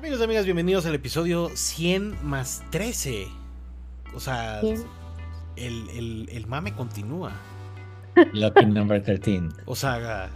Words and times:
Amigos 0.00 0.20
y 0.20 0.24
amigas, 0.24 0.46
bienvenidos 0.46 0.86
al 0.86 0.94
episodio 0.94 1.50
100 1.54 2.26
más 2.26 2.62
13. 2.70 3.28
O 4.14 4.20
sea, 4.20 4.60
el, 5.56 5.90
el- 5.90 6.28
el 6.32 6.46
mame 6.46 6.74
continúa. 6.74 7.32
Lucky 8.32 8.64
number 8.64 9.02
13. 9.02 9.42
O 9.66 9.76
sea, 9.76 10.30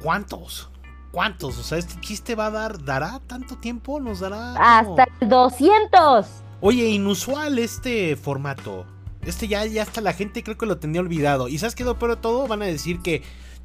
¿cuántos? 0.00 0.70
¿Cuántos? 1.10 1.58
O 1.58 1.62
sea, 1.62 1.76
este 1.76 2.00
chiste 2.00 2.34
va 2.34 2.46
a 2.46 2.50
dar, 2.50 2.82
¿dará 2.82 3.20
tanto 3.26 3.56
tiempo? 3.56 4.00
¿Nos 4.00 4.20
dará? 4.20 4.54
Hasta 4.78 5.06
el 5.20 5.28
200. 5.28 6.26
Oye, 6.62 6.86
inusual 6.88 7.58
este 7.58 8.16
formato. 8.16 8.86
Este 9.20 9.48
ya, 9.48 9.66
ya 9.66 9.82
hasta 9.82 10.00
la 10.00 10.14
gente 10.14 10.42
creo 10.42 10.56
que 10.56 10.64
lo 10.64 10.78
tenía 10.78 11.02
olvidado. 11.02 11.48
¿Y 11.48 11.58
sabes 11.58 11.74
qué 11.74 11.84
de 11.84 12.16
todo? 12.16 12.46
Van 12.46 12.62
a 12.62 12.66
decir 12.66 13.00
que 13.00 13.22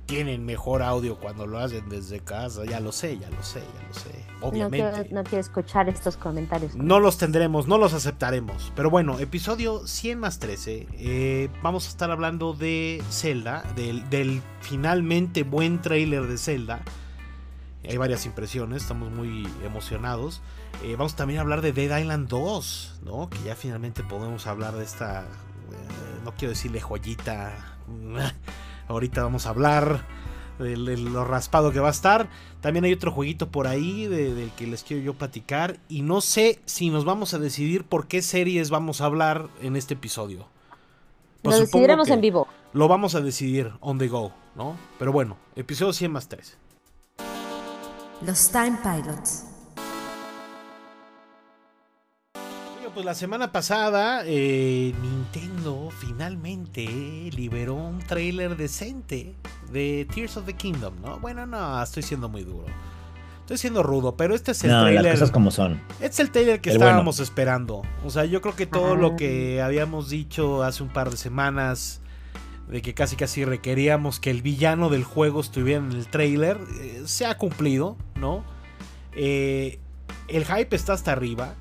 tienen 0.10 0.44
mejor 0.44 0.82
audio 0.82 1.18
cuando 1.20 1.46
lo 1.46 1.60
hacen 1.60 1.88
desde 1.88 2.20
casa. 2.20 2.66
Ya 2.66 2.80
lo 2.80 2.92
sé, 2.92 3.20
ya 3.20 3.30
lo 3.30 3.44
sé, 3.44 3.60
ya 3.60 3.88
lo 3.88 3.94
sé. 3.94 4.10
No 4.42 4.50
quiero, 4.52 4.68
Obviamente. 4.68 5.14
no 5.14 5.24
quiero 5.24 5.40
escuchar 5.40 5.88
estos 5.88 6.18
comentarios. 6.18 6.76
No 6.76 7.00
los 7.00 7.20
tendremos, 7.20 7.68
no 7.68 7.78
los 7.78 7.94
aceptaremos. 7.94 8.74
Pero 8.76 8.90
bueno, 8.90 9.20
episodio 9.20 9.86
100 9.86 10.20
más 10.20 10.40
13. 10.40 10.88
eh, 10.94 11.50
vamos 11.62 11.86
a 11.86 11.90
estar 11.90 12.10
hablando 12.10 12.54
de 12.54 13.04
Zelda, 13.12 13.64
del, 13.76 14.10
del 14.10 14.42
finalmente 14.62 15.44
buen 15.44 15.80
trailer 15.80 16.24
de 16.26 16.40
Zelda. 16.40 16.82
Hay 17.88 17.98
varias 17.98 18.26
impresiones, 18.26 18.82
estamos 18.82 19.12
muy 19.12 19.48
emocionados. 19.64 20.42
Eh, 20.84 20.96
vamos 20.98 21.16
también 21.16 21.38
a 21.38 21.42
hablar 21.44 21.62
de 21.62 21.72
Dead 21.72 22.00
Island 22.00 22.28
2, 22.30 23.02
¿no? 23.04 23.30
Que 23.30 23.38
ya 23.44 23.56
finalmente 23.56 24.04
podemos 24.04 24.48
hablar 24.48 24.74
de 24.76 24.84
esta, 24.84 25.22
eh, 25.22 25.26
no 26.26 26.32
quiero 26.34 26.50
decirle 26.50 26.82
joyita. 26.82 27.54
Ahorita 28.90 29.24
vamos 29.24 29.46
a 29.46 29.50
hablar 29.52 30.06
de, 30.60 30.76
de 30.76 30.98
lo 30.98 31.24
raspado 31.24 31.72
que 31.72 31.80
va 31.80 31.88
a 31.88 31.92
estar. 31.92 32.28
También 32.60 32.84
hay 32.84 32.92
otro 32.92 33.12
jueguito 33.12 33.50
por 33.50 33.68
ahí 33.68 34.08
de- 34.08 34.34
del 34.34 34.52
que 34.52 34.68
les 34.68 34.84
quiero 34.84 35.02
yo 35.02 35.14
platicar. 35.14 35.80
Y 35.88 36.02
no 36.02 36.20
sé 36.20 36.60
si 36.66 36.90
nos 36.90 37.06
vamos 37.06 37.34
a 37.34 37.40
decidir 37.40 37.86
por 37.86 38.08
qué 38.08 38.22
series 38.22 38.70
vamos 38.70 39.00
a 39.00 39.06
hablar 39.06 39.48
en 39.62 39.76
este 39.78 39.94
episodio. 39.94 40.48
Pues 41.42 41.56
Lo 41.58 41.66
supongo 41.66 41.84
decidiremos 41.84 42.10
en 42.10 42.20
vivo. 42.22 42.48
Lo 42.74 42.88
vamos 42.90 43.16
a 43.16 43.22
decidir 43.22 43.72
on 43.80 43.98
the 43.98 44.08
go, 44.10 44.34
¿no? 44.56 44.76
Pero 45.00 45.12
bueno, 45.14 45.38
episodio 45.56 45.94
100 45.94 46.12
más 46.12 46.28
3. 46.28 46.58
Los 48.26 48.50
Time 48.52 48.78
Pilots. 48.84 49.46
Pues 52.94 53.06
la 53.06 53.14
semana 53.14 53.52
pasada 53.52 54.24
eh, 54.26 54.94
Nintendo 55.02 55.90
finalmente 56.00 56.86
liberó 57.36 57.76
un 57.76 58.00
trailer 58.00 58.58
decente 58.58 59.36
de 59.72 60.08
Tears 60.14 60.38
of 60.38 60.46
the 60.46 60.54
Kingdom, 60.54 60.96
¿no? 61.02 61.20
Bueno, 61.20 61.46
no, 61.46 61.82
estoy 61.82 62.04
siendo 62.04 62.28
muy 62.30 62.44
duro. 62.44 62.66
Estoy 63.42 63.58
siendo 63.58 63.84
rudo, 63.84 64.16
pero 64.18 64.36
este 64.36 64.52
es 64.52 64.64
el 64.64 64.72
No, 64.72 64.82
las 64.84 64.92
trailer. 64.92 65.14
cosas 65.14 65.32
como 65.32 65.50
son. 65.52 65.82
Este 65.94 66.08
es 66.08 66.20
el 66.20 66.32
trailer 66.32 66.62
que 66.62 66.72
El 66.72 66.76
estábamos 66.78 67.20
esperando. 67.20 67.84
O 68.06 68.10
sea, 68.10 68.26
yo 68.26 68.42
creo 68.42 68.56
que 68.56 68.66
todo 68.66 68.96
lo 68.96 69.16
que 69.16 69.62
habíamos 69.62 70.10
dicho 70.10 70.64
hace 70.64 70.84
un 70.84 70.90
par 70.90 71.10
de 71.10 71.18
semanas, 71.18 72.02
de 72.70 72.82
que 72.82 72.94
casi 72.94 73.16
casi 73.16 73.46
requeríamos 73.46 74.20
que 74.20 74.30
el 74.30 74.42
villano 74.42 74.90
del 74.90 75.04
juego 75.04 75.40
estuviera 75.42 75.80
en 75.84 75.92
el 75.94 76.08
trailer, 76.08 76.58
eh, 76.82 77.04
se 77.06 77.26
ha 77.26 77.38
cumplido, 77.38 77.98
¿no? 78.16 78.44
Eh, 79.16 79.80
el 80.28 80.46
hype 80.46 80.76
está 80.76 80.94
hasta 80.94 81.12
arriba. 81.12 81.56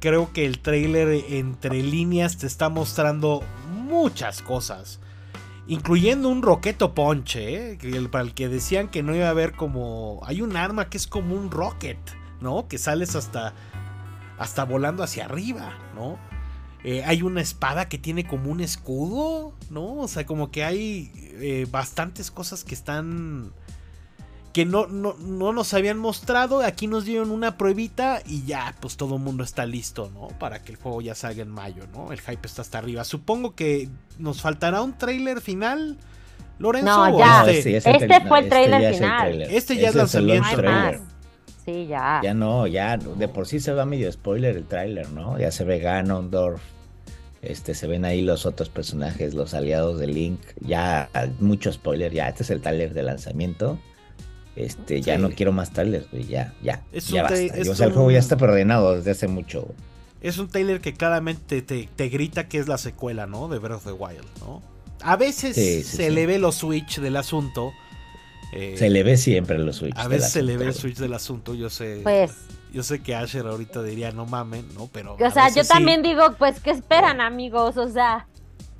Creo 0.00 0.32
que 0.32 0.46
el 0.46 0.60
trailer 0.60 1.24
entre 1.28 1.82
líneas 1.82 2.38
te 2.38 2.46
está 2.46 2.68
mostrando 2.68 3.42
muchas 3.70 4.40
cosas. 4.42 4.98
Incluyendo 5.66 6.28
un 6.28 6.42
roqueto 6.42 6.94
ponche, 6.94 7.72
¿eh? 7.72 8.08
para 8.10 8.24
el 8.24 8.34
que 8.34 8.48
decían 8.48 8.88
que 8.88 9.02
no 9.02 9.14
iba 9.14 9.26
a 9.26 9.30
haber 9.30 9.52
como... 9.52 10.20
Hay 10.24 10.42
un 10.42 10.56
arma 10.56 10.88
que 10.88 10.96
es 10.96 11.06
como 11.06 11.34
un 11.34 11.50
rocket, 11.50 11.98
¿no? 12.40 12.66
Que 12.66 12.78
sales 12.78 13.14
hasta, 13.14 13.54
hasta 14.38 14.64
volando 14.64 15.02
hacia 15.02 15.26
arriba, 15.26 15.78
¿no? 15.94 16.18
Eh, 16.82 17.04
hay 17.04 17.22
una 17.22 17.42
espada 17.42 17.88
que 17.88 17.98
tiene 17.98 18.26
como 18.26 18.50
un 18.50 18.60
escudo, 18.60 19.52
¿no? 19.68 19.96
O 19.96 20.08
sea, 20.08 20.24
como 20.24 20.50
que 20.50 20.64
hay 20.64 21.12
eh, 21.34 21.66
bastantes 21.70 22.30
cosas 22.30 22.64
que 22.64 22.74
están... 22.74 23.52
Que 24.52 24.64
no, 24.64 24.86
no, 24.86 25.14
no 25.14 25.52
nos 25.52 25.74
habían 25.74 25.98
mostrado. 25.98 26.60
Aquí 26.62 26.86
nos 26.88 27.04
dieron 27.04 27.30
una 27.30 27.56
pruebita 27.56 28.20
y 28.26 28.44
ya, 28.44 28.74
pues 28.80 28.96
todo 28.96 29.16
el 29.16 29.22
mundo 29.22 29.44
está 29.44 29.64
listo, 29.64 30.10
¿no? 30.12 30.28
Para 30.38 30.62
que 30.62 30.72
el 30.72 30.78
juego 30.78 31.00
ya 31.00 31.14
salga 31.14 31.42
en 31.42 31.50
mayo, 31.50 31.84
¿no? 31.92 32.12
El 32.12 32.20
hype 32.20 32.46
está 32.46 32.62
hasta 32.62 32.78
arriba. 32.78 33.04
Supongo 33.04 33.54
que 33.54 33.88
nos 34.18 34.40
faltará 34.40 34.82
un 34.82 34.98
trailer 34.98 35.40
final, 35.40 35.98
Lorenzo. 36.58 37.10
No, 37.10 37.18
ya. 37.18 37.48
este? 37.48 37.76
Este 37.76 38.20
fue 38.26 38.40
el 38.40 38.48
trailer 38.48 38.80
ya 38.80 38.88
es 38.88 38.96
el 38.96 39.02
final. 39.02 39.20
trailer. 39.20 39.54
Este 39.54 39.76
ya 39.76 39.88
es 39.88 39.94
el 39.94 39.98
lanzamiento. 39.98 40.56
Trailer. 40.56 41.00
Sí, 41.64 41.86
ya. 41.86 42.20
Ya 42.22 42.34
no, 42.34 42.66
ya 42.66 42.96
de 42.96 43.28
por 43.28 43.46
sí 43.46 43.60
se 43.60 43.72
va 43.72 43.84
medio 43.84 44.10
spoiler 44.10 44.56
el 44.56 44.64
tráiler, 44.64 45.10
¿no? 45.10 45.38
Ya 45.38 45.52
se 45.52 45.64
ve 45.64 45.78
Ganondorf, 45.78 46.60
este, 47.42 47.74
se 47.74 47.86
ven 47.86 48.04
ahí 48.04 48.22
los 48.22 48.46
otros 48.46 48.68
personajes, 48.68 49.34
los 49.34 49.54
aliados 49.54 49.98
de 49.98 50.06
Link, 50.06 50.40
ya 50.60 51.08
mucho 51.38 51.72
spoiler, 51.72 52.12
ya 52.12 52.28
este 52.28 52.42
es 52.42 52.50
el 52.50 52.60
tráiler 52.60 52.94
de 52.94 53.02
lanzamiento. 53.02 53.78
Este, 54.64 55.00
ya 55.00 55.16
Sí. 55.16 55.22
no 55.22 55.30
quiero 55.30 55.52
más 55.52 55.70
trailers, 55.72 56.10
güey, 56.10 56.26
ya, 56.26 56.52
ya, 56.62 56.82
Es 56.92 57.08
ya 57.08 57.22
basta. 57.22 57.38
es 57.40 57.68
o 57.68 57.74
sea, 57.74 57.86
el 57.86 57.92
juego 57.92 58.10
ya 58.10 58.18
está 58.18 58.36
preordenado 58.36 58.94
desde 58.96 59.10
hace 59.12 59.28
mucho. 59.28 59.62
güey. 59.62 59.74
Es 60.22 60.38
un 60.38 60.48
trailer 60.48 60.80
que 60.80 60.92
claramente 60.94 61.62
te, 61.62 61.88
te 61.96 62.08
grita 62.08 62.46
que 62.48 62.58
es 62.58 62.68
la 62.68 62.76
secuela, 62.78 63.26
¿no? 63.26 63.48
De 63.48 63.58
Breath 63.58 63.78
of 63.78 63.84
the 63.86 63.92
Wild, 63.92 64.24
¿no? 64.40 64.62
A 65.02 65.16
veces 65.16 65.54
Sí, 65.56 65.82
sí, 65.82 65.96
se 65.96 66.08
sí. 66.08 66.10
le 66.14 66.26
ve 66.26 66.38
los 66.38 66.56
switch 66.56 66.98
del 67.00 67.16
asunto. 67.16 67.72
eh, 68.52 68.74
Se 68.76 68.90
le 68.90 69.02
ve 69.02 69.16
siempre 69.16 69.58
los 69.58 69.76
Switch. 69.76 69.94
a 69.96 70.08
veces 70.08 70.30
se 70.32 70.42
le 70.42 70.56
ve 70.58 70.66
el 70.66 70.74
switch 70.74 70.96
del 70.98 71.14
asunto, 71.14 71.54
yo 71.54 71.70
sé. 71.70 72.00
Pues, 72.02 72.32
Yo 72.72 72.82
sé 72.84 73.00
que 73.02 73.14
Asher 73.16 73.46
ahorita 73.46 73.82
diría 73.82 74.12
no 74.12 74.26
mamen, 74.26 74.64
¿no? 74.74 74.88
Pero. 74.92 75.14
o 75.14 75.30
sea, 75.30 75.48
yo 75.48 75.62
sí. 75.64 75.68
también 75.70 76.02
digo, 76.02 76.34
pues, 76.38 76.60
¿qué 76.60 76.70
esperan, 76.70 77.20
amigos? 77.20 77.76
O 77.78 77.88
sea, 77.88 78.26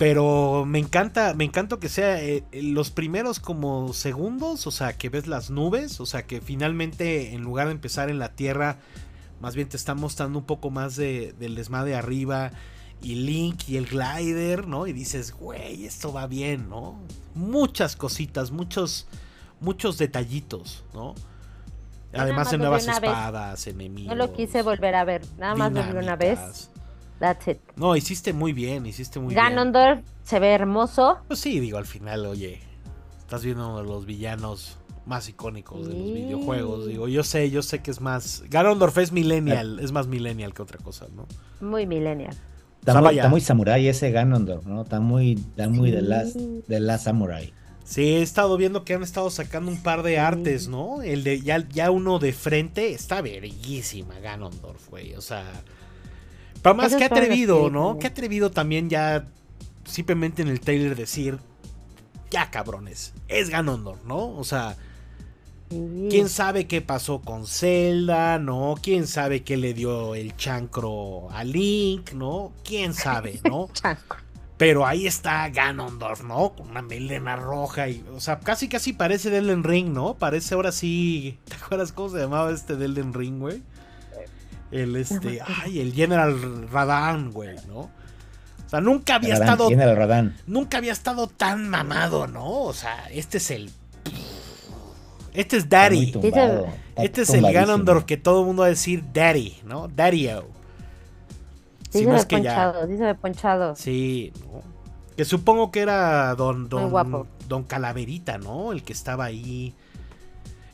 Pero 0.01 0.65
me 0.65 0.79
encanta, 0.79 1.35
me 1.35 1.43
encanta 1.43 1.77
que 1.77 1.87
sea 1.87 2.19
eh, 2.19 2.43
los 2.53 2.89
primeros 2.89 3.39
como 3.39 3.93
segundos, 3.93 4.65
o 4.65 4.71
sea, 4.71 4.93
que 4.93 5.09
ves 5.09 5.27
las 5.27 5.51
nubes, 5.51 5.99
o 5.99 6.07
sea, 6.07 6.25
que 6.25 6.41
finalmente 6.41 7.35
en 7.35 7.43
lugar 7.43 7.67
de 7.67 7.73
empezar 7.73 8.09
en 8.09 8.17
la 8.17 8.29
tierra, 8.29 8.77
más 9.41 9.55
bien 9.55 9.69
te 9.69 9.77
están 9.77 9.99
mostrando 9.99 10.39
un 10.39 10.45
poco 10.45 10.71
más 10.71 10.95
de, 10.95 11.35
del 11.37 11.53
desmadre 11.53 11.93
arriba 11.93 12.49
y 13.03 13.13
Link 13.13 13.69
y 13.69 13.77
el 13.77 13.85
glider, 13.85 14.67
¿no? 14.67 14.87
Y 14.87 14.93
dices, 14.93 15.33
güey, 15.33 15.85
esto 15.85 16.11
va 16.11 16.25
bien, 16.25 16.67
¿no? 16.67 16.99
Muchas 17.35 17.95
cositas, 17.95 18.49
muchos, 18.49 19.05
muchos 19.59 19.99
detallitos, 19.99 20.83
¿no? 20.95 21.13
Además 22.11 22.45
más 22.45 22.51
de 22.53 22.57
nuevas 22.57 22.87
vez. 22.87 22.95
espadas, 22.95 23.67
enemigos. 23.67 24.15
no 24.15 24.15
lo 24.15 24.33
quise 24.33 24.63
volver 24.63 24.95
a 24.95 25.03
ver. 25.03 25.21
Nada 25.37 25.53
más 25.53 25.71
lo 25.71 25.83
vi 25.83 25.95
una 25.95 26.15
vez. 26.15 26.71
That's 27.21 27.47
it. 27.47 27.59
No, 27.75 27.95
hiciste 27.95 28.33
muy 28.33 28.51
bien, 28.51 28.87
hiciste 28.87 29.19
muy 29.19 29.35
bien. 29.35 29.45
Ganondorf 29.45 29.99
se 30.23 30.39
ve 30.39 30.49
hermoso. 30.53 31.19
Pues 31.27 31.39
sí, 31.39 31.59
digo, 31.59 31.77
al 31.77 31.85
final, 31.85 32.25
oye, 32.25 32.59
estás 33.19 33.45
viendo 33.45 33.69
uno 33.69 33.77
de 33.79 33.87
los 33.87 34.07
villanos 34.07 34.79
más 35.05 35.29
icónicos 35.29 35.87
de 35.87 35.93
los 35.93 36.11
videojuegos. 36.11 36.87
Digo, 36.87 37.07
yo 37.07 37.23
sé, 37.23 37.51
yo 37.51 37.61
sé 37.61 37.83
que 37.83 37.91
es 37.91 38.01
más. 38.01 38.43
Ganondorf 38.49 38.97
es 38.97 39.11
millennial, 39.11 39.79
es 39.79 39.91
más 39.91 40.07
millennial 40.07 40.55
que 40.55 40.63
otra 40.63 40.79
cosa, 40.79 41.05
¿no? 41.15 41.27
Muy 41.65 41.85
millennial. 41.85 42.35
Está, 42.79 42.93
O 42.93 42.95
sea, 42.95 43.01
muy, 43.01 43.15
está 43.15 43.29
muy 43.29 43.41
samurai 43.41 43.87
ese 43.87 44.09
Ganondorf, 44.09 44.65
¿no? 44.65 44.81
Está 44.81 44.99
muy, 44.99 45.33
está 45.33 45.69
muy 45.69 45.91
de 45.91 46.01
las 46.01 46.33
de 46.33 46.79
la 46.79 46.97
samurai. 46.97 47.53
Sí, 47.83 48.15
he 48.15 48.21
estado 48.23 48.57
viendo 48.57 48.83
que 48.83 48.95
han 48.95 49.03
estado 49.03 49.29
sacando 49.29 49.69
un 49.69 49.83
par 49.83 50.01
de 50.01 50.17
artes, 50.17 50.67
¿no? 50.67 51.03
El 51.03 51.23
de 51.23 51.41
ya, 51.41 51.67
ya 51.69 51.91
uno 51.91 52.17
de 52.17 52.33
frente 52.33 52.93
está 52.93 53.21
bellísima, 53.21 54.17
Ganondorf, 54.19 54.89
güey. 54.89 55.13
O 55.13 55.21
sea. 55.21 55.45
Pero 56.61 56.75
más 56.75 56.93
para 56.93 57.05
atrevido, 57.05 57.69
¿no? 57.69 57.97
Que 57.99 58.07
atrevido 58.07 58.51
también 58.51 58.89
ya 58.89 59.25
simplemente 59.85 60.41
en 60.41 60.47
el 60.47 60.59
trailer 60.59 60.95
decir. 60.95 61.39
Ya 62.29 62.49
cabrones, 62.49 63.13
es 63.27 63.49
Ganondorf, 63.49 64.03
¿no? 64.05 64.37
O 64.37 64.43
sea. 64.43 64.77
¿Quién 66.09 66.27
sabe 66.27 66.67
qué 66.67 66.81
pasó 66.81 67.21
con 67.21 67.47
Zelda, 67.47 68.37
no? 68.39 68.75
¿Quién 68.81 69.07
sabe 69.07 69.41
qué 69.43 69.55
le 69.55 69.73
dio 69.73 70.15
el 70.15 70.35
chancro 70.35 71.29
a 71.31 71.45
Link, 71.45 72.11
no? 72.11 72.51
¿Quién 72.65 72.93
sabe, 72.93 73.39
no? 73.45 73.69
Pero 74.57 74.85
ahí 74.85 75.07
está 75.07 75.49
Ganondorf, 75.49 76.23
¿no? 76.23 76.53
Con 76.53 76.69
una 76.69 76.81
melena 76.81 77.35
roja 77.35 77.87
y, 77.87 78.05
o 78.13 78.19
sea, 78.19 78.39
casi 78.39 78.67
casi 78.67 78.93
parece 78.93 79.29
de 79.29 79.37
Elden 79.37 79.63
Ring, 79.63 79.93
¿no? 79.93 80.15
Parece 80.15 80.55
ahora 80.55 80.71
sí, 80.73 81.39
¿te 81.45 81.55
acuerdas 81.55 81.93
cómo 81.93 82.09
se 82.09 82.19
llamaba 82.19 82.51
este 82.51 82.75
de 82.75 82.85
Elden 82.85 83.13
Ring, 83.13 83.39
güey? 83.39 83.63
El 84.71 84.95
este, 84.95 85.39
ay, 85.63 85.79
el 85.81 85.93
General 85.93 86.67
Radan, 86.69 87.31
güey, 87.31 87.55
¿no? 87.67 87.79
O 87.79 88.69
sea, 88.69 88.79
nunca 88.81 89.15
había 89.15 89.33
Radán, 89.35 89.47
estado 89.49 89.67
tiene 89.67 89.83
el 89.83 89.95
Radán. 89.97 90.37
nunca 90.47 90.77
había 90.77 90.93
estado 90.93 91.27
tan 91.27 91.67
mamado, 91.69 92.27
¿no? 92.27 92.49
O 92.63 92.73
sea, 92.73 93.07
este 93.11 93.37
es 93.37 93.51
el 93.51 93.69
este 95.33 95.57
es 95.57 95.69
Daddy. 95.69 96.11
Tumbado, 96.11 96.67
Este 96.97 97.21
es 97.21 97.29
el. 97.33 97.51
Ganondorf 97.51 98.03
que 98.03 98.17
todo 98.17 98.41
el 98.41 98.47
mundo 98.47 98.61
va 98.61 98.67
a 98.67 98.69
decir 98.69 99.03
Daddy, 99.13 99.59
¿no? 99.65 99.87
Daddy-o. 99.87 100.41
Sí, 101.89 101.89
Si 101.89 101.99
se 101.99 102.05
no 102.05 102.11
ve 102.13 102.17
es 102.19 102.25
que 102.25 102.41
ya. 102.41 102.55
ponchado, 102.55 102.87
sí 102.87 102.97
se 102.97 103.03
ve 103.03 103.15
ponchado. 103.15 103.75
Sí, 103.75 104.33
¿no? 104.41 104.61
Que 105.15 105.25
supongo 105.25 105.71
que 105.71 105.81
era 105.81 106.33
don, 106.35 106.67
don, 106.69 106.89
guapo. 106.89 107.27
don 107.47 107.63
Calaverita, 107.63 108.37
¿no? 108.37 108.71
El 108.71 108.83
que 108.83 108.93
estaba 108.93 109.25
ahí. 109.25 109.73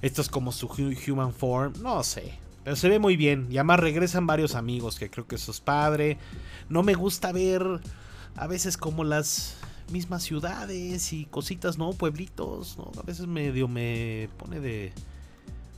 Esto 0.01 0.21
es 0.21 0.29
como 0.29 0.51
su 0.51 0.67
hu- 0.67 0.95
human 1.11 1.33
form. 1.33 1.73
No 1.81 2.03
sé. 2.03 2.33
Pero 2.67 2.75
se 2.75 2.89
ve 2.89 2.99
muy 2.99 3.15
bien. 3.15 3.47
Y 3.49 3.59
además 3.59 3.79
regresan 3.79 4.27
varios 4.27 4.53
amigos, 4.53 4.99
que 4.99 5.09
creo 5.09 5.25
que 5.25 5.35
eso 5.35 5.51
es 5.51 5.61
padre. 5.61 6.17
No 6.67 6.83
me 6.83 6.95
gusta 6.95 7.31
ver 7.31 7.63
a 8.35 8.45
veces 8.45 8.75
como 8.75 9.05
las 9.05 9.55
mismas 9.89 10.23
ciudades 10.23 11.13
y 11.13 11.23
cositas, 11.27 11.77
¿no? 11.77 11.91
Pueblitos, 11.91 12.77
¿no? 12.77 12.91
A 13.01 13.03
veces 13.03 13.25
medio 13.25 13.69
me 13.69 14.27
pone 14.35 14.59
de, 14.59 14.91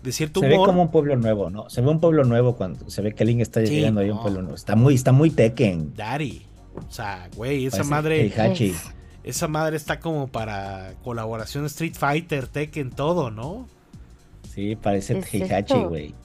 de 0.02 0.12
cierto 0.12 0.40
Se 0.40 0.48
ve 0.48 0.56
humor. 0.56 0.66
como 0.70 0.82
un 0.82 0.90
pueblo 0.90 1.16
nuevo, 1.16 1.52
¿no? 1.52 1.70
Se 1.70 1.82
ve 1.82 1.90
un 1.90 2.00
pueblo 2.00 2.24
nuevo 2.24 2.56
cuando 2.56 2.90
se 2.90 3.04
ve 3.04 3.14
que 3.14 3.24
Link 3.24 3.42
está 3.42 3.64
Sí, 3.64 3.68
llegando 3.68 4.02
ahí 4.02 4.10
a 4.10 4.14
un 4.16 4.24
pueblo 4.24 4.42
nuevo. 4.42 4.56
Está 4.56 4.76
muy, 4.76 4.96
está 4.96 5.12
muy 5.12 5.30
Tekken. 5.30 5.94
Daddy. 5.94 6.48
O 6.74 6.92
sea, 6.92 7.30
güey, 7.36 7.68
esa 7.68 7.84
Parece 7.84 7.90
madre, 7.92 8.34
esa 9.24 9.48
madre 9.48 9.78
está 9.78 10.00
como 10.00 10.28
para 10.28 10.96
colaboración 11.04 11.68
Street 11.68 11.94
Fighter, 11.96 12.48
Tekken, 12.48 12.90
todo, 12.90 13.30
¿no? 13.30 13.68
Sí, 14.52 14.76
parece 14.76 15.14
¿Qué 15.20 15.20
es 15.20 15.34
Heihachi, 15.52 15.84
güey. 15.84 16.16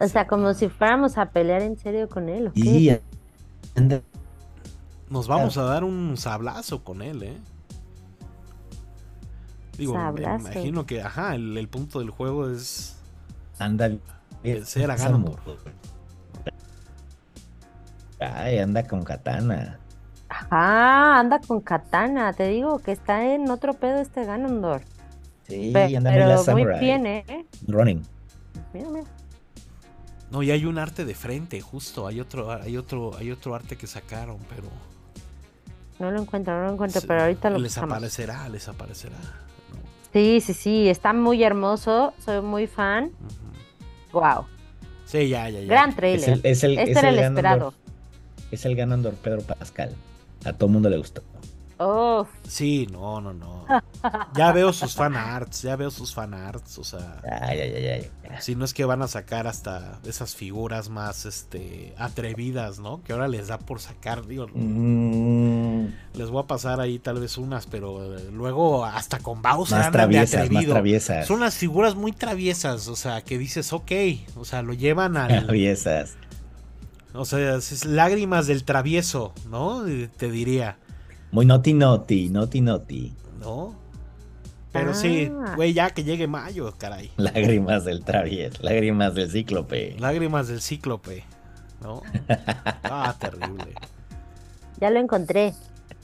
O 0.00 0.06
sea, 0.08 0.26
como 0.26 0.54
si 0.54 0.68
fuéramos 0.68 1.18
a 1.18 1.26
pelear 1.30 1.62
en 1.62 1.76
serio 1.76 2.08
con 2.08 2.28
él. 2.28 2.48
¿o 2.48 2.52
qué? 2.52 2.60
Y 2.60 2.90
Nos 5.10 5.26
vamos 5.28 5.56
a 5.58 5.62
dar 5.62 5.84
un 5.84 6.16
sablazo 6.16 6.84
con 6.84 7.02
él, 7.02 7.22
¿eh? 7.22 7.36
Digo, 9.76 9.94
me 9.94 10.00
Sablazo. 10.00 10.40
imagino 10.50 10.86
que, 10.86 11.02
ajá, 11.02 11.34
el, 11.36 11.56
el 11.56 11.68
punto 11.68 12.00
del 12.00 12.10
juego 12.10 12.48
es 12.50 12.96
anda. 13.58 13.90
Vencer 14.42 14.90
a 14.90 14.96
Ganondorf. 14.96 15.40
Ay, 18.20 18.58
anda 18.58 18.86
con 18.86 19.04
katana. 19.04 19.78
Ajá, 20.28 21.18
anda 21.20 21.40
con 21.40 21.60
katana. 21.60 22.32
Te 22.32 22.48
digo 22.48 22.78
que 22.80 22.92
está 22.92 23.24
en 23.34 23.50
otro 23.50 23.74
pedo 23.74 23.98
este 23.98 24.24
Ganondorf. 24.24 24.84
Sí, 25.48 25.70
Pe- 25.72 25.96
anda 25.96 26.10
muy 26.10 26.18
la 26.20 26.26
pero 26.26 26.36
muy 26.38 26.44
samurai. 26.44 26.80
bien, 26.80 27.06
¿eh? 27.06 27.46
Running. 27.66 28.02
Mira, 28.74 28.88
mira. 28.90 29.06
No, 30.30 30.42
y 30.42 30.50
hay 30.50 30.66
un 30.66 30.78
arte 30.78 31.04
de 31.04 31.14
frente, 31.14 31.60
justo. 31.60 32.06
Hay 32.06 32.20
otro, 32.20 32.52
hay 32.52 32.76
otro, 32.76 33.16
hay 33.16 33.30
otro 33.30 33.54
arte 33.54 33.76
que 33.76 33.86
sacaron, 33.86 34.38
pero. 34.48 34.68
No 35.98 36.10
lo 36.10 36.20
encuentro, 36.20 36.54
no 36.60 36.66
lo 36.66 36.72
encuentro, 36.74 37.00
pero 37.06 37.22
ahorita 37.22 37.50
lo 37.50 37.58
les 37.58 37.72
buscamos. 37.72 37.96
aparecerá, 37.96 38.48
les 38.48 38.68
aparecerá. 38.68 39.16
¿no? 39.16 39.80
Sí, 40.12 40.40
sí, 40.40 40.54
sí, 40.54 40.88
está 40.88 41.12
muy 41.12 41.42
hermoso. 41.42 42.12
Soy 42.24 42.40
muy 42.42 42.66
fan. 42.66 43.10
Wow. 44.12 44.44
Sí, 45.06 45.28
ya, 45.28 45.48
ya, 45.48 45.60
ya. 45.60 45.66
Gran 45.66 45.90
Es 45.90 45.96
trailer. 45.96 46.28
el, 46.30 46.40
es 46.44 46.64
el, 46.64 46.78
este 46.78 46.90
es 46.92 46.96
era 46.98 47.08
el 47.08 47.18
esperado. 47.18 47.74
Es 48.50 48.64
el 48.64 48.76
Ganondorf 48.76 49.16
Pedro 49.18 49.40
Pascal. 49.42 49.94
A 50.44 50.52
todo 50.52 50.68
mundo 50.68 50.88
le 50.88 50.98
gustó. 50.98 51.22
Uf, 51.78 52.26
Sí, 52.46 52.88
no, 52.90 53.20
no, 53.20 53.32
no. 53.32 53.64
Ya 54.34 54.52
veo 54.52 54.72
sus 54.72 54.94
fan 54.94 55.16
arts, 55.16 55.62
ya 55.62 55.76
veo 55.76 55.90
sus 55.90 56.12
fan 56.14 56.34
arts, 56.34 56.78
o 56.78 56.84
sea, 56.84 57.20
Ay, 57.42 57.60
ay, 57.60 57.74
ay, 57.74 57.86
ay. 57.86 58.10
si 58.40 58.54
no 58.56 58.64
es 58.64 58.74
que 58.74 58.84
van 58.84 59.02
a 59.02 59.08
sacar 59.08 59.46
hasta 59.46 60.00
esas 60.04 60.34
figuras 60.34 60.88
más 60.88 61.24
este 61.26 61.94
atrevidas, 61.98 62.78
¿no? 62.80 63.02
Que 63.04 63.12
ahora 63.12 63.28
les 63.28 63.48
da 63.48 63.58
por 63.58 63.80
sacar, 63.80 64.26
digo, 64.26 64.46
Mm, 64.52 65.86
les 66.14 66.30
voy 66.30 66.42
a 66.42 66.46
pasar 66.46 66.80
ahí 66.80 66.98
tal 66.98 67.20
vez 67.20 67.38
unas, 67.38 67.66
pero 67.66 68.16
eh, 68.16 68.28
luego 68.32 68.84
hasta 68.84 69.18
con 69.18 69.40
Bowser 69.42 69.78
más 69.78 69.86
andan 69.86 69.92
de 69.92 69.98
traviesas, 69.98 70.50
más 70.50 70.64
traviesas. 70.66 71.26
Son 71.26 71.36
unas 71.38 71.54
figuras 71.54 71.94
muy 71.94 72.12
traviesas, 72.12 72.88
o 72.88 72.96
sea, 72.96 73.22
que 73.22 73.38
dices, 73.38 73.72
ok, 73.72 73.92
o 74.36 74.44
sea, 74.44 74.62
lo 74.62 74.72
llevan 74.72 75.16
al, 75.16 75.44
Traviesas. 75.46 76.16
o 77.14 77.24
sea, 77.24 77.56
es 77.56 77.84
lágrimas 77.84 78.46
del 78.46 78.64
travieso, 78.64 79.32
¿no? 79.48 79.84
Te 80.16 80.30
diría. 80.30 80.76
Muy 81.30 81.46
noti 81.46 81.74
noti, 81.74 82.28
noti 82.28 82.60
noti. 82.60 83.12
¿no? 83.40 83.74
Pero 84.72 84.94
sí, 84.94 85.30
Ah. 85.44 85.54
güey, 85.56 85.72
ya 85.72 85.90
que 85.90 86.04
llegue 86.04 86.26
mayo, 86.26 86.74
caray. 86.78 87.10
Lágrimas 87.16 87.84
del 87.84 88.04
travieso, 88.04 88.62
lágrimas 88.62 89.14
del 89.14 89.30
cíclope. 89.30 89.96
Lágrimas 89.98 90.48
del 90.48 90.60
cíclope, 90.60 91.24
¿no? 91.80 92.02
Ah, 92.84 93.14
terrible. 93.18 93.74
ya 94.80 94.90
lo 94.90 95.00
encontré. 95.00 95.54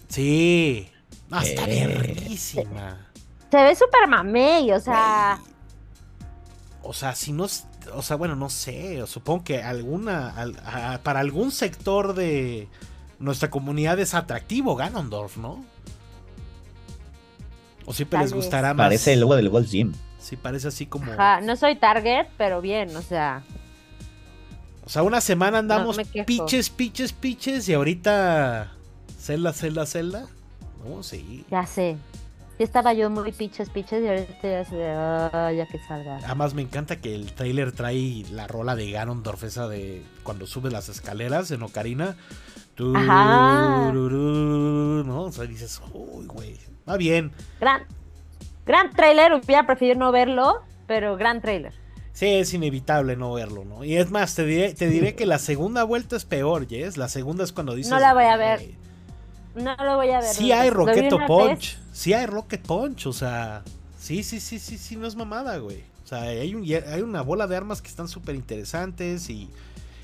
Sí. 0.09 0.89
No, 1.31 1.41
está 1.41 1.65
Eh. 1.69 1.87
verguísima. 1.87 3.07
Se 3.51 3.63
ve 3.63 3.75
súper 3.75 4.09
mamey, 4.09 4.71
o 4.73 4.81
sea. 4.81 5.39
O 6.83 6.93
sea, 6.93 7.15
si 7.15 7.33
no. 7.33 7.45
es- 7.47 7.67
O 7.95 8.03
sea, 8.03 8.17
bueno, 8.17 8.35
no 8.35 8.49
sé. 8.51 9.05
Supongo 9.07 9.45
que 9.45 9.63
alguna. 9.63 10.31
al- 10.31 10.57
a- 10.65 11.01
para 11.03 11.21
algún 11.21 11.51
sector 11.53 12.15
de 12.15 12.69
nuestra 13.25 13.51
comunidad 13.51 13.99
es 13.99 14.15
atractivo 14.15 14.77
Ganondorf, 14.77 15.37
¿no? 15.39 15.65
O 17.87 17.93
siempre 17.93 18.19
Tal 18.19 18.25
les 18.25 18.33
vez. 18.33 18.43
gustará 18.43 18.75
más. 18.75 18.87
Parece 18.87 19.15
el 19.15 19.21
logo 19.21 19.37
del 19.37 19.49
Gold 19.49 19.69
Gym. 19.69 19.93
Sí, 20.19 20.37
parece 20.37 20.69
así 20.69 20.87
como. 20.87 21.13
ajá, 21.13 21.41
no 21.41 21.57
soy 21.57 21.77
target, 21.77 22.27
pero 22.39 22.61
bien, 22.61 22.95
o 22.97 23.03
sea. 23.03 23.43
O 24.87 24.89
sea, 24.89 25.03
una 25.03 25.21
semana 25.21 25.59
andamos 25.59 25.99
piches, 26.27 26.71
piches, 26.71 27.13
piches 27.13 27.69
y 27.69 27.75
ahorita 27.75 28.73
Zelda, 29.19 29.53
Zelda, 29.53 29.87
Zelda. 29.87 30.27
No, 30.87 31.03
sí. 31.03 31.45
Ya 31.51 31.67
sé. 31.67 31.97
Sí 32.57 32.63
estaba 32.63 32.93
yo 32.93 33.11
muy 33.11 33.33
piches, 33.33 33.69
piches 33.69 34.03
y 34.03 34.09
ahorita 34.09 34.43
ya 34.43 34.65
se 34.65 34.85
ah, 34.87 35.51
ya 35.53 35.67
que 35.67 35.79
salga. 35.89 36.19
Además 36.19 36.55
me 36.55 36.63
encanta 36.63 37.01
que 37.01 37.15
el 37.15 37.33
trailer 37.33 37.73
trae 37.73 38.25
la 38.31 38.47
rola 38.47 38.77
de 38.77 38.91
Ganondorf 38.91 39.43
esa 39.43 39.67
de 39.67 40.05
cuando 40.23 40.47
sube 40.47 40.71
las 40.71 40.89
escaleras 40.89 41.51
en 41.51 41.63
Ocarina. 41.63 42.17
Ajá. 42.95 43.93
¿no? 43.93 45.23
O 45.23 45.33
sea, 45.33 45.45
dices, 45.45 45.81
uy, 45.93 46.27
güey. 46.27 46.59
Va 46.89 46.97
bien. 46.97 47.33
Gran, 47.61 47.83
gran 48.67 48.91
trailer, 48.91 49.33
hubiera 49.35 49.67
preferido 49.67 49.99
no 49.99 50.13
verlo, 50.13 50.63
pero 50.87 51.17
gran 51.17 51.41
trailer. 51.41 51.73
Sí, 52.13 52.27
es 52.27 52.55
inevitable 52.55 53.17
no 53.17 53.33
verlo, 53.33 53.65
¿no? 53.65 53.83
Y 53.85 53.97
es 53.97 54.11
más, 54.11 54.35
te 54.35 54.45
diré, 54.45 54.73
te 54.75 54.89
diré 54.89 55.15
que 55.17 55.27
la 55.27 55.39
segunda 55.39 55.83
vuelta 55.83 56.15
es 56.17 56.25
peor, 56.25 56.69
Jess. 56.69 56.97
La 56.97 57.09
segunda 57.09 57.43
es 57.43 57.53
cuando 57.53 57.75
dices. 57.75 57.91
No 57.91 57.99
la 57.99 58.15
voy 58.15 58.25
a 58.25 58.37
ver. 58.37 58.61
"Güey, 58.61 59.65
No 59.65 59.77
lo 59.85 59.97
voy 59.97 60.11
a 60.11 60.21
ver. 60.21 60.29
Sí 60.35 60.53
hay 60.53 60.69
una 60.71 61.27
Punch. 61.27 61.79
Sí 61.93 62.13
hay 62.13 62.27
Rocket 62.27 62.63
Punch. 62.63 63.07
O 63.07 63.13
sea, 63.13 63.63
sí, 63.99 64.23
sí, 64.23 64.39
sí, 64.41 64.59
sí, 64.61 64.79
sí, 64.79 64.97
no 64.97 65.07
es 65.09 65.17
mamada, 65.17 65.57
güey. 65.59 65.83
O 66.05 66.07
sea, 66.07 66.23
hay, 66.23 66.55
un- 66.55 66.65
hay 66.65 67.01
una 67.03 67.23
bola 67.23 67.47
de 67.47 67.57
armas 67.57 67.81
que 67.83 67.89
están 67.89 68.07
súper 68.09 68.35
interesantes 68.37 69.29
y, 69.31 69.49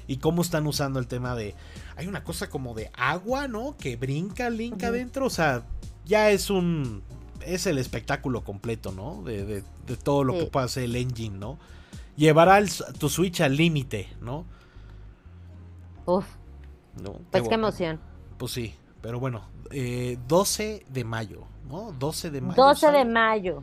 y 0.09 0.17
cómo 0.17 0.43
están 0.43 0.67
usando 0.67 0.99
el 0.99 1.07
tema 1.07 1.37
de... 1.37 1.55
Hay 2.01 2.07
una 2.07 2.25
cosa 2.25 2.49
como 2.49 2.73
de 2.73 2.91
agua, 2.97 3.47
¿no? 3.47 3.77
Que 3.77 3.97
brinca 3.97 4.49
Link 4.49 4.83
adentro. 4.83 5.27
O 5.27 5.31
sea, 5.31 5.65
ya 6.07 6.31
es 6.31 6.49
un... 6.49 7.03
Es 7.45 7.67
el 7.67 7.77
espectáculo 7.77 8.43
completo, 8.43 8.91
¿no? 8.91 9.23
De, 9.23 9.45
de- 9.45 9.65
de 9.87 9.97
todo 9.97 10.25
lo 10.25 10.33
Sí. 10.33 10.39
que 10.41 10.47
puede 10.47 10.65
hacer 10.67 10.83
el 10.85 10.97
engine, 10.97 11.37
¿no? 11.39 11.59
Llevará 12.17 12.57
el- 12.59 12.71
tu 12.99 13.09
Switch 13.11 13.43
al 13.43 13.55
límite, 13.57 14.09
¿no? 14.23 14.47
Uf, 16.07 16.25
¿No? 17.03 17.21
pues 17.31 17.47
qué 17.49 17.55
emoción. 17.55 18.01
Pues 18.39 18.53
sí, 18.53 18.75
pero 19.03 19.21
bueno, 19.21 19.43
eh, 19.71 20.19
12 20.27 20.85
de 20.89 21.05
mayo, 21.05 21.45
¿no? 21.69 21.93
12 21.93 22.31
de 22.31 22.41
mayo. 22.41 22.55
12 22.63 22.91
de 22.93 23.05
mayo. 23.05 23.55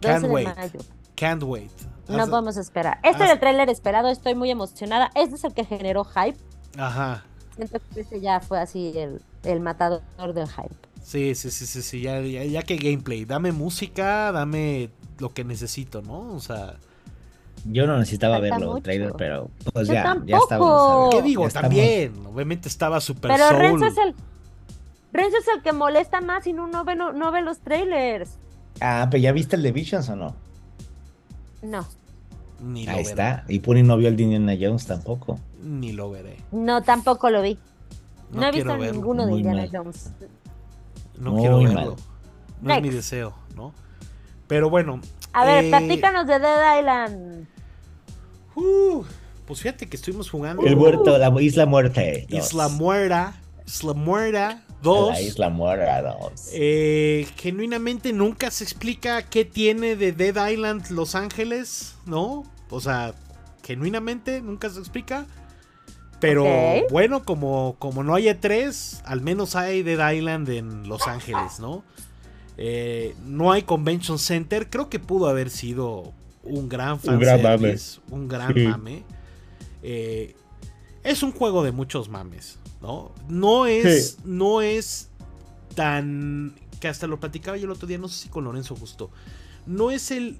12 0.00 0.08
Can't 0.14 0.24
de 0.24 0.28
wait. 0.28 0.56
mayo. 0.56 0.80
Can't 1.14 1.42
wait. 1.44 1.70
No 2.08 2.18
Haz- 2.24 2.30
podemos 2.30 2.56
esperar. 2.56 2.98
Este 3.04 3.18
haz- 3.22 3.26
era 3.26 3.32
el 3.34 3.40
tráiler 3.40 3.68
esperado, 3.70 4.08
estoy 4.08 4.34
muy 4.34 4.50
emocionada. 4.50 5.10
Este 5.14 5.36
es 5.36 5.44
el 5.44 5.54
que 5.54 5.64
generó 5.64 6.04
hype. 6.04 6.36
Ajá. 6.76 7.24
Siento 7.68 8.08
que 8.10 8.20
ya 8.20 8.40
fue 8.40 8.58
así 8.60 8.92
el, 8.96 9.20
el 9.44 9.60
matador 9.60 10.02
del 10.34 10.48
hype. 10.48 10.74
Sí, 11.02 11.34
sí, 11.34 11.50
sí, 11.50 11.66
sí, 11.66 11.82
sí, 11.82 12.00
ya, 12.02 12.20
ya, 12.20 12.44
ya 12.44 12.62
que 12.62 12.76
gameplay. 12.76 13.24
Dame 13.24 13.52
música, 13.52 14.32
dame 14.32 14.90
lo 15.18 15.32
que 15.32 15.44
necesito, 15.44 16.02
¿no? 16.02 16.32
O 16.34 16.40
sea, 16.40 16.76
Yo 17.64 17.86
no 17.86 17.98
necesitaba 17.98 18.38
Falta 18.38 18.54
verlo, 18.56 18.72
mucho. 18.72 18.82
trailer, 18.82 19.12
pero 19.16 19.50
pues 19.72 19.88
Yo 19.88 19.94
ya, 19.94 20.02
ya 20.02 20.04
tampoco. 20.04 20.42
estábamos. 20.42 21.14
¿qué 21.14 21.22
digo? 21.22 21.42
ya 21.42 21.48
estamos- 21.48 21.68
También, 21.68 22.12
obviamente 22.26 22.68
estaba 22.68 23.00
Super 23.00 23.30
Pero 23.32 23.48
Soul. 23.48 23.58
Renzo 23.60 23.86
es 23.86 23.98
el. 23.98 24.14
Renzo 25.12 25.36
es 25.38 25.48
el 25.54 25.62
que 25.62 25.72
molesta 25.72 26.20
más 26.20 26.46
y 26.46 26.52
no, 26.52 26.66
no, 26.68 26.84
ve, 26.84 26.94
no, 26.94 27.12
no 27.12 27.32
ve 27.32 27.42
los 27.42 27.58
trailers. 27.60 28.30
Ah, 28.80 29.08
pero 29.10 29.22
¿ya 29.22 29.32
viste 29.32 29.56
el 29.56 29.62
de 29.62 29.72
Visions 29.72 30.08
o 30.08 30.16
no? 30.16 30.36
No, 31.62 31.86
Ni 32.62 32.86
Ahí 32.88 33.00
está. 33.02 33.44
Y 33.48 33.58
Puni 33.58 33.82
no 33.82 33.96
vio 33.96 34.08
el 34.08 34.16
de 34.16 34.22
Indiana 34.22 34.54
Jones 34.58 34.86
tampoco. 34.86 35.38
Ni 35.62 35.92
lo 35.92 36.10
veré. 36.10 36.36
no, 36.52 36.82
tampoco 36.82 37.30
lo 37.30 37.42
vi. 37.42 37.58
No, 38.30 38.40
No, 38.42 38.46
he 38.46 38.52
visto 38.52 38.68
verlo. 38.78 38.92
ninguno 38.92 39.24
de 39.26 39.30
Muy 39.32 39.40
Indiana 39.40 39.62
mal. 39.62 39.70
Jones. 39.72 40.10
No 41.18 41.32
Muy 41.32 41.40
quiero 41.40 41.60
mal. 41.60 41.74
verlo. 41.74 41.96
No 42.62 42.74
es 42.74 42.82
mi 42.82 42.88
deseo, 42.90 43.34
¿no? 43.56 43.72
Pero 44.46 44.70
bueno. 44.70 45.00
A 45.32 45.44
ver, 45.44 45.64
eh, 45.64 45.68
platícanos 45.68 46.26
de 46.26 46.38
Dead 46.38 46.78
Island. 46.80 47.46
uh, 48.54 49.04
pues 49.46 49.60
fíjate 49.60 49.88
que 49.88 49.96
estuvimos 49.96 50.30
jugando. 50.30 50.62
El 50.64 50.76
muerto, 50.76 51.16
la 51.18 51.42
Isla 51.42 51.66
Muerte. 51.66 52.26
dos. 52.30 52.46
Isla 52.46 52.68
Muerta. 52.68 53.34
Isla 53.66 53.94
Muerta 53.94 54.62
2. 54.82 55.10
La 55.12 55.20
Isla 55.20 55.48
Muerta 55.50 56.02
2. 56.02 56.50
Eh, 56.54 57.26
genuinamente 57.36 58.12
nunca 58.12 58.50
se 58.50 58.64
explica 58.64 59.22
qué 59.22 59.44
tiene 59.44 59.94
de 59.96 60.12
Dead 60.12 60.48
Island 60.50 60.90
Los 60.90 61.14
Ángeles, 61.14 61.94
¿no? 62.06 62.44
O 62.70 62.80
sea, 62.80 63.14
genuinamente 63.62 64.40
nunca 64.40 64.68
se 64.70 64.78
explica. 64.80 65.26
Pero 66.20 66.44
bueno, 66.90 67.24
como, 67.24 67.76
como 67.78 68.02
no 68.04 68.14
hay 68.14 68.24
E3, 68.26 69.02
al 69.04 69.20
menos 69.22 69.56
hay 69.56 69.82
Dead 69.82 70.12
Island 70.12 70.48
en 70.50 70.88
Los 70.88 71.06
Ángeles, 71.06 71.60
¿no? 71.60 71.82
Eh, 72.56 73.14
no 73.24 73.52
hay 73.52 73.62
Convention 73.62 74.18
Center. 74.18 74.68
Creo 74.68 74.90
que 74.90 74.98
pudo 74.98 75.28
haber 75.28 75.48
sido 75.50 76.12
un 76.42 76.68
gran 76.68 76.98
Un 77.02 77.18
gran 77.18 77.40
fanservice, 77.40 78.00
un 78.10 78.28
gran 78.28 78.54
Sí. 78.54 78.66
mame. 78.66 79.02
Eh, 79.82 80.34
es 81.02 81.22
un 81.22 81.32
juego 81.32 81.62
de 81.64 81.72
muchos 81.72 82.10
mames, 82.10 82.58
¿no? 82.82 83.12
No 83.28 83.66
es, 83.66 84.18
no 84.24 84.60
es 84.60 85.08
tan 85.74 86.54
que 86.80 86.88
hasta 86.88 87.06
lo 87.06 87.20
platicaba 87.20 87.56
yo 87.56 87.64
el 87.66 87.70
otro 87.70 87.86
día, 87.86 87.98
no 87.98 88.08
sé 88.08 88.24
si 88.24 88.28
con 88.28 88.44
Lorenzo 88.44 88.74
justo. 88.76 89.10
No 89.66 89.90
es 89.90 90.10
el 90.10 90.38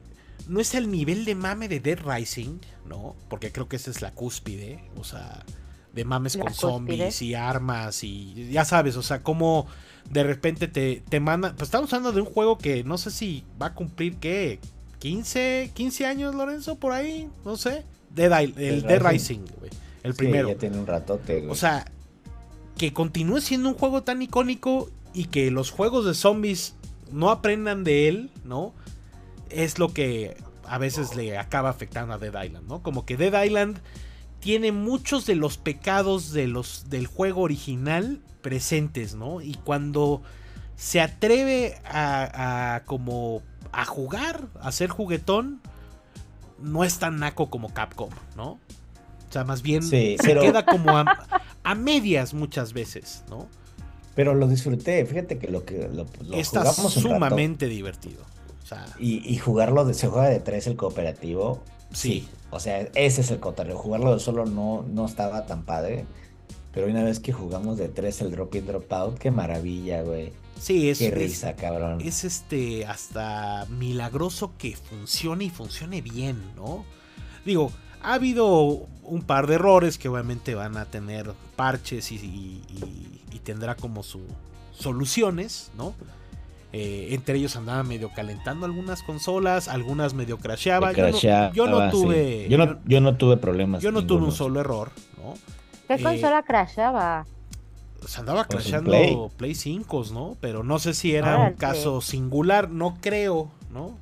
no 0.48 0.58
es 0.60 0.74
el 0.74 0.90
nivel 0.90 1.24
de 1.26 1.34
mame 1.34 1.68
de 1.68 1.80
Dead 1.80 1.98
Rising, 2.02 2.58
¿no? 2.86 3.14
Porque 3.28 3.52
creo 3.52 3.68
que 3.68 3.76
esa 3.76 3.90
es 3.90 4.00
la 4.02 4.12
cúspide, 4.12 4.82
o 4.96 5.04
sea, 5.04 5.44
de 5.94 6.04
mames 6.04 6.36
La 6.36 6.42
con 6.44 6.52
cúspide. 6.52 6.70
zombies 6.70 7.22
y 7.22 7.34
armas 7.34 8.04
y 8.04 8.48
ya 8.50 8.64
sabes, 8.64 8.96
o 8.96 9.02
sea, 9.02 9.22
como 9.22 9.66
de 10.08 10.22
repente 10.24 10.68
te, 10.68 11.02
te 11.08 11.20
mandan, 11.20 11.54
pues 11.56 11.68
estamos 11.68 11.92
hablando 11.92 12.12
de 12.12 12.20
un 12.20 12.32
juego 12.32 12.58
que 12.58 12.84
no 12.84 12.98
sé 12.98 13.10
si 13.10 13.44
va 13.60 13.66
a 13.66 13.74
cumplir, 13.74 14.16
¿qué? 14.16 14.58
15, 15.00 15.70
15 15.74 16.06
años, 16.06 16.34
Lorenzo, 16.34 16.76
por 16.76 16.92
ahí, 16.92 17.28
no 17.44 17.56
sé. 17.56 17.84
Dead, 18.14 18.30
I- 18.40 18.54
el 18.56 18.82
Dead 18.82 18.88
Dead 19.00 19.10
Rising. 19.10 19.40
Rising, 19.42 19.58
güey. 19.58 19.70
El 20.02 20.12
Sí, 20.12 20.18
primero. 20.18 20.48
ya 20.48 20.54
tiene 20.56 20.78
un 20.78 20.86
ratote, 20.86 21.40
güey. 21.40 21.50
O 21.50 21.54
sea, 21.54 21.84
que 22.76 22.92
continúe 22.92 23.40
siendo 23.40 23.68
un 23.68 23.74
juego 23.74 24.02
tan 24.02 24.20
icónico 24.22 24.90
y 25.14 25.24
que 25.26 25.50
los 25.50 25.70
juegos 25.70 26.04
de 26.06 26.14
zombies 26.14 26.74
no 27.12 27.30
aprendan 27.30 27.84
de 27.84 28.08
él, 28.08 28.30
¿no? 28.44 28.72
Es 29.48 29.78
lo 29.78 29.92
que 29.92 30.36
a 30.66 30.78
veces 30.78 31.16
le 31.16 31.36
acaba 31.38 31.68
afectando 31.70 32.14
a 32.14 32.18
Dead 32.18 32.44
Island, 32.44 32.68
¿no? 32.68 32.82
Como 32.82 33.04
que 33.04 33.16
Dead 33.16 33.42
Island 33.44 33.78
tiene 34.40 34.72
muchos 34.72 35.26
de 35.26 35.34
los 35.36 35.58
pecados 35.58 36.32
de 36.32 36.46
los, 36.46 36.88
del 36.90 37.06
juego 37.06 37.42
original 37.42 38.20
presentes, 38.42 39.14
¿no? 39.14 39.40
Y 39.40 39.54
cuando 39.54 40.22
se 40.76 41.00
atreve 41.00 41.76
a, 41.84 42.74
a 42.76 42.84
como 42.84 43.42
a 43.72 43.84
jugar, 43.84 44.48
a 44.60 44.72
ser 44.72 44.88
juguetón, 44.90 45.60
no 46.58 46.84
es 46.84 46.98
tan 46.98 47.18
naco 47.18 47.50
como 47.50 47.72
Capcom, 47.72 48.10
¿no? 48.36 48.52
O 48.52 49.32
sea, 49.32 49.44
más 49.44 49.62
bien 49.62 49.82
Sí, 49.82 50.16
se 50.18 50.26
pero- 50.26 50.40
queda 50.40 50.64
como 50.66 50.96
a, 50.96 51.04
a 51.62 51.74
medias 51.74 52.34
muchas 52.34 52.72
veces, 52.72 53.24
¿no? 53.30 53.46
Pero 54.16 54.34
lo 54.34 54.48
disfruté, 54.48 55.04
fíjate 55.06 55.38
que 55.38 55.48
lo 55.48 55.64
que 55.64 55.88
lo, 55.88 56.06
lo 56.26 56.34
Está 56.36 56.60
jugamos 56.60 56.96
un 56.96 57.02
rato 57.04 57.14
sumamente 57.14 57.66
divertido. 57.66 58.22
O 58.62 58.66
sea, 58.66 58.86
y, 58.98 59.18
y 59.32 59.38
jugarlo 59.38 59.84
de, 59.84 59.94
se 59.94 60.08
juega 60.08 60.28
de 60.28 60.40
tres 60.40 60.66
el 60.66 60.76
cooperativo. 60.76 61.62
Sí. 61.92 62.10
Sí. 62.10 62.28
O 62.52 62.58
sea, 62.58 62.80
ese 62.94 63.20
es 63.20 63.30
el 63.30 63.38
cotorreo. 63.40 63.78
Jugarlo 63.78 64.12
de 64.14 64.20
solo 64.20 64.44
no, 64.44 64.84
no 64.92 65.06
estaba 65.06 65.46
tan 65.46 65.62
padre. 65.64 66.04
Pero 66.72 66.86
una 66.88 67.02
vez 67.04 67.20
que 67.20 67.32
jugamos 67.32 67.78
de 67.78 67.88
tres 67.88 68.20
el 68.20 68.30
drop 68.32 68.54
in, 68.54 68.66
drop 68.66 68.92
out, 68.92 69.18
qué 69.18 69.30
maravilla, 69.30 70.02
güey. 70.02 70.32
sí, 70.58 70.88
es, 70.90 70.98
Qué 70.98 71.08
es- 71.08 71.14
risa, 71.14 71.54
cabrón. 71.56 72.00
es 72.00 72.22
este 72.24 72.86
hasta 72.86 73.66
milagroso 73.70 74.52
que 74.58 74.76
funcione 74.76 75.44
y 75.44 75.50
funcione 75.50 76.00
bien, 76.02 76.40
¿no? 76.56 76.84
Digo, 77.44 77.72
ha 78.02 78.14
habido 78.14 78.86
un 79.02 79.22
par 79.22 79.46
de 79.46 79.54
errores 79.54 79.96
que 79.98 80.08
obviamente 80.08 80.54
van 80.54 80.76
a 80.76 80.84
tener 80.84 81.32
parches 81.56 82.12
y, 82.12 82.16
y- 82.16 82.62
y- 82.68 83.20
y 83.36 83.38
tendrá 83.40 83.74
como 83.76 84.02
sus 84.02 84.22
soluciones, 84.72 85.70
¿no? 85.76 85.94
Eh, 86.72 87.08
entre 87.10 87.36
ellos 87.36 87.56
andaba 87.56 87.82
medio 87.82 88.10
calentando 88.14 88.64
algunas 88.64 89.02
consolas, 89.02 89.66
algunas 89.68 90.14
medio 90.14 90.38
crasheaba. 90.38 90.88
Me 90.88 90.94
Yo 90.94 91.02
no- 91.04 91.10
crasheaba, 91.10 91.52
yo 91.52 91.66
no 91.66 91.84
sí. 91.86 91.90
tuve. 91.90 92.46
Yo 92.48 92.58
no, 92.58 92.78
yo 92.84 93.00
no 93.00 93.16
tuve 93.16 93.36
problemas. 93.36 93.82
yo 93.82 93.90
no 93.90 94.06
tuve 94.06 94.24
un 94.24 94.32
solo 94.32 94.60
error, 94.60 94.90
¿no? 95.18 95.34
¿Qué 95.88 95.94
Eh, 95.94 96.02
consola 96.02 96.42
crashaba? 96.44 97.26
Se 98.06 98.20
andaba 98.20 98.44
Pues 98.44 98.62
crashando 98.62 98.90
Play. 98.92 99.16
Play. 99.36 99.54
5, 99.54 100.04
¿no? 100.12 100.36
Pero 100.40 100.62
no 100.62 100.78
sé 100.78 100.94
si 100.94 101.14
era 101.14 101.36
un 101.38 101.54
caso 101.54 102.00
singular, 102.00 102.70
no 102.70 102.96
creo, 103.00 103.50
¿no? 103.72 103.98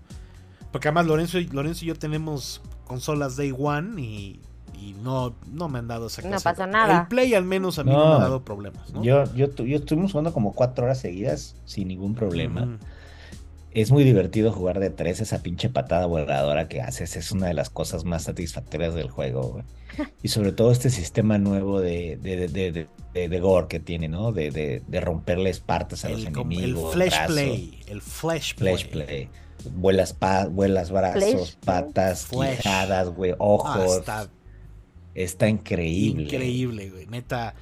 Porque 0.71 0.89
además 0.89 1.07
Lorenzo 1.07 1.39
y, 1.39 1.47
Lorenzo 1.47 1.85
y 1.85 1.89
yo 1.89 1.95
tenemos 1.97 2.61
consolas 2.87 3.37
Day 3.37 3.53
One 3.59 4.01
y, 4.01 4.41
y 4.91 4.95
no, 5.03 5.35
no 5.51 5.69
me 5.69 5.79
han 5.79 5.89
dado 5.89 6.07
esa 6.09 6.23
No 6.23 6.29
clase. 6.29 6.45
pasa 6.45 6.67
nada. 6.67 7.01
El 7.03 7.07
Play 7.09 7.35
al 7.35 7.45
menos 7.45 7.79
a 7.79 7.85
mí 7.85 7.91
no, 7.91 7.99
me 7.99 8.05
No, 8.05 8.15
ha 8.15 8.19
dado 8.21 8.45
problemas, 8.45 8.93
¿no? 8.93 9.03
Yo, 9.03 9.25
yo, 9.35 9.51
tu- 9.51 9.65
yo 9.67 9.77
estuvimos 9.79 10.13
jugando 10.13 10.33
como 10.33 10.53
cuatro 10.55 10.85
horas 10.85 10.99
seguidas 10.99 11.57
sin 11.65 11.89
ningún 11.89 12.15
problema. 12.15 12.79
Es 13.71 13.91
muy 13.93 14.03
divertido 14.03 14.51
jugar 14.51 14.81
de 14.81 14.89
tres, 14.91 15.21
esa 15.21 15.43
pinche 15.43 15.69
patada 15.69 16.07
voladora 16.07 16.69
que 16.69 16.81
haces 16.81 17.17
es 17.17 17.31
una 17.33 17.49
de 17.49 17.55
las 17.55 17.69
cosas 17.69 18.05
más 18.05 18.23
satisfactorias 18.25 18.95
del 18.95 19.11
juego, 19.11 19.43
güey. 19.43 19.65
Y 20.23 20.29
sobre 20.29 20.53
todo 20.53 20.73
este 20.73 20.91
sistema 20.91 21.39
nuevo 21.39 21.81
de, 21.81 22.17
de, 22.21 22.37
de, 22.37 22.49
de, 22.49 22.73
de- 22.73 22.89
de- 23.15 23.29
de 23.29 23.41
gore 23.41 23.69
que 23.69 23.79
tiene, 23.81 24.09
¿no? 24.09 24.33
De, 24.33 24.51
de, 24.51 24.83
de 24.87 25.01
romperles 25.01 25.61
partes 25.61 26.05
a 26.05 26.09
los 26.09 26.25
como- 26.27 26.51
el 26.53 26.59
enemigos, 26.59 26.95
Flash 26.95 27.27
Play. 27.27 27.81
El 27.87 28.01
Flash 28.01 28.55
Play. 28.55 28.77
flash 28.77 28.91
play. 28.91 29.29
Vuelas, 29.75 30.13
pa- 30.13 30.47
vuelas 30.47 30.91
brazos, 30.91 31.59
patas, 31.65 32.27
Flash. 32.27 32.57
quijadas, 32.59 33.09
güey, 33.11 33.33
Ah, 33.33 33.37
ojos. 33.41 33.97
está 33.99 34.29
Está 35.19 35.49
increíble. 35.49 36.23
Increíble, 36.25 36.91
güey. 36.91 37.07
Neta. 37.07 37.55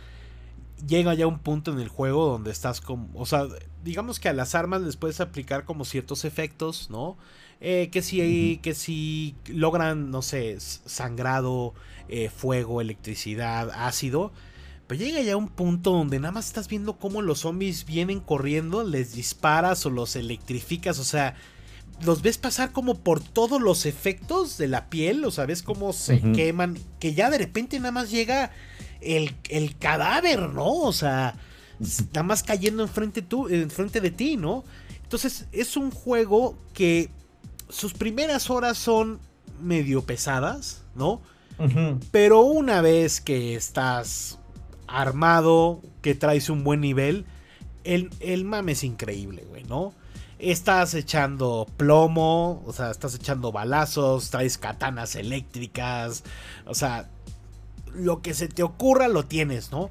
Llega 0.86 1.14
ya 1.14 1.26
un 1.26 1.38
punto 1.38 1.72
en 1.72 1.80
el 1.80 1.88
juego 1.88 2.26
donde 2.26 2.50
estás 2.50 2.82
como. 2.82 3.08
O 3.14 3.24
sea, 3.24 3.46
digamos 3.82 4.20
que 4.20 4.28
a 4.28 4.34
las 4.34 4.54
armas 4.54 4.82
les 4.82 4.96
puedes 4.96 5.20
aplicar 5.20 5.64
como 5.64 5.86
ciertos 5.86 6.26
efectos, 6.26 6.90
¿no? 6.90 7.16
Eh, 7.62 7.88
que 7.90 8.02
si, 8.02 8.60
que 8.62 8.74
si 8.74 9.34
logran, 9.46 10.10
no 10.10 10.20
sé, 10.20 10.58
sangrado, 10.60 11.72
eh, 12.08 12.28
fuego, 12.28 12.82
electricidad, 12.82 13.70
ácido. 13.70 14.32
Pero 14.86 15.02
llega 15.02 15.22
ya 15.22 15.38
un 15.38 15.48
punto 15.48 15.92
donde 15.92 16.20
nada 16.20 16.32
más 16.32 16.48
estás 16.48 16.68
viendo 16.68 16.98
cómo 16.98 17.22
los 17.22 17.40
zombies 17.40 17.86
vienen 17.86 18.20
corriendo, 18.20 18.84
les 18.84 19.14
disparas 19.14 19.86
o 19.86 19.90
los 19.90 20.14
electrificas, 20.14 20.98
o 20.98 21.04
sea, 21.04 21.34
los 22.04 22.22
ves 22.22 22.38
pasar 22.38 22.72
como 22.72 22.94
por 22.98 23.20
todos 23.20 23.60
los 23.60 23.86
efectos 23.86 24.58
de 24.58 24.68
la 24.68 24.88
piel, 24.90 25.24
o 25.24 25.30
sea, 25.30 25.46
ves 25.46 25.62
cómo 25.62 25.92
se 25.92 26.20
queman, 26.32 26.78
que 27.00 27.14
ya 27.14 27.30
de 27.30 27.38
repente 27.38 27.78
nada 27.78 27.92
más 27.92 28.10
llega 28.10 28.50
el, 29.00 29.34
el 29.48 29.76
cadáver, 29.76 30.50
¿no? 30.50 30.72
O 30.72 30.92
sea, 30.92 31.34
nada 32.12 32.22
más 32.22 32.42
cayendo 32.42 32.82
enfrente, 32.82 33.22
tú, 33.22 33.48
enfrente 33.48 34.00
de 34.00 34.10
ti, 34.10 34.36
¿no? 34.36 34.64
Entonces, 35.02 35.46
es 35.52 35.76
un 35.76 35.90
juego 35.90 36.58
que 36.74 37.10
sus 37.68 37.94
primeras 37.94 38.50
horas 38.50 38.76
son 38.76 39.20
medio 39.62 40.02
pesadas, 40.02 40.82
¿no? 40.94 41.20
Pero 42.10 42.42
una 42.42 42.82
vez 42.82 43.22
que 43.22 43.54
estás 43.54 44.38
armado, 44.86 45.80
que 46.02 46.14
traes 46.14 46.50
un 46.50 46.64
buen 46.64 46.82
nivel, 46.82 47.24
el, 47.84 48.10
el 48.20 48.44
mame 48.44 48.72
es 48.72 48.84
increíble, 48.84 49.44
güey, 49.48 49.64
¿no? 49.64 49.94
Estás 50.38 50.94
echando 50.94 51.66
plomo, 51.76 52.62
o 52.66 52.72
sea, 52.72 52.90
estás 52.90 53.14
echando 53.14 53.52
balazos, 53.52 54.30
traes 54.30 54.58
katanas 54.58 55.16
eléctricas, 55.16 56.24
o 56.66 56.74
sea, 56.74 57.08
lo 57.94 58.20
que 58.20 58.34
se 58.34 58.48
te 58.48 58.62
ocurra 58.62 59.08
lo 59.08 59.24
tienes, 59.24 59.72
¿no? 59.72 59.90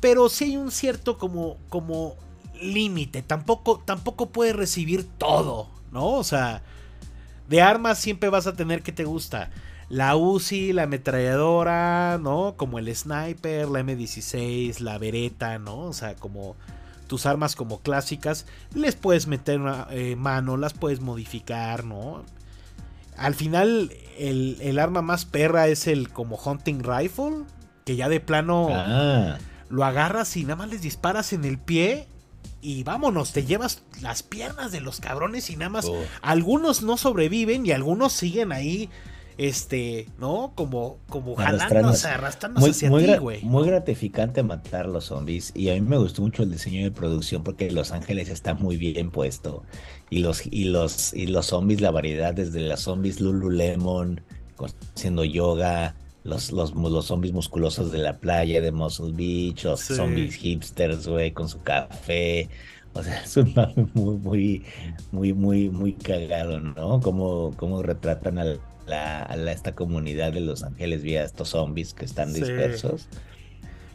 Pero 0.00 0.28
sí 0.28 0.44
hay 0.44 0.56
un 0.56 0.70
cierto 0.70 1.16
como, 1.16 1.56
como 1.68 2.16
límite, 2.60 3.22
tampoco, 3.22 3.82
tampoco 3.84 4.30
puedes 4.30 4.56
recibir 4.56 5.06
todo, 5.18 5.68
¿no? 5.92 6.06
O 6.06 6.24
sea, 6.24 6.62
de 7.48 7.62
armas 7.62 7.98
siempre 7.98 8.28
vas 8.28 8.46
a 8.46 8.54
tener 8.54 8.82
que 8.82 8.92
te 8.92 9.04
gusta. 9.04 9.50
La 9.88 10.16
UCI, 10.16 10.72
la 10.72 10.84
ametralladora, 10.84 12.18
¿no? 12.20 12.54
Como 12.56 12.78
el 12.78 12.94
sniper, 12.94 13.68
la 13.68 13.80
M16, 13.80 14.80
la 14.80 14.98
Beretta, 14.98 15.58
¿no? 15.58 15.78
O 15.80 15.92
sea, 15.92 16.16
como 16.16 16.56
tus 17.06 17.26
armas 17.26 17.56
como 17.56 17.80
clásicas, 17.80 18.46
les 18.74 18.96
puedes 18.96 19.26
meter 19.26 19.60
una, 19.60 19.86
eh, 19.90 20.16
mano, 20.16 20.56
las 20.56 20.72
puedes 20.72 21.00
modificar, 21.00 21.84
¿no? 21.84 22.24
Al 23.16 23.34
final, 23.34 23.92
el, 24.18 24.58
el 24.60 24.78
arma 24.78 25.02
más 25.02 25.24
perra 25.24 25.68
es 25.68 25.86
el 25.86 26.08
como 26.10 26.36
hunting 26.36 26.82
rifle, 26.82 27.44
que 27.84 27.96
ya 27.96 28.08
de 28.08 28.20
plano 28.20 28.68
Ah, 28.72 29.38
lo 29.68 29.84
agarras 29.84 30.36
y 30.36 30.42
nada 30.42 30.56
más 30.56 30.68
les 30.68 30.82
disparas 30.82 31.32
en 31.32 31.44
el 31.44 31.58
pie 31.58 32.08
y 32.60 32.82
vámonos, 32.82 33.32
te 33.32 33.44
llevas 33.44 33.82
las 34.00 34.22
piernas 34.22 34.72
de 34.72 34.80
los 34.80 34.98
cabrones 35.00 35.50
y 35.50 35.56
nada 35.56 35.68
más 35.68 35.84
uf. 35.84 35.96
algunos 36.22 36.82
no 36.82 36.96
sobreviven 36.96 37.66
y 37.66 37.72
algunos 37.72 38.12
siguen 38.14 38.52
ahí, 38.52 38.88
este, 39.38 40.06
¿no? 40.18 40.52
Como, 40.54 40.98
como 41.08 41.34
jalándose, 41.34 42.08
Arrastrándose. 42.08 42.60
muy, 42.60 42.70
hacia 42.70 42.90
muy 42.90 43.04
ti, 43.04 43.16
güey. 43.16 43.42
muy 43.42 43.66
gratificante 43.66 44.42
matar 44.42 44.86
los 44.86 45.06
zombies 45.06 45.52
y 45.54 45.70
a 45.70 45.74
mí 45.74 45.80
me 45.80 45.98
gustó 45.98 46.22
mucho 46.22 46.42
el 46.44 46.50
diseño 46.52 46.84
de 46.84 46.90
producción 46.90 47.42
porque 47.42 47.70
Los 47.70 47.92
Ángeles 47.92 48.28
está 48.28 48.54
muy 48.54 48.76
bien 48.76 49.10
puesto 49.10 49.62
y 50.10 50.18
los 50.20 50.42
y 50.46 50.64
los 50.64 51.12
y 51.14 51.26
los 51.26 51.46
zombies 51.46 51.80
la 51.80 51.90
variedad 51.90 52.32
desde 52.34 52.60
las 52.60 52.80
zombies 52.80 53.20
Lululemon 53.20 54.20
haciendo 54.94 55.24
yoga 55.24 55.96
los, 56.22 56.52
los, 56.52 56.74
los 56.74 57.04
zombies 57.06 57.34
musculosos 57.34 57.90
de 57.92 57.98
la 57.98 58.18
playa 58.18 58.60
de 58.60 58.70
Muscle 58.72 59.12
Beach 59.12 59.64
los 59.64 59.80
Sí. 59.80 59.94
zombies 59.94 60.34
hipsters 60.36 61.06
güey 61.08 61.32
con 61.32 61.48
su 61.48 61.60
café 61.62 62.48
o 62.94 63.02
sea 63.02 63.20
es 63.24 63.36
un 63.36 63.52
mame 63.54 63.86
muy 63.94 64.16
muy 64.18 64.64
muy 65.12 65.32
muy 65.32 65.68
muy 65.70 65.92
cagado 65.94 66.60
no 66.60 67.00
como 67.00 67.52
cómo 67.56 67.82
retratan 67.82 68.38
al 68.38 68.60
la, 68.86 69.22
a 69.22 69.36
la- 69.36 69.52
esta 69.52 69.74
comunidad 69.74 70.32
de 70.32 70.40
Los 70.40 70.62
Ángeles 70.62 71.02
vía 71.02 71.24
estos 71.24 71.50
zombies 71.50 71.94
que 71.94 72.04
están 72.04 72.32
Sí. 72.32 72.40
dispersos. 72.40 73.08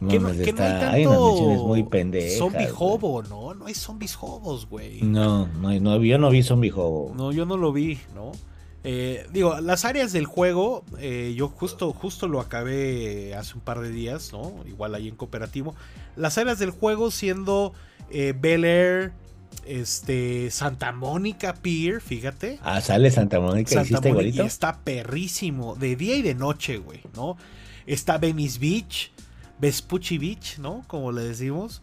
Que 0.08 0.18
no, 0.18 0.30
que 0.32 0.38
no 0.38 0.64
está- 0.64 0.90
hay 0.92 1.00
hay 1.02 1.06
unas 1.06 1.18
tanto 1.18 1.66
muy 1.66 1.82
pendejas. 1.82 2.38
zombie 2.38 2.68
hobo, 2.74 3.22
¿no? 3.22 3.52
No 3.54 3.66
hay 3.66 3.74
zombies 3.74 4.16
hobos, 4.18 4.66
güey. 4.66 5.02
No, 5.02 5.46
no, 5.60 5.78
no, 5.78 6.02
yo 6.02 6.16
no 6.16 6.30
vi 6.30 6.42
zombie 6.42 6.72
hobo. 6.74 7.12
No, 7.14 7.32
yo 7.32 7.44
no 7.44 7.58
lo 7.58 7.70
vi, 7.72 7.98
¿no? 8.14 8.32
Eh, 8.82 9.26
digo, 9.30 9.60
las 9.60 9.84
áreas 9.84 10.10
del 10.12 10.24
juego, 10.24 10.84
eh, 10.98 11.34
yo 11.36 11.48
justo, 11.48 11.92
justo 11.92 12.28
lo 12.28 12.40
acabé 12.40 13.34
hace 13.34 13.52
un 13.56 13.60
par 13.60 13.80
de 13.80 13.90
días, 13.90 14.32
¿no? 14.32 14.54
Igual 14.66 14.94
ahí 14.94 15.06
en 15.06 15.16
cooperativo. 15.16 15.74
Las 16.16 16.38
áreas 16.38 16.58
del 16.58 16.70
juego 16.70 17.10
siendo 17.10 17.74
eh, 18.10 18.32
Bel 18.40 18.64
Air, 18.64 19.12
este, 19.70 20.50
Santa 20.50 20.92
Mónica 20.92 21.54
Pier, 21.54 22.00
fíjate. 22.00 22.58
Ah, 22.62 22.80
sale 22.80 23.10
Santa 23.10 23.38
Mónica, 23.40 23.70
Santa 23.70 23.82
¿hiciste 23.82 24.08
Mónica, 24.08 24.08
igualito? 24.10 24.42
y 24.42 24.46
está 24.46 24.80
perrísimo, 24.80 25.76
de 25.76 25.96
día 25.96 26.16
y 26.16 26.22
de 26.22 26.34
noche, 26.34 26.78
güey, 26.78 27.00
¿no? 27.14 27.36
Está 27.86 28.18
Venice 28.18 28.58
Beach, 28.58 29.12
Vespucci 29.60 30.18
Beach, 30.18 30.58
¿no? 30.58 30.84
Como 30.86 31.12
le 31.12 31.22
decimos. 31.22 31.82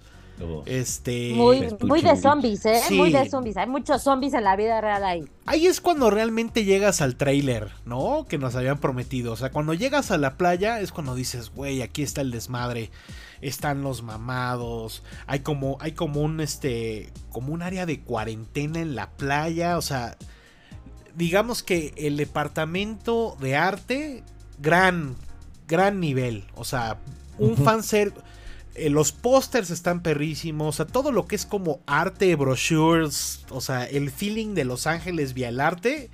Este. 0.65 1.34
Muy, 1.34 2.01
de 2.01 2.15
zombies, 2.15 2.65
¿eh? 2.65 2.82
Sí. 2.88 2.96
Muy 2.96 3.12
de 3.12 3.27
zombies. 3.29 3.58
Hay 3.58 3.67
muchos 3.67 4.03
zombies 4.03 4.34
en 4.34 4.44
la 4.44 4.56
vida 4.56 4.79
real 4.82 5.03
ahí. 5.03 5.25
Ahí 5.46 5.65
es 5.65 5.82
cuando 5.82 6.10
realmente 6.10 6.63
llegas 6.63 7.01
al 7.01 7.15
trailer, 7.15 7.72
¿no? 7.86 8.25
Que 8.29 8.38
nos 8.38 8.56
habían 8.56 8.77
prometido. 8.77 9.34
O 9.34 9.36
sea, 9.36 9.51
cuando 9.51 9.74
llegas 9.74 10.12
a 10.12 10.17
la 10.17 10.38
playa 10.38 10.79
es 10.79 10.91
cuando 10.91 11.15
dices, 11.15 11.50
güey, 11.50 11.82
aquí 11.82 12.03
está 12.03 12.22
el 12.22 12.32
desmadre. 12.32 12.91
Están 13.41 13.82
los 13.82 14.03
mamados. 14.03 15.03
Hay 15.25 15.39
como, 15.39 15.77
hay 15.79 15.94
como 15.94 16.22
un 16.22 16.39
este. 16.39 17.12
como 17.32 17.53
un 17.53 17.62
área 17.63 17.86
de 17.86 18.01
cuarentena 18.01 18.79
en 18.79 18.96
la 18.96 19.10
playa. 19.12 19.77
O 19.77 19.82
sea. 19.82 20.17
Digamos 21.15 21.63
que 21.63 21.94
el 21.98 22.17
departamento 22.17 23.36
de 23.39 23.56
arte. 23.56 24.24
Gran. 24.60 25.15
Gran 25.67 26.00
nivel. 26.00 26.46
O 26.56 26.63
sea. 26.63 26.98
Un 27.39 27.53
Ujú. 27.53 27.63
fanser. 27.63 28.13
Eh, 28.77 28.89
los 28.89 29.12
pósters 29.12 29.72
están 29.72 30.01
perrísimos. 30.01 30.67
O 30.67 30.72
sea, 30.72 30.86
todo 30.86 31.12
lo 31.12 31.25
que 31.25 31.36
es 31.36 31.46
como 31.46 31.81
arte, 31.88 32.36
brochures. 32.36 33.46
O 33.50 33.60
sea, 33.60 33.86
el 33.86 34.12
feeling 34.12 34.53
de 34.53 34.65
Los 34.65 34.88
Ángeles 34.88 35.34
vía 35.34 35.50
el 35.50 35.60
arte. 35.60 36.10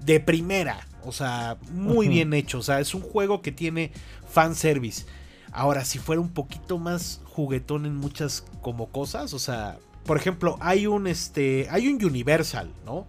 De 0.00 0.20
primera. 0.20 0.86
O 1.04 1.12
sea, 1.12 1.56
muy 1.72 2.08
bien 2.08 2.34
hecho. 2.34 2.58
O 2.58 2.62
sea, 2.62 2.80
es 2.80 2.94
un 2.94 3.02
juego 3.02 3.40
que 3.40 3.52
tiene 3.52 3.92
fanservice. 4.28 5.06
Ahora, 5.52 5.84
si 5.84 5.98
fuera 5.98 6.20
un 6.20 6.30
poquito 6.30 6.78
más 6.78 7.20
juguetón 7.24 7.86
en 7.86 7.96
muchas 7.96 8.44
como 8.62 8.88
cosas. 8.88 9.32
O 9.32 9.38
sea, 9.38 9.78
por 10.04 10.16
ejemplo, 10.16 10.56
hay 10.60 10.86
un 10.86 11.06
este. 11.06 11.68
Hay 11.70 11.88
un 11.88 12.04
Universal, 12.04 12.70
¿no? 12.84 13.06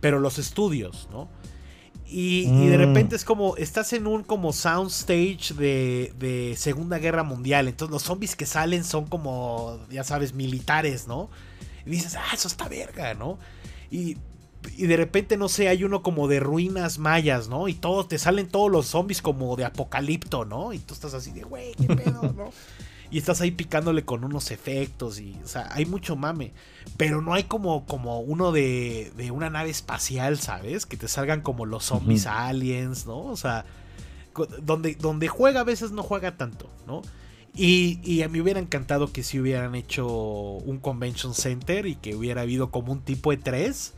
Pero 0.00 0.20
los 0.20 0.38
estudios, 0.38 1.08
¿no? 1.10 1.28
Y, 2.10 2.48
y 2.48 2.66
de 2.68 2.78
Mm. 2.78 2.80
repente 2.80 3.16
es 3.16 3.24
como, 3.24 3.56
estás 3.56 3.92
en 3.92 4.06
un 4.06 4.22
como 4.22 4.52
soundstage 4.54 5.52
de, 5.54 6.12
de 6.18 6.54
Segunda 6.56 6.98
Guerra 6.98 7.22
Mundial. 7.22 7.68
Entonces 7.68 7.92
los 7.92 8.02
zombies 8.02 8.34
que 8.34 8.46
salen 8.46 8.82
son 8.84 9.06
como, 9.06 9.78
ya 9.90 10.04
sabes, 10.04 10.32
militares, 10.32 11.06
¿no? 11.06 11.28
Y 11.84 11.90
dices, 11.90 12.14
ah, 12.16 12.34
eso 12.34 12.48
está 12.48 12.66
verga, 12.68 13.12
¿no? 13.14 13.38
Y, 13.90 14.16
y 14.76 14.86
de 14.86 14.96
repente, 14.96 15.36
no 15.36 15.48
sé, 15.48 15.68
hay 15.68 15.84
uno 15.84 16.02
como 16.02 16.28
de 16.28 16.40
ruinas 16.40 16.98
mayas, 16.98 17.48
¿no? 17.48 17.68
Y 17.68 17.74
todos, 17.74 18.08
te 18.08 18.18
salen 18.18 18.48
todos 18.48 18.70
los 18.70 18.86
zombies 18.86 19.20
como 19.22 19.54
de 19.56 19.64
apocalipto, 19.66 20.44
¿no? 20.44 20.72
Y 20.72 20.78
tú 20.78 20.94
estás 20.94 21.12
así 21.14 21.30
de, 21.32 21.42
güey, 21.44 21.74
qué 21.74 21.94
pedo, 21.94 22.32
¿no? 22.32 22.50
Y 23.10 23.18
estás 23.18 23.40
ahí 23.40 23.50
picándole 23.50 24.04
con 24.04 24.24
unos 24.24 24.50
efectos 24.50 25.18
y, 25.18 25.36
o 25.42 25.48
sea, 25.48 25.68
hay 25.72 25.86
mucho 25.86 26.16
mame. 26.16 26.52
Pero 26.96 27.22
no 27.22 27.34
hay 27.34 27.44
como, 27.44 27.86
como 27.86 28.20
uno 28.20 28.52
de, 28.52 29.12
de 29.16 29.30
una 29.30 29.50
nave 29.50 29.70
espacial, 29.70 30.38
¿sabes? 30.38 30.84
Que 30.84 30.96
te 30.96 31.08
salgan 31.08 31.40
como 31.40 31.64
los 31.64 31.84
zombies 31.84 32.26
aliens, 32.26 33.06
¿no? 33.06 33.18
O 33.18 33.36
sea, 33.36 33.64
donde, 34.62 34.94
donde 34.94 35.28
juega 35.28 35.60
a 35.60 35.64
veces 35.64 35.90
no 35.90 36.02
juega 36.02 36.36
tanto, 36.36 36.70
¿no? 36.86 37.02
Y, 37.54 37.98
y 38.04 38.22
a 38.22 38.28
mí 38.28 38.40
hubiera 38.40 38.60
encantado 38.60 39.10
que 39.12 39.22
si 39.22 39.40
hubieran 39.40 39.74
hecho 39.74 40.06
un 40.06 40.78
convention 40.78 41.34
center 41.34 41.86
y 41.86 41.96
que 41.96 42.14
hubiera 42.14 42.42
habido 42.42 42.70
como 42.70 42.92
un 42.92 43.00
tipo 43.00 43.30
de 43.30 43.38
3 43.38 43.94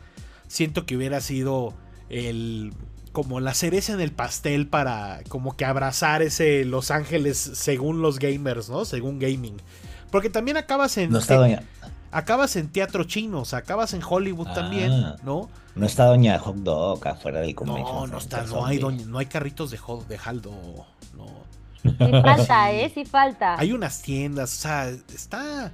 Siento 0.50 0.85
que 0.85 0.97
hubiera 0.97 1.21
sido 1.21 1.75
el 2.09 2.73
como 3.12 3.40
la 3.40 3.55
cereza 3.55 3.93
en 3.93 4.00
el 4.00 4.12
pastel 4.12 4.67
para 4.69 5.21
como 5.29 5.57
que 5.57 5.64
abrazar 5.64 6.23
ese 6.23 6.64
Los 6.64 6.90
Ángeles 6.90 7.38
según 7.55 8.02
los 8.02 8.19
gamers, 8.19 8.69
¿no? 8.71 8.85
Según 8.85 9.19
gaming. 9.19 9.57
Porque 10.11 10.31
también 10.31 10.57
acabas 10.57 10.97
en 10.97 11.11
No 11.11 11.19
está 11.19 11.37
doña, 11.37 11.62
acabas 12.12 12.57
en 12.57 12.68
teatro 12.68 13.05
chino, 13.05 13.40
o 13.40 13.44
sea, 13.44 13.61
acabas 13.61 13.94
en 13.94 14.03
Hollywood 14.09 14.49
Ah. 14.49 14.55
también, 14.55 14.92
¿no? 15.25 15.49
no 15.77 15.87
está 15.87 16.07
doña 16.07 16.38
Hot 16.40 16.57
Dog 16.57 17.07
afuera 17.07 17.40
del 17.40 17.55
convention 17.55 17.96
No, 17.96 18.07
no 18.09 18.18
está, 18.18 18.42
no 18.44 18.66
hay 18.66 18.79
doña- 18.79 19.07
no 19.07 19.18
hay 19.18 19.27
carritos 19.27 19.70
de 19.70 19.79
hot 19.79 20.07
de 20.09 20.18
Haldo, 20.25 20.51
no. 21.16 21.27
Sí 21.83 21.90
falta, 21.99 22.73
¿eh? 22.73 22.90
Sí 22.94 23.05
falta. 23.05 23.55
Hay 23.59 23.73
unas 23.73 24.03
tiendas, 24.03 24.53
o 24.59 24.61
sea, 24.61 24.88
está 24.88 25.73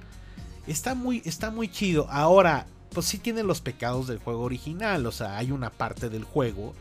está 0.67 0.95
muy 0.95 1.21
está 1.25 1.49
muy 1.51 1.67
chido. 1.67 2.07
Ahora, 2.09 2.65
pues 2.93 3.05
sí 3.07 3.17
tiene 3.17 3.43
los 3.43 3.59
pecados 3.61 4.07
del 4.07 4.19
juego 4.19 4.43
original, 4.43 5.05
o 5.05 5.11
sea, 5.11 5.37
hay 5.37 5.51
una 5.51 5.69
parte 5.71 6.09
del 6.09 6.23
juego 6.23 6.73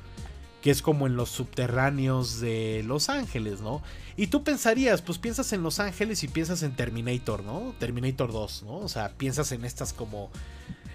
que 0.67 0.73
es 0.73 0.83
como 0.83 1.07
en 1.07 1.15
los 1.15 1.31
subterráneos 1.31 2.41
de 2.41 2.83
Los 2.85 3.09
Ángeles, 3.09 3.61
¿no? 3.61 3.83
Y 4.17 4.27
tú 4.27 4.43
pensarías, 4.43 5.01
pues 5.01 5.17
piensas 5.17 5.53
en 5.53 5.63
Los 5.63 5.79
Ángeles 5.79 6.25
y 6.25 6.27
piensas 6.27 6.65
en 6.65 6.75
Terminator, 6.75 7.45
¿no? 7.45 7.73
Terminator 7.79 8.33
2, 8.33 8.65
¿no? 8.65 8.79
O 8.79 8.89
sea, 8.89 9.11
piensas 9.11 9.53
en 9.53 9.65
estas 9.65 9.93
como 9.93 10.29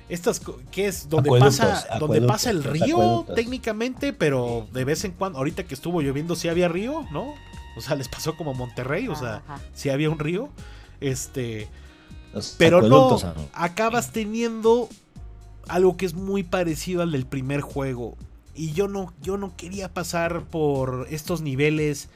estas 0.09 0.41
que 0.71 0.87
es 0.87 1.07
donde 1.07 1.29
Acueductos, 1.29 1.57
pasa 1.59 1.99
donde 1.99 2.21
pasa 2.21 2.49
el 2.49 2.65
río 2.65 2.95
acueductos. 2.97 3.35
técnicamente, 3.37 4.11
pero 4.11 4.67
de 4.73 4.83
vez 4.83 5.05
en 5.05 5.13
cuando 5.13 5.37
ahorita 5.37 5.63
que 5.63 5.73
estuvo 5.73 6.01
lloviendo 6.01 6.35
sí 6.35 6.49
había 6.49 6.67
río, 6.67 7.05
¿no? 7.13 7.33
O 7.77 7.79
sea, 7.79 7.95
les 7.95 8.09
pasó 8.09 8.35
como 8.35 8.51
a 8.51 8.53
Monterrey, 8.53 9.07
o 9.07 9.15
sea, 9.15 9.35
Ajá. 9.47 9.61
sí 9.73 9.87
había 9.89 10.09
un 10.09 10.19
río. 10.19 10.49
Este, 10.99 11.69
Los 12.33 12.55
pero 12.57 12.81
no, 12.81 12.87
acueductos, 12.87 13.23
amo. 13.23 13.49
acabas 13.53 14.11
teniendo 14.11 14.89
algo 15.69 15.95
que 15.95 16.05
es 16.07 16.13
muy 16.13 16.43
parecido 16.43 17.03
al 17.03 17.13
del 17.13 17.25
primer 17.25 17.61
juego. 17.61 18.17
Y 18.55 18.73
yo 18.73 18.87
no, 18.87 19.13
yo 19.21 19.37
no 19.37 19.55
quería 19.55 19.93
pasar 19.93 20.43
por 20.45 21.07
estos 21.09 21.41
niveles 21.41 22.09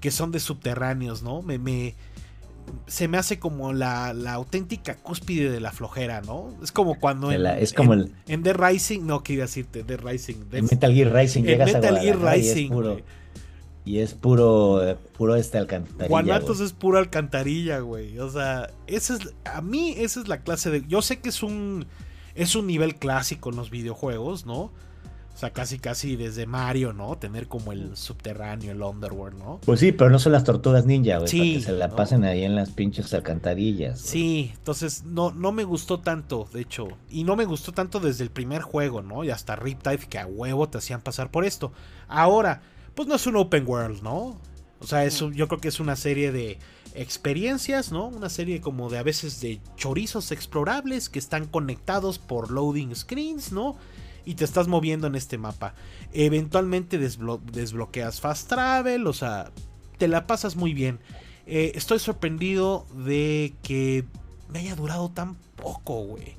que 0.00 0.10
son 0.10 0.32
de 0.32 0.40
subterráneos, 0.40 1.22
¿no? 1.22 1.42
Me, 1.42 1.58
me- 1.58 1.94
se 2.88 3.06
me 3.06 3.16
hace 3.16 3.38
como 3.38 3.72
la, 3.72 4.12
la 4.12 4.32
auténtica 4.32 4.96
cúspide 4.96 5.50
de 5.50 5.60
la 5.60 5.70
flojera, 5.70 6.20
¿no? 6.22 6.52
Es 6.62 6.72
como 6.72 6.98
cuando 6.98 7.30
en, 7.30 7.44
la- 7.44 7.58
es 7.60 7.72
como 7.72 7.94
en, 7.94 8.00
el- 8.00 8.14
en 8.26 8.42
The 8.42 8.52
Rising, 8.54 9.06
no 9.06 9.22
quería 9.22 9.42
decirte, 9.44 9.84
The 9.84 9.96
Rising. 9.96 10.34
En 10.34 10.50
Death- 10.50 10.70
Metal 10.72 10.92
Gear 10.92 11.12
Rising 11.14 11.40
en 11.42 11.46
llegas 11.46 11.70
a 11.70 11.78
Metal 11.78 11.98
Gear 12.00 12.16
Guadalajara 12.18 12.36
y 12.36 12.40
es 12.48 12.54
Rising, 12.54 12.68
puro, 12.70 13.00
y 13.84 13.98
es 14.00 14.14
puro, 14.14 14.98
puro 15.16 15.36
este 15.36 15.58
alcantarilla. 15.58 16.08
Guanatos 16.08 16.56
güey. 16.56 16.66
es 16.66 16.72
pura 16.72 16.98
alcantarilla, 16.98 17.78
güey. 17.78 18.18
O 18.18 18.28
sea, 18.28 18.68
esa 18.88 19.14
es, 19.14 19.32
a 19.44 19.60
mí 19.62 19.94
esa 19.96 20.18
es 20.20 20.26
la 20.26 20.40
clase 20.42 20.70
de... 20.70 20.84
Yo 20.88 21.02
sé 21.02 21.20
que 21.20 21.28
es 21.28 21.44
un, 21.44 21.86
es 22.34 22.56
un 22.56 22.66
nivel 22.66 22.96
clásico 22.96 23.50
en 23.50 23.56
los 23.56 23.70
videojuegos, 23.70 24.44
¿no? 24.44 24.72
O 25.36 25.38
sea, 25.38 25.50
casi 25.52 25.78
casi 25.78 26.16
desde 26.16 26.46
Mario, 26.46 26.94
¿no? 26.94 27.18
Tener 27.18 27.46
como 27.46 27.70
el 27.70 27.94
subterráneo, 27.94 28.72
el 28.72 28.80
underworld, 28.80 29.38
¿no? 29.38 29.60
Pues 29.66 29.80
sí, 29.80 29.92
pero 29.92 30.08
no 30.08 30.18
son 30.18 30.32
las 30.32 30.44
tortugas 30.44 30.86
ninja, 30.86 31.18
güey, 31.18 31.28
Sí, 31.28 31.38
para 31.38 31.50
que 31.52 31.60
se 31.60 31.72
la 31.72 31.88
¿no? 31.88 31.94
pasen 31.96 32.24
ahí 32.24 32.42
en 32.42 32.54
las 32.54 32.70
pinches 32.70 33.12
alcantarillas. 33.12 34.00
güey. 34.00 34.10
Sí, 34.12 34.52
entonces 34.56 35.04
no, 35.04 35.32
no 35.32 35.52
me 35.52 35.64
gustó 35.64 36.00
tanto, 36.00 36.48
de 36.54 36.62
hecho. 36.62 36.88
Y 37.10 37.24
no 37.24 37.36
me 37.36 37.44
gustó 37.44 37.72
tanto 37.72 38.00
desde 38.00 38.24
el 38.24 38.30
primer 38.30 38.62
juego, 38.62 39.02
¿no? 39.02 39.24
Y 39.24 39.30
hasta 39.30 39.56
Riptide, 39.56 40.06
que 40.08 40.18
a 40.18 40.26
huevo 40.26 40.70
te 40.70 40.78
hacían 40.78 41.02
pasar 41.02 41.30
por 41.30 41.44
esto. 41.44 41.70
Ahora, 42.08 42.62
pues 42.94 43.06
no 43.06 43.14
es 43.16 43.26
un 43.26 43.36
open 43.36 43.66
world, 43.68 44.02
¿no? 44.02 44.38
O 44.80 44.86
sea, 44.86 45.04
eso, 45.04 45.30
yo 45.32 45.48
creo 45.48 45.60
que 45.60 45.68
es 45.68 45.80
una 45.80 45.96
serie 45.96 46.32
de 46.32 46.58
experiencias, 46.94 47.92
¿no? 47.92 48.06
Una 48.08 48.28
serie 48.30 48.60
como 48.60 48.88
de 48.88 48.96
a 48.98 49.02
veces 49.02 49.40
de 49.40 49.60
chorizos 49.76 50.32
explorables 50.32 51.08
que 51.10 51.18
están 51.18 51.44
conectados 51.46 52.18
por 52.18 52.50
loading 52.50 52.94
screens, 52.96 53.52
¿no? 53.52 53.76
Y 54.26 54.34
te 54.34 54.44
estás 54.44 54.68
moviendo 54.68 55.06
en 55.06 55.14
este 55.14 55.38
mapa. 55.38 55.74
Eventualmente 56.12 57.00
desblo- 57.00 57.40
desbloqueas 57.40 58.20
fast 58.20 58.48
travel, 58.48 59.06
o 59.06 59.12
sea, 59.14 59.50
te 59.96 60.08
la 60.08 60.26
pasas 60.26 60.56
muy 60.56 60.74
bien. 60.74 60.98
Eh, 61.46 61.72
estoy 61.76 61.98
sorprendido 62.00 62.86
de 62.94 63.54
que 63.62 64.04
me 64.52 64.58
haya 64.58 64.74
durado 64.76 65.08
tan 65.10 65.36
poco, 65.56 66.02
güey. 66.04 66.34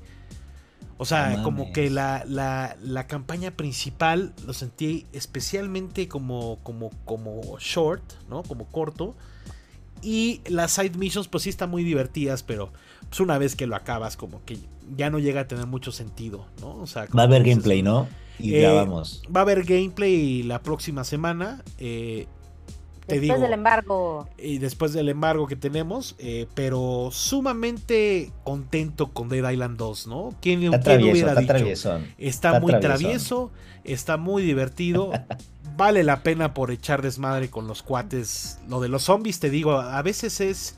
O 0.98 1.04
sea, 1.06 1.30
No 1.30 1.42
como 1.44 1.72
que 1.72 1.90
la, 1.90 2.24
la, 2.26 2.76
la 2.82 3.06
campaña 3.06 3.52
principal 3.52 4.34
lo 4.46 4.52
sentí 4.52 5.06
especialmente 5.12 6.08
como, 6.08 6.58
como, 6.64 6.90
como 7.04 7.58
short, 7.58 8.02
¿no? 8.28 8.42
Como 8.42 8.66
corto. 8.66 9.16
Y 10.02 10.42
las 10.46 10.72
side 10.72 10.98
missions, 10.98 11.26
pues 11.28 11.44
sí 11.44 11.50
están 11.50 11.70
muy 11.70 11.84
divertidas, 11.84 12.42
pero 12.42 12.72
pues 13.08 13.20
una 13.20 13.38
vez 13.38 13.56
que 13.56 13.66
lo 13.66 13.76
acabas, 13.76 14.16
como 14.16 14.44
que 14.44 14.58
ya 14.96 15.10
no 15.10 15.18
llega 15.18 15.42
a 15.42 15.48
tener 15.48 15.66
mucho 15.66 15.92
sentido, 15.92 16.46
¿no? 16.60 16.76
O 16.76 16.86
sea, 16.86 17.08
Va 17.16 17.22
a 17.22 17.24
haber 17.26 17.42
dices, 17.42 17.56
gameplay, 17.56 17.82
¿no? 17.82 18.08
Y 18.38 18.54
Eh, 18.54 18.62
ya 18.62 18.72
vamos. 18.72 19.22
Va 19.34 19.40
a 19.40 19.42
haber 19.42 19.64
gameplay 19.64 20.42
la 20.42 20.62
próxima 20.62 21.04
semana. 21.04 21.64
eh, 21.78 22.28
te 23.06 23.20
Después 23.20 23.20
digo, 23.20 23.40
del 23.40 23.52
embargo. 23.54 24.28
y 24.38 24.58
después 24.58 24.92
del 24.92 25.08
embargo 25.08 25.46
que 25.46 25.56
tenemos, 25.56 26.14
eh, 26.18 26.46
pero 26.54 27.08
sumamente 27.10 28.32
contento 28.44 29.12
con 29.12 29.28
Dead 29.28 29.50
Island 29.50 29.78
2, 29.78 30.06
¿no? 30.08 30.34
¿Quién, 30.40 30.62
Está 30.62 30.80
quién 30.82 30.82
travieso, 30.82 31.10
hubiera 31.10 31.34
está 31.34 31.40
dicho? 31.40 31.66
Está, 31.66 32.08
Está 32.18 32.54
muy 32.54 32.74
traviesón. 32.74 32.80
travieso, 32.80 33.52
está 33.84 34.16
muy 34.18 34.42
divertido. 34.42 35.20
vale 35.76 36.02
la 36.04 36.22
pena 36.22 36.54
por 36.54 36.70
echar 36.70 37.02
desmadre 37.02 37.50
con 37.50 37.66
los 37.66 37.82
cuates. 37.82 38.58
Lo 38.68 38.80
de 38.80 38.88
los 38.88 39.04
zombies, 39.04 39.40
te 39.40 39.50
digo, 39.50 39.72
a 39.80 40.02
veces 40.02 40.40
es 40.40 40.76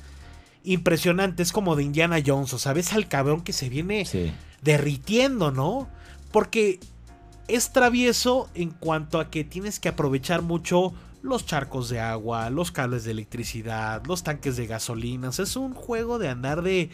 impresionante. 0.64 1.42
Es 1.42 1.52
como 1.52 1.76
de 1.76 1.82
Indiana 1.84 2.18
Jones. 2.24 2.52
O 2.54 2.58
sea, 2.58 2.72
ves 2.72 2.92
al 2.92 3.08
cabrón 3.08 3.42
que 3.42 3.52
se 3.52 3.68
viene 3.68 4.04
Sí. 4.04 4.32
derritiendo, 4.62 5.50
¿no? 5.50 5.88
Porque 6.32 6.80
es 7.48 7.72
travieso 7.72 8.48
en 8.54 8.70
cuanto 8.70 9.18
a 9.20 9.30
que 9.30 9.42
tienes 9.44 9.80
que 9.80 9.88
aprovechar 9.88 10.42
mucho 10.42 10.92
los 11.22 11.44
charcos 11.44 11.88
de 11.88 12.00
agua, 12.00 12.48
los 12.50 12.70
cables 12.72 13.04
de 13.04 13.10
electricidad, 13.10 14.02
los 14.06 14.22
tanques 14.22 14.56
de 14.56 14.66
gasolinas. 14.66 15.38
Es 15.38 15.56
un 15.56 15.74
juego 15.74 16.18
de 16.18 16.28
andar 16.28 16.62
de, 16.62 16.90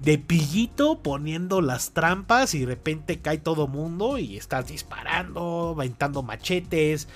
de 0.00 0.18
pillito 0.18 1.00
poniendo 1.02 1.60
las 1.60 1.90
trampas 1.92 2.54
y 2.54 2.60
de 2.60 2.66
repente 2.66 3.20
cae 3.20 3.38
todo 3.38 3.66
mundo 3.66 4.18
y 4.18 4.36
estás 4.36 4.68
disparando, 4.68 5.74
aventando 5.76 6.22
machetes. 6.22 7.08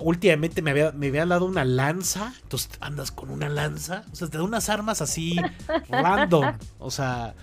Últimamente 0.00 0.62
me 0.62 0.70
había, 0.70 0.92
me 0.92 1.08
había 1.08 1.26
dado 1.26 1.44
una 1.44 1.64
lanza, 1.64 2.32
entonces 2.42 2.70
andas 2.80 3.10
con 3.10 3.30
una 3.30 3.48
lanza, 3.48 4.04
o 4.12 4.16
sea, 4.16 4.28
te 4.28 4.38
da 4.38 4.44
unas 4.44 4.68
armas 4.68 5.00
así 5.02 5.36
random, 5.88 6.54
o 6.78 6.90
sea, 6.90 7.34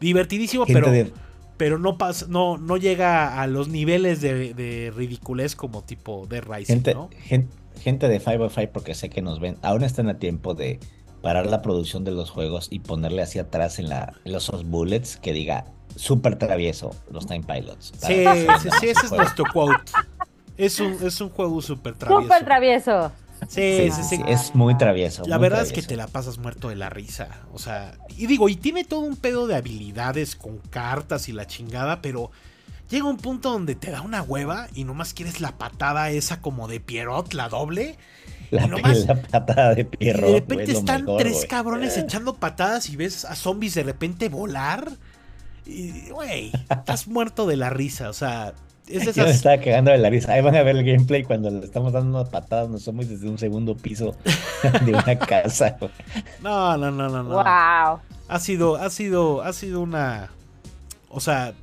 divertidísimo, 0.00 0.64
Gente 0.66 0.80
pero 0.80 0.92
de- 0.92 1.12
pero 1.56 1.76
no 1.78 1.98
pasa, 1.98 2.26
no, 2.28 2.56
no 2.56 2.76
llega 2.76 3.40
a 3.42 3.46
los 3.48 3.66
niveles 3.68 4.20
de, 4.20 4.54
de 4.54 4.92
ridiculez 4.94 5.56
como 5.56 5.82
tipo 5.82 6.24
de 6.28 6.40
Rising, 6.40 6.74
Gente, 6.74 6.94
¿no? 6.94 7.10
gen- 7.24 7.50
gente 7.80 8.06
de 8.08 8.18
505 8.20 8.72
porque 8.72 8.94
sé 8.94 9.10
que 9.10 9.22
nos 9.22 9.40
ven, 9.40 9.56
aún 9.62 9.82
están 9.82 10.08
a 10.08 10.18
tiempo 10.18 10.54
de 10.54 10.78
parar 11.20 11.46
la 11.46 11.60
producción 11.62 12.04
de 12.04 12.12
los 12.12 12.30
juegos 12.30 12.68
y 12.70 12.78
ponerle 12.78 13.22
hacia 13.22 13.42
atrás 13.42 13.80
en, 13.80 13.88
la, 13.88 14.12
en 14.24 14.32
los 14.32 14.48
bullets 14.66 15.16
que 15.16 15.32
diga 15.32 15.64
súper 15.96 16.36
travieso 16.36 16.90
los 17.10 17.26
Time 17.26 17.42
Pilots. 17.42 17.92
Sí, 18.06 18.24
sí, 18.62 18.68
sí, 18.78 18.86
ese 18.90 19.06
es 19.06 19.10
nuestro 19.10 19.44
quote. 19.52 19.90
Es 20.58 20.78
un, 20.80 20.98
es 21.02 21.20
un 21.20 21.30
juego 21.30 21.62
súper 21.62 21.94
travieso. 21.94 22.22
Súper 22.22 22.44
travieso. 22.44 23.12
Sí, 23.48 23.88
Sí, 23.92 24.02
sí, 24.02 24.22
es 24.26 24.54
muy 24.54 24.76
travieso. 24.76 25.22
La 25.26 25.38
muy 25.38 25.44
verdad 25.44 25.62
es 25.62 25.72
que 25.72 25.80
te 25.82 25.94
la 25.96 26.08
pasas 26.08 26.38
muerto 26.38 26.68
de 26.68 26.74
la 26.76 26.90
risa. 26.90 27.28
O 27.52 27.58
sea, 27.58 27.96
y 28.16 28.26
digo, 28.26 28.48
y 28.48 28.56
tiene 28.56 28.84
todo 28.84 29.00
un 29.00 29.14
pedo 29.16 29.46
de 29.46 29.54
habilidades 29.54 30.34
con 30.34 30.58
cartas 30.58 31.28
y 31.28 31.32
la 31.32 31.46
chingada, 31.46 32.02
pero 32.02 32.32
llega 32.90 33.04
un 33.06 33.16
punto 33.18 33.52
donde 33.52 33.76
te 33.76 33.92
da 33.92 34.02
una 34.02 34.22
hueva 34.22 34.66
y 34.74 34.82
nomás 34.82 35.14
quieres 35.14 35.40
la 35.40 35.56
patada 35.56 36.10
esa 36.10 36.40
como 36.40 36.66
de 36.66 36.80
Pierrot, 36.80 37.32
la 37.34 37.48
doble. 37.48 37.96
La, 38.50 38.64
y 38.64 38.68
nomás- 38.68 39.06
la 39.06 39.14
patada 39.22 39.74
de 39.76 39.82
Y 39.82 39.84
Pierrot, 39.84 40.22
de 40.24 40.30
güey, 40.30 40.40
repente 40.40 40.72
están 40.72 41.02
mejor, 41.04 41.20
tres 41.20 41.34
güey. 41.34 41.48
cabrones 41.48 41.96
echando 41.96 42.34
patadas 42.34 42.88
y 42.88 42.96
ves 42.96 43.24
a 43.24 43.36
zombies 43.36 43.74
de 43.74 43.84
repente 43.84 44.28
volar. 44.28 44.90
Y, 45.64 46.08
güey, 46.10 46.50
estás 46.70 47.06
muerto 47.06 47.46
de 47.46 47.56
la 47.56 47.70
risa. 47.70 48.08
O 48.08 48.14
sea, 48.14 48.54
es 48.90 49.04
Yo 49.16 49.24
me 49.24 49.30
estaba 49.30 49.58
cagando 49.58 49.90
de 49.90 49.98
la 49.98 50.10
risa. 50.10 50.32
Ahí 50.32 50.42
van 50.42 50.54
a 50.56 50.62
ver 50.62 50.76
el 50.76 50.84
gameplay 50.84 51.22
cuando 51.24 51.50
le 51.50 51.64
estamos 51.64 51.92
dando 51.92 52.18
unas 52.18 52.28
patadas, 52.30 52.68
nos 52.68 52.82
somos 52.82 53.08
desde 53.08 53.28
un 53.28 53.38
segundo 53.38 53.76
piso 53.76 54.14
de 54.84 54.92
una 54.92 55.18
casa. 55.18 55.76
güey. 55.78 55.90
No, 56.42 56.76
no, 56.76 56.90
no, 56.90 57.08
no, 57.08 57.22
no. 57.22 57.30
Wow. 57.30 58.00
Ha 58.28 58.38
sido, 58.40 58.76
ha 58.76 58.90
sido, 58.90 59.42
ha 59.42 59.52
sido 59.52 59.80
una. 59.80 60.30
O 61.10 61.20
sea, 61.20 61.54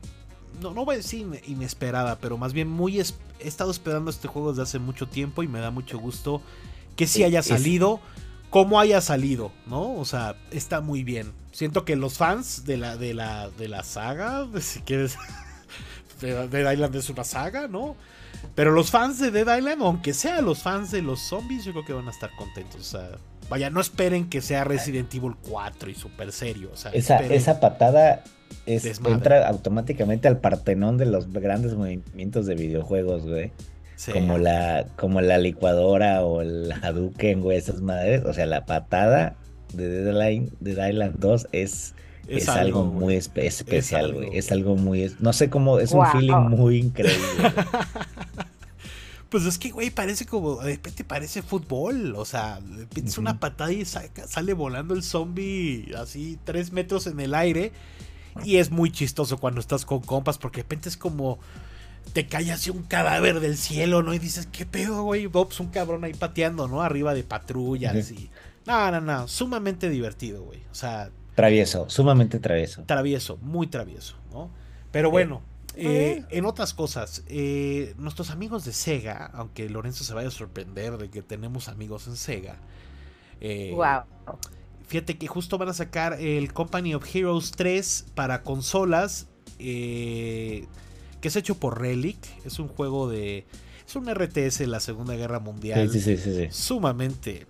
no, 0.61 0.71
no 0.71 0.85
voy 0.85 0.95
a 0.95 0.97
decir 0.97 1.19
in- 1.21 1.39
inesperada, 1.45 2.17
pero 2.19 2.37
más 2.37 2.53
bien 2.53 2.67
muy. 2.69 2.99
es- 2.99 3.15
he 3.39 3.47
estado 3.47 3.69
esperando 3.71 4.09
este 4.09 4.27
juego 4.27 4.51
desde 4.51 4.63
hace 4.63 4.79
mucho 4.79 5.07
tiempo 5.07 5.43
y 5.43 5.47
me 5.47 5.59
da 5.59 5.69
mucho 5.69 5.99
gusto 5.99 6.41
que 6.95 7.05
sí 7.07 7.23
haya 7.23 7.43
salido. 7.43 7.99
Como 8.49 8.79
haya 8.79 9.01
salido, 9.01 9.51
¿no? 9.67 9.95
O 9.95 10.05
sea, 10.05 10.35
está 10.51 10.79
muy 10.79 11.03
bien. 11.03 11.33
Siento 11.51 11.83
que 11.83 11.97
los 11.97 12.17
fans 12.17 12.63
de 12.65 12.77
la, 12.77 12.95
de 12.95 13.13
la, 13.13 13.49
de 13.49 13.67
la 13.67 13.83
saga, 13.83 14.47
si 14.61 14.79
quieres. 14.79 15.17
De 16.21 16.47
Dead 16.47 16.71
Island 16.71 16.95
es 16.95 17.09
una 17.09 17.23
saga, 17.23 17.67
¿no? 17.67 17.95
Pero 18.53 18.71
los 18.71 18.91
fans 18.91 19.19
de 19.19 19.31
Dead 19.31 19.57
Island, 19.57 19.81
aunque 19.81 20.13
sea 20.13 20.41
los 20.41 20.61
fans 20.61 20.91
de 20.91 21.01
los 21.01 21.19
zombies, 21.19 21.65
yo 21.65 21.71
creo 21.71 21.85
que 21.85 21.93
van 21.93 22.07
a 22.07 22.11
estar 22.11 22.29
contentos. 22.37 22.81
O 22.81 22.83
sea, 22.83 23.09
vaya, 23.49 23.69
no 23.69 23.81
esperen 23.81 24.29
que 24.29 24.41
sea 24.41 24.63
Resident 24.63 25.13
Evil 25.13 25.35
4 25.49 25.89
y 25.89 25.95
super 25.95 26.31
serio. 26.31 26.69
O 26.73 26.77
sea, 26.77 26.91
Esa, 26.91 27.59
patada 27.59 28.23
es, 28.65 28.83
Desmadre. 28.83 29.15
entra 29.15 29.47
automáticamente 29.47 30.27
al 30.27 30.39
partenón 30.39 30.97
de 30.97 31.05
los 31.05 31.31
grandes 31.31 31.73
movimientos 31.75 32.45
de 32.45 32.55
videojuegos, 32.55 33.23
güey. 33.25 33.51
sí. 33.95 34.11
Como 34.11 34.37
la, 34.37 34.85
como 34.95 35.21
la 35.21 35.37
licuadora 35.37 36.23
o 36.23 36.41
el 36.41 36.71
Hadouken, 36.71 37.41
güey, 37.41 37.57
esas 37.57 37.81
madres. 37.81 38.23
O 38.25 38.33
sea, 38.33 38.45
la 38.45 38.65
patada 38.65 39.35
de 39.73 39.89
Dead 39.89 40.29
Island, 40.29 40.51
Dead 40.59 40.89
Island 40.89 41.15
2 41.19 41.47
es, 41.51 41.93
es, 42.27 42.49
algo, 42.49 42.85
muy 42.85 43.15
espe- 43.15 43.43
especial, 43.45 44.13
güey. 44.13 44.37
Es 44.37 44.51
algo 44.51 44.75
muy, 44.75 45.03
es- 45.03 45.19
no 45.21 45.33
sé 45.33 45.49
cómo, 45.49 45.79
es 45.79 45.91
un 45.91 46.05
feeling 46.07 46.33
muy 46.49 46.77
increíble. 46.77 47.19
Pues 49.29 49.43
es 49.45 49.57
que, 49.57 49.71
güey, 49.71 49.89
parece 49.89 50.25
como. 50.25 50.57
De 50.61 50.75
repente 50.75 51.03
parece 51.03 51.41
fútbol. 51.41 52.13
O 52.15 52.25
sea, 52.25 52.61
de 52.61 52.81
repente 52.81 53.09
es 53.09 53.17
una 53.17 53.39
patada 53.39 53.71
y 53.73 53.83
saca- 53.83 54.27
sale 54.27 54.53
volando 54.53 54.93
el 54.93 55.03
zombie 55.03 55.91
así 55.97 56.37
tres 56.43 56.71
metros 56.71 57.07
en 57.07 57.19
el 57.19 57.33
aire. 57.33 57.71
Y 58.43 58.57
es 58.57 58.69
muy 58.69 58.91
chistoso 58.91 59.37
cuando 59.37 59.59
estás 59.59 59.83
con 59.85 59.99
compas 60.01 60.37
porque 60.37 60.57
de 60.59 60.63
repente 60.63 60.89
es 60.89 60.95
como. 60.97 61.39
Te 62.13 62.27
cae 62.27 62.51
así 62.51 62.69
un 62.69 62.83
cadáver 62.83 63.39
del 63.39 63.57
cielo, 63.57 64.03
¿no? 64.03 64.13
Y 64.13 64.19
dices, 64.19 64.47
¿qué 64.51 64.65
pedo, 64.65 65.01
güey? 65.03 65.27
Ops, 65.33 65.59
un 65.59 65.67
cabrón 65.67 66.03
ahí 66.03 66.13
pateando, 66.13 66.67
¿no? 66.67 66.81
Arriba 66.83 67.13
de 67.15 67.23
patrullas 67.23 68.11
y. 68.11 68.29
No, 68.67 68.91
no, 68.91 69.01
no. 69.01 69.27
Sumamente 69.27 69.89
divertido, 69.89 70.43
güey. 70.43 70.61
O 70.71 70.75
sea, 70.75 71.09
Travieso, 71.35 71.89
sumamente 71.89 72.39
travieso. 72.39 72.83
travieso, 72.85 73.37
muy 73.41 73.67
travieso, 73.67 74.15
¿no? 74.31 74.49
Pero 74.91 75.11
bueno, 75.11 75.41
eh, 75.75 76.23
en 76.29 76.45
otras 76.45 76.73
cosas, 76.73 77.23
eh, 77.27 77.93
nuestros 77.97 78.29
amigos 78.29 78.63
de 78.63 78.71
Sega, 78.71 79.29
aunque 79.33 79.69
Lorenzo 79.69 80.03
se 80.05 80.13
vaya 80.13 80.29
a 80.29 80.31
sorprender 80.31 80.97
de 80.97 81.09
que 81.09 81.21
tenemos 81.21 81.67
amigos 81.67 82.07
en 82.07 82.15
Sega, 82.15 82.55
eh, 83.41 83.73
Wow. 83.75 84.03
fíjate 84.87 85.17
que 85.17 85.27
justo 85.27 85.57
van 85.57 85.67
a 85.69 85.73
sacar 85.73 86.13
el 86.21 86.53
Company 86.53 86.93
of 86.95 87.03
Heroes 87.13 87.51
3 87.51 88.05
para 88.15 88.41
consolas, 88.43 89.27
eh, 89.59 90.65
que 91.19 91.27
es 91.27 91.35
hecho 91.35 91.55
por 91.55 91.81
Relic, 91.81 92.17
es 92.45 92.59
un 92.59 92.67
juego 92.69 93.09
de... 93.09 93.45
Es 93.87 93.95
un 93.95 94.07
RTS 94.09 94.57
de 94.59 94.67
la 94.67 94.79
Segunda 94.79 95.13
Guerra 95.15 95.39
Mundial 95.39 95.89
Sí, 95.91 95.99
sí, 96.01 96.17
sí, 96.17 96.23
sí, 96.23 96.35
sí. 96.35 96.47
sumamente 96.49 97.45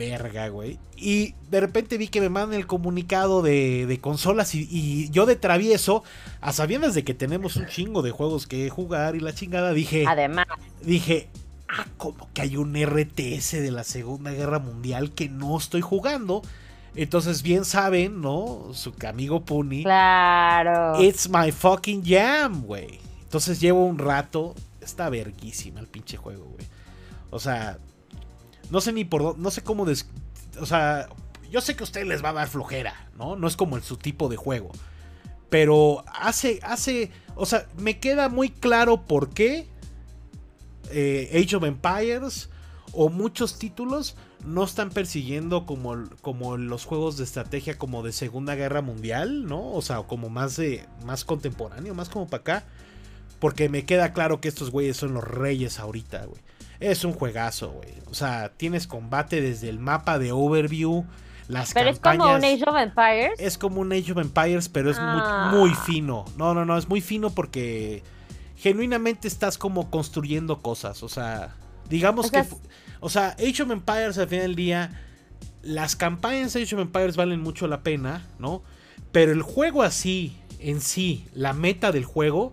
verga, 0.00 0.48
güey. 0.48 0.78
Y 0.96 1.34
de 1.50 1.60
repente 1.60 1.98
vi 1.98 2.08
que 2.08 2.20
me 2.20 2.28
mandan 2.28 2.58
el 2.58 2.66
comunicado 2.66 3.42
de, 3.42 3.86
de 3.86 4.00
consolas 4.00 4.54
y, 4.54 4.66
y 4.70 5.10
yo 5.10 5.26
de 5.26 5.36
travieso, 5.36 6.02
a 6.40 6.52
sabiendas 6.52 6.94
de 6.94 7.04
que 7.04 7.14
tenemos 7.14 7.56
un 7.56 7.66
chingo 7.66 8.02
de 8.02 8.10
juegos 8.10 8.46
que 8.46 8.68
jugar 8.70 9.14
y 9.14 9.20
la 9.20 9.34
chingada, 9.34 9.72
dije, 9.72 10.04
Además, 10.08 10.46
dije, 10.82 11.28
ah, 11.68 11.86
como 11.98 12.28
que 12.32 12.42
hay 12.42 12.56
un 12.56 12.74
RTS 12.74 13.52
de 13.60 13.70
la 13.70 13.84
Segunda 13.84 14.32
Guerra 14.32 14.58
Mundial 14.58 15.12
que 15.12 15.28
no 15.28 15.56
estoy 15.56 15.82
jugando. 15.82 16.42
Entonces 16.96 17.42
bien 17.42 17.64
saben, 17.64 18.20
¿no? 18.20 18.70
Su 18.72 18.92
amigo 19.06 19.44
Puni. 19.44 19.84
claro. 19.84 21.00
It's 21.00 21.28
my 21.28 21.52
fucking 21.52 22.02
jam, 22.04 22.62
güey. 22.62 22.98
Entonces 23.22 23.60
llevo 23.60 23.84
un 23.86 23.98
rato. 23.98 24.54
Está 24.80 25.08
verguísima 25.08 25.78
el 25.80 25.86
pinche 25.86 26.16
juego, 26.16 26.44
güey. 26.46 26.66
O 27.30 27.38
sea, 27.38 27.78
no 28.70 28.80
sé 28.80 28.92
ni 28.92 29.04
por. 29.04 29.38
No 29.38 29.50
sé 29.50 29.62
cómo. 29.62 29.84
des- 29.84 30.06
o 30.60 30.66
sea, 30.66 31.08
yo 31.50 31.60
sé 31.60 31.74
que 31.76 31.82
a 31.82 31.84
ustedes 31.84 32.06
les 32.06 32.24
va 32.24 32.30
a 32.30 32.34
dar 32.34 32.48
flojera, 32.48 33.08
¿no? 33.18 33.36
No 33.36 33.46
es 33.48 33.56
como 33.56 33.76
en 33.76 33.82
su 33.82 33.96
tipo 33.96 34.28
de 34.28 34.36
juego. 34.36 34.70
Pero 35.48 36.04
hace. 36.06 36.60
hace 36.62 37.10
o 37.34 37.46
sea, 37.46 37.66
me 37.78 37.98
queda 37.98 38.28
muy 38.28 38.50
claro 38.50 39.02
por 39.06 39.30
qué 39.30 39.66
eh, 40.90 41.30
Age 41.42 41.56
of 41.56 41.64
Empires 41.64 42.48
o 42.92 43.08
muchos 43.08 43.58
títulos 43.58 44.16
no 44.44 44.64
están 44.64 44.90
persiguiendo 44.90 45.64
como, 45.66 46.04
como 46.22 46.56
los 46.56 46.84
juegos 46.86 47.16
de 47.16 47.24
estrategia 47.24 47.78
como 47.78 48.02
de 48.02 48.12
Segunda 48.12 48.54
Guerra 48.54 48.80
Mundial, 48.82 49.46
¿no? 49.46 49.72
O 49.72 49.82
sea, 49.82 49.98
como 50.02 50.28
más 50.30 50.56
de 50.56 50.84
más 51.04 51.24
contemporáneo, 51.24 51.94
más 51.94 52.08
como 52.08 52.26
para 52.26 52.40
acá. 52.40 52.64
Porque 53.38 53.68
me 53.70 53.84
queda 53.86 54.12
claro 54.12 54.40
que 54.40 54.48
estos 54.48 54.70
güeyes 54.70 54.96
son 54.98 55.14
los 55.14 55.24
reyes 55.24 55.78
ahorita, 55.78 56.26
güey. 56.26 56.40
Es 56.80 57.04
un 57.04 57.12
juegazo, 57.12 57.70
güey. 57.72 57.90
O 58.10 58.14
sea, 58.14 58.52
tienes 58.56 58.86
combate 58.86 59.40
desde 59.40 59.68
el 59.68 59.78
mapa 59.78 60.18
de 60.18 60.32
overview, 60.32 61.04
las 61.46 61.72
Pero 61.74 61.90
es 61.90 61.98
como 62.00 62.14
un 62.14 62.20
campañas- 62.40 62.54
Age 62.62 62.64
of 62.70 62.76
Empires. 62.76 63.32
es 63.38 63.58
como 63.58 63.80
un 63.80 63.92
Age 63.92 64.12
of 64.12 64.18
Empires, 64.18 64.68
pero 64.68 64.90
es 64.90 64.96
Ah. 64.98 65.50
muy, 65.52 65.60
muy 65.68 65.74
fino. 65.74 66.24
No, 66.36 66.54
no, 66.54 66.64
no, 66.64 66.78
es 66.78 66.88
muy 66.88 67.00
fino 67.00 67.30
porque 67.30 68.02
genuinamente 68.56 69.28
estás 69.28 69.58
como 69.58 69.90
construyendo 69.90 70.60
cosas. 70.62 71.02
O 71.02 71.08
sea, 71.08 71.54
digamos 71.88 72.26
O 72.26 72.30
que... 72.30 72.44
O 73.00 73.08
sea, 73.08 73.30
Age 73.38 73.62
of 73.62 73.70
Empires 73.70 74.18
al 74.18 74.28
final 74.28 74.42
del 74.46 74.56
día, 74.56 75.00
las 75.62 75.96
campañas 75.96 76.52
de 76.52 76.62
Age 76.62 76.74
of 76.74 76.82
Empires 76.82 77.16
valen 77.16 77.40
mucho 77.40 77.66
la 77.66 77.82
pena, 77.82 78.26
¿no? 78.38 78.62
Pero 79.12 79.32
el 79.32 79.42
juego 79.42 79.82
así, 79.82 80.36
en 80.58 80.80
sí, 80.80 81.26
la 81.34 81.52
meta 81.54 81.92
del 81.92 82.04
juego 82.04 82.52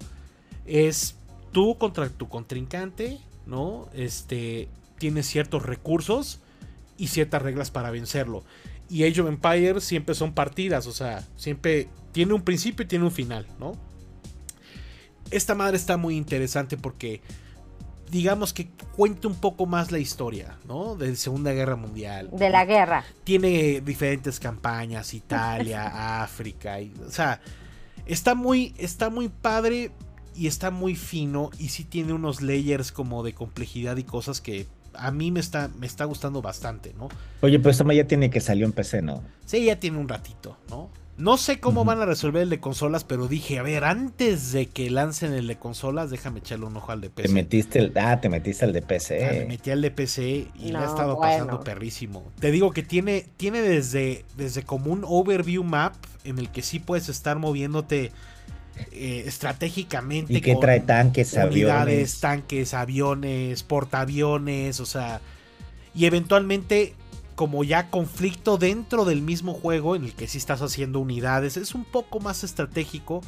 es 0.65 1.15
tú 1.51 1.77
contra 1.77 2.07
tu 2.09 2.29
contrincante, 2.29 3.19
¿no? 3.47 3.87
Este, 3.93 4.69
tienes 4.97 5.27
ciertos 5.27 5.63
recursos 5.63 6.39
y 6.97 7.07
ciertas 7.07 7.41
reglas 7.41 7.71
para 7.71 7.91
vencerlo. 7.91 8.43
Y 8.89 9.03
Age 9.03 9.21
of 9.21 9.27
Empires 9.27 9.83
siempre 9.83 10.15
son 10.15 10.33
partidas, 10.33 10.87
o 10.87 10.93
sea, 10.93 11.25
siempre 11.35 11.89
tiene 12.11 12.33
un 12.33 12.41
principio 12.41 12.83
y 12.83 12.87
tiene 12.87 13.05
un 13.05 13.11
final, 13.11 13.45
¿no? 13.59 13.73
Esta 15.29 15.55
madre 15.55 15.75
está 15.75 15.97
muy 15.97 16.15
interesante 16.15 16.77
porque 16.77 17.21
digamos 18.09 18.53
que 18.53 18.69
cuenta 18.95 19.27
un 19.27 19.35
poco 19.35 19.65
más 19.65 19.91
la 19.91 19.99
historia, 19.99 20.57
¿no? 20.65 20.95
De 20.95 21.15
Segunda 21.15 21.51
Guerra 21.51 21.75
Mundial. 21.75 22.29
De 22.31 22.49
la 22.49 22.65
guerra. 22.65 23.03
Tiene 23.23 23.81
diferentes 23.81 24.39
campañas, 24.39 25.13
Italia, 25.13 26.21
África, 26.23 26.79
y, 26.79 26.93
o 27.05 27.11
sea, 27.11 27.41
está 28.05 28.35
muy, 28.35 28.73
está 28.77 29.09
muy 29.09 29.27
padre 29.27 29.91
y 30.37 30.47
está 30.47 30.71
muy 30.71 30.95
fino 30.95 31.49
y 31.57 31.69
sí 31.69 31.83
tiene 31.83 32.13
unos 32.13 32.41
layers 32.41 32.91
como 32.91 33.23
de 33.23 33.33
complejidad 33.33 33.97
y 33.97 34.03
cosas 34.03 34.39
que 34.41 34.67
a 34.93 35.11
mí 35.11 35.31
me 35.31 35.39
está, 35.39 35.69
me 35.79 35.85
está 35.85 36.05
gustando 36.05 36.41
bastante, 36.41 36.93
¿no? 36.97 37.09
Oye, 37.41 37.59
pues 37.59 37.79
esto 37.79 37.91
ya 37.91 38.05
tiene 38.07 38.29
que 38.29 38.39
salió 38.41 38.65
en 38.65 38.71
PC, 38.71 39.01
¿no? 39.01 39.23
Sí, 39.45 39.65
ya 39.65 39.79
tiene 39.79 39.97
un 39.97 40.07
ratito, 40.07 40.57
¿no? 40.69 40.89
No 41.17 41.37
sé 41.37 41.59
cómo 41.59 41.83
van 41.83 41.99
a 41.99 42.05
resolver 42.05 42.43
el 42.43 42.49
de 42.51 42.59
consolas, 42.59 43.03
pero 43.03 43.27
dije, 43.27 43.57
a 43.57 43.63
ver, 43.63 43.85
antes 43.85 44.51
de 44.51 44.67
que 44.67 44.91
lancen 44.91 45.33
el 45.33 45.47
de 45.47 45.55
consolas, 45.57 46.11
déjame 46.11 46.39
echarle 46.39 46.67
un 46.67 46.77
ojo 46.77 46.91
al 46.91 47.01
de 47.01 47.09
PC. 47.09 47.27
Te 47.29 47.33
metiste 47.33 47.79
el, 47.79 47.93
ah, 47.97 48.21
te 48.21 48.29
metiste 48.29 48.65
al 48.65 48.73
de 48.73 48.83
PC. 48.83 49.25
Ah, 49.25 49.31
me 49.33 49.45
metí 49.45 49.71
al 49.71 49.81
de 49.81 49.89
PC 49.89 50.47
y 50.59 50.71
le 50.71 50.77
ha 50.77 50.81
No, 50.81 50.85
estado 50.85 51.15
bueno. 51.15 51.21
pasando 51.21 51.63
perrísimo. 51.63 52.23
Te 52.39 52.51
digo 52.51 52.71
que 52.71 52.83
tiene, 52.83 53.25
tiene 53.37 53.61
desde, 53.61 54.25
desde 54.35 54.61
como 54.61 54.91
un 54.93 55.03
overview 55.07 55.63
map 55.63 55.95
en 56.23 56.37
el 56.37 56.51
que 56.51 56.61
sí 56.61 56.77
puedes 56.79 57.09
estar 57.09 57.39
moviéndote 57.39 58.11
eh, 58.91 59.23
estratégicamente. 59.25 60.33
¿Y 60.33 60.41
con 60.41 60.59
trae 60.59 60.79
tanques, 60.79 61.33
unidades, 61.33 61.69
aviones? 61.77 62.19
tanques, 62.19 62.73
aviones, 62.73 63.63
portaaviones, 63.63 64.79
o 64.79 64.85
sea, 64.85 65.21
y 65.93 66.05
eventualmente 66.05 66.93
como 67.35 67.63
ya 67.63 67.91
conflicto 67.91 68.57
dentro 68.57 69.05
del 69.05 69.21
mismo 69.21 69.53
juego 69.53 69.95
en 69.95 70.03
el 70.05 70.13
que 70.15 70.27
sí 70.27 70.39
estás 70.39 70.63
haciendo 70.63 70.99
unidades, 70.99 71.55
es 71.55 71.75
un 71.75 71.85
poco 71.85 72.19
más 72.19 72.43
estratégico 72.43 73.21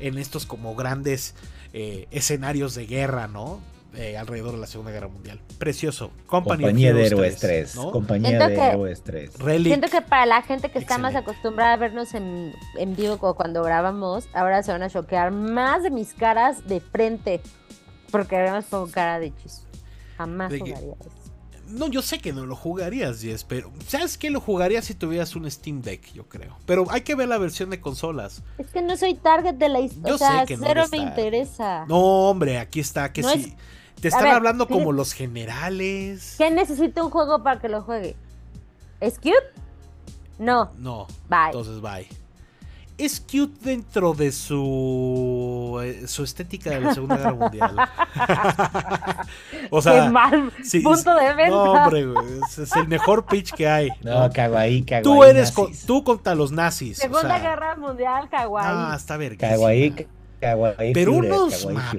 en 0.00 0.18
estos 0.18 0.44
como 0.44 0.74
grandes 0.74 1.36
eh, 1.72 2.08
escenarios 2.10 2.74
de 2.74 2.86
guerra, 2.86 3.28
¿no? 3.28 3.60
Eh, 3.96 4.16
alrededor 4.16 4.52
de 4.52 4.58
la 4.58 4.66
Segunda 4.66 4.90
Guerra 4.92 5.08
Mundial. 5.08 5.40
Precioso. 5.58 6.10
Company 6.26 6.62
Compañía 6.64 6.92
de 6.92 7.06
Héroes 7.06 7.36
3, 7.38 7.72
3. 7.72 7.76
¿no? 7.76 7.90
Compañía 7.90 8.28
Siento 8.30 8.48
de 8.48 8.54
que- 8.54 8.66
Héroes 8.68 9.02
3. 9.04 9.38
Relic. 9.38 9.66
Siento 9.68 9.88
que 9.88 10.00
para 10.02 10.26
la 10.26 10.42
gente 10.42 10.70
que 10.70 10.78
está 10.78 10.98
más 10.98 11.14
acostumbrada 11.14 11.74
a 11.74 11.76
vernos 11.76 12.14
en, 12.14 12.52
en 12.78 12.96
vivo 12.96 13.18
como 13.18 13.34
cuando 13.34 13.62
grabamos, 13.62 14.26
ahora 14.34 14.62
se 14.62 14.72
van 14.72 14.82
a 14.82 14.90
choquear 14.90 15.30
más 15.30 15.82
de 15.82 15.90
mis 15.90 16.12
caras 16.14 16.66
de 16.66 16.80
frente. 16.80 17.40
Porque 18.10 18.36
además 18.36 18.64
pongo 18.70 18.88
cara 18.90 19.18
de 19.18 19.26
hechizo. 19.26 19.62
Jamás 20.16 20.50
De 20.50 20.58
que- 20.60 20.70
jugaría 20.72 20.94
eso. 21.00 21.10
No, 21.66 21.88
yo 21.88 22.02
sé 22.02 22.18
que 22.18 22.32
no 22.34 22.44
lo 22.44 22.54
jugarías, 22.56 23.22
Jess, 23.22 23.42
pero 23.42 23.72
¿sabes 23.88 24.18
qué? 24.18 24.28
Lo 24.28 24.38
jugarías 24.40 24.84
si 24.84 24.94
tuvieras 24.94 25.34
un 25.34 25.50
Steam 25.50 25.80
Deck, 25.80 26.12
yo 26.12 26.28
creo. 26.28 26.58
Pero 26.66 26.84
hay 26.90 27.00
que 27.00 27.14
ver 27.14 27.26
la 27.26 27.38
versión 27.38 27.70
de 27.70 27.80
consolas. 27.80 28.42
Es 28.58 28.66
que 28.66 28.82
no 28.82 28.94
soy 28.98 29.14
target 29.14 29.54
de 29.54 29.70
la 29.70 29.80
historia. 29.80 30.08
Yo 30.10 30.14
O 30.14 30.18
sea, 30.18 30.40
sé 30.40 30.46
que 30.46 30.56
no 30.58 30.66
cero 30.66 30.80
eres 30.82 30.90
me 30.92 30.98
interesa. 30.98 31.86
No, 31.88 32.28
hombre, 32.28 32.58
aquí 32.58 32.80
está, 32.80 33.10
que 33.14 33.22
No 33.22 33.30
sí. 33.30 33.56
Te 34.00 34.08
A 34.08 34.10
están 34.10 34.24
ver, 34.24 34.34
hablando 34.34 34.66
como 34.68 34.92
los 34.92 35.12
generales. 35.12 36.34
¿Qué 36.38 36.50
necesita 36.50 37.02
un 37.02 37.10
juego 37.10 37.42
para 37.42 37.60
que 37.60 37.68
lo 37.68 37.82
juegue? 37.82 38.16
¿Es 39.00 39.18
cute? 39.18 39.34
No. 40.38 40.72
No, 40.78 41.06
Bye. 41.28 41.46
entonces 41.46 41.80
bye. 41.80 42.08
Es 42.96 43.18
cute 43.20 43.58
dentro 43.62 44.14
de 44.14 44.30
su 44.30 45.80
eh, 45.82 46.06
su 46.06 46.22
estética 46.22 46.70
de 46.70 46.80
la 46.80 46.94
Segunda 46.94 47.16
Guerra 47.16 47.34
Mundial. 47.34 47.76
o 49.70 49.82
sea, 49.82 50.04
Qué 50.04 50.10
mal 50.10 50.52
sí, 50.62 50.80
punto 50.80 51.14
de 51.14 51.34
venta. 51.34 51.50
No, 51.50 51.72
hombre, 51.72 52.06
güey, 52.06 52.38
es, 52.48 52.58
es 52.58 52.76
el 52.76 52.86
mejor 52.86 53.26
pitch 53.26 53.52
que 53.54 53.68
hay. 53.68 53.88
No, 54.02 54.30
cago 54.30 54.56
ahí, 54.56 54.82
cago 54.84 55.02
tú 55.02 55.22
ahí, 55.22 55.30
eres 55.30 55.50
con- 55.50 55.72
tú 55.86 56.04
contra 56.04 56.34
los 56.36 56.52
nazis. 56.52 56.98
o 56.98 57.02
Segunda 57.02 57.22
sea, 57.28 57.38
Guerra 57.40 57.76
Mundial, 57.76 58.28
Hawái. 58.30 58.64
Ah, 58.66 58.94
está 58.96 59.16
verga. 59.16 59.48
Cago 59.48 59.66
Pero 60.94 61.12
unos 61.40 61.52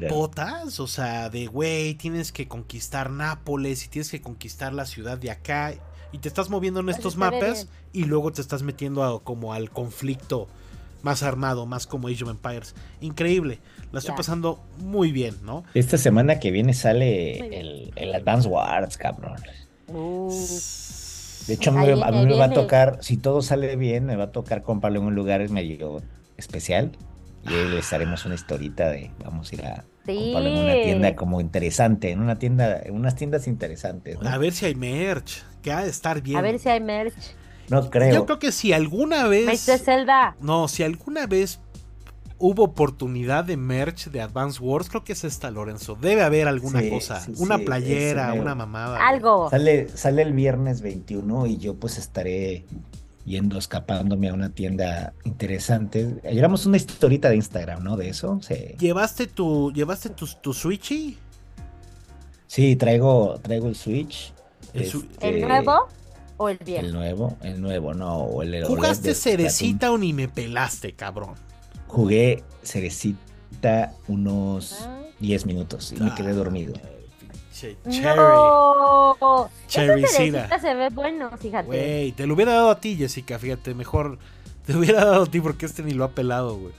mapotas, 0.08 0.80
o 0.80 0.88
sea, 0.88 1.30
de 1.30 1.48
güey, 1.48 1.96
tienes 1.96 2.32
que 2.32 2.48
conquistar 2.48 3.10
Nápoles 3.10 3.86
y 3.86 3.90
tienes 3.90 4.10
que 4.12 4.22
conquistar 4.22 4.74
la 4.74 4.86
ciudad 4.86 5.18
de 5.18 5.32
acá 5.32 5.74
y 6.12 6.18
te 6.20 6.28
estás 6.28 6.50
moviendo 6.50 6.80
en 6.80 6.90
estos 6.90 7.16
mapas 7.18 7.68
y 7.94 8.06
luego 8.06 8.32
te 8.32 8.42
estás 8.42 8.64
metiendo 8.64 9.04
a- 9.04 9.22
como 9.24 9.54
al 9.54 9.70
conflicto 9.72 10.48
más 11.04 11.22
armado, 11.24 11.66
más 11.66 11.86
como 11.88 12.08
Age 12.08 12.24
of 12.24 12.30
Empires. 12.32 12.74
Increíble, 13.02 13.60
la 13.92 14.00
estoy 14.00 14.16
pasando 14.18 14.60
muy 14.80 15.12
bien, 15.12 15.36
¿no? 15.44 15.64
Esta 15.74 15.98
semana 15.98 16.40
que 16.40 16.52
viene 16.52 16.74
sale 16.74 17.60
el, 17.60 17.92
el 17.96 18.16
Advance 18.16 18.48
Wars, 18.48 18.98
cabrón. 18.98 19.36
Uh, 19.88 20.32
De 21.48 21.54
hecho, 21.54 21.70
a 21.70 21.74
mí, 21.74 21.80
me- 21.80 21.92
a 21.92 21.96
viene, 21.96 22.12
mí 22.12 22.18
ahí 22.18 22.26
me 22.26 22.38
va 22.38 22.46
a 22.46 22.54
tocar, 22.54 22.98
si 23.02 23.18
todo 23.18 23.42
sale 23.44 23.76
bien, 23.76 24.06
me 24.06 24.16
va 24.16 24.26
a 24.26 24.32
tocar 24.32 24.64
comprarlo 24.64 25.00
en 25.00 25.06
un 25.06 25.16
lugar 25.16 25.48
medio 25.50 26.02
especial. 26.38 26.92
Y 27.48 27.54
ahí 27.54 27.70
les 27.70 27.94
haremos 27.94 28.26
una 28.26 28.36
historita 28.36 28.90
de 28.90 29.12
vamos 29.24 29.52
a 29.52 29.56
ir 29.56 29.66
a 29.66 29.86
comprarlo 30.06 30.50
en 30.50 30.58
una 30.58 30.74
Sí. 30.74 30.82
tienda 30.84 31.16
como 31.16 31.42
interesante, 31.42 32.12
en 32.12 32.20
una 32.22 32.38
tienda, 32.40 32.80
en 32.84 32.96
unas 32.96 33.16
tiendas 33.16 33.48
interesantes. 33.48 34.20
¿no? 34.20 34.30
A 34.30 34.38
ver 34.38 34.54
si 34.54 34.66
hay 34.66 34.76
merch, 34.76 35.44
que 35.62 35.72
ha 35.72 35.84
de 35.84 35.90
estar 35.90 36.22
bien. 36.22 36.38
a 36.38 36.42
ver 36.42 36.60
si 36.60 36.70
hay 36.70 36.82
merch. 36.82 37.14
No 37.70 37.90
creo. 37.90 38.14
Yo 38.14 38.26
creo 38.26 38.40
que 38.40 38.52
si 38.52 38.74
alguna 38.74 39.28
vez 39.28 39.66
de 39.66 39.78
Zelda. 39.78 40.36
No, 40.40 40.68
si 40.68 40.84
alguna 40.84 41.26
vez 41.28 41.60
hubo 42.38 42.64
oportunidad 42.66 43.44
de 43.46 43.58
merch 43.58 44.08
de 44.10 44.22
Advance 44.22 44.60
Wars, 44.62 44.90
creo 44.90 45.04
que 45.04 45.14
es 45.14 45.24
esta, 45.24 45.50
Lorenzo. 45.52 45.96
Debe 46.00 46.22
haber 46.22 46.48
alguna 46.48 46.82
Sí, 46.82 46.90
cosa. 46.90 47.22
sí, 47.22 47.32
una 47.38 47.58
sí, 47.58 47.64
playera, 47.66 48.34
una 48.34 48.54
mamada. 48.56 49.08
Algo. 49.08 49.50
Sale, 49.50 49.88
sale 49.90 50.22
el 50.22 50.34
viernes 50.34 50.82
21 50.82 51.46
y 51.48 51.58
yo 51.58 51.76
pues 51.76 51.98
estaré 51.98 52.66
yendo, 53.26 53.58
escapándome 53.58 54.30
a 54.30 54.34
una 54.34 54.50
tienda 54.50 55.14
interesante. 55.24 56.16
Llevamos 56.32 56.66
una 56.66 56.78
historita 56.78 57.30
de 57.30 57.36
Instagram, 57.38 57.84
¿no? 57.84 57.98
De 57.98 58.10
eso. 58.10 58.40
Sí, 58.42 58.76
¿Llevaste 58.80 59.28
tu, 59.28 59.72
llevaste 59.74 60.10
tu, 60.10 60.28
tu 60.42 60.54
Switchy? 60.54 61.18
Sí, 62.48 62.76
traigo, 62.76 63.40
traigo 63.42 63.68
el 63.68 63.76
Switch. 63.76 64.34
El 64.74 64.86
su- 64.88 65.02
este, 65.02 65.30
¿El 65.30 65.42
nuevo 65.42 65.88
o 66.38 66.50
el 66.50 66.58
El 66.60 66.66
viejo? 66.66 66.88
nuevo, 66.88 67.38
el 67.42 67.62
nuevo, 67.62 67.94
no. 67.94 68.18
o 68.18 68.42
el 68.44 68.50
OLED 68.56 68.68
¿Jugaste 68.68 69.10
de 69.10 69.16
cerecita 69.16 69.92
o 69.92 69.98
ni 69.98 70.14
me 70.14 70.28
pelaste, 70.28 70.94
cabrón? 70.94 71.34
Jugué 71.88 72.44
cerecita 72.64 73.94
unos 74.08 74.82
Ah. 74.86 75.02
10 75.20 75.46
minutos 75.46 75.94
y 75.98 76.02
me 76.02 76.14
quedé 76.14 76.34
dormido. 76.34 76.74
Cherry. 77.56 77.78
No. 78.16 79.50
Cherry 79.68 80.06
Sida. 80.08 80.60
se 80.60 80.74
ve 80.74 80.90
bueno, 80.90 81.30
fíjate. 81.38 81.68
Güey, 81.68 82.12
te 82.12 82.28
lo 82.28 82.34
hubiera 82.34 82.54
dado 82.54 82.70
a 82.72 82.80
ti, 82.82 82.96
Jessica, 82.98 83.40
fíjate, 83.40 83.74
mejor 83.74 84.18
te 84.66 84.76
hubiera 84.76 85.06
dado 85.06 85.24
a 85.24 85.26
ti 85.26 85.40
porque 85.40 85.66
este 85.66 85.82
ni 85.84 85.92
lo 85.94 86.04
ha 86.04 86.10
pelado, 86.12 86.58
güey. 86.58 86.74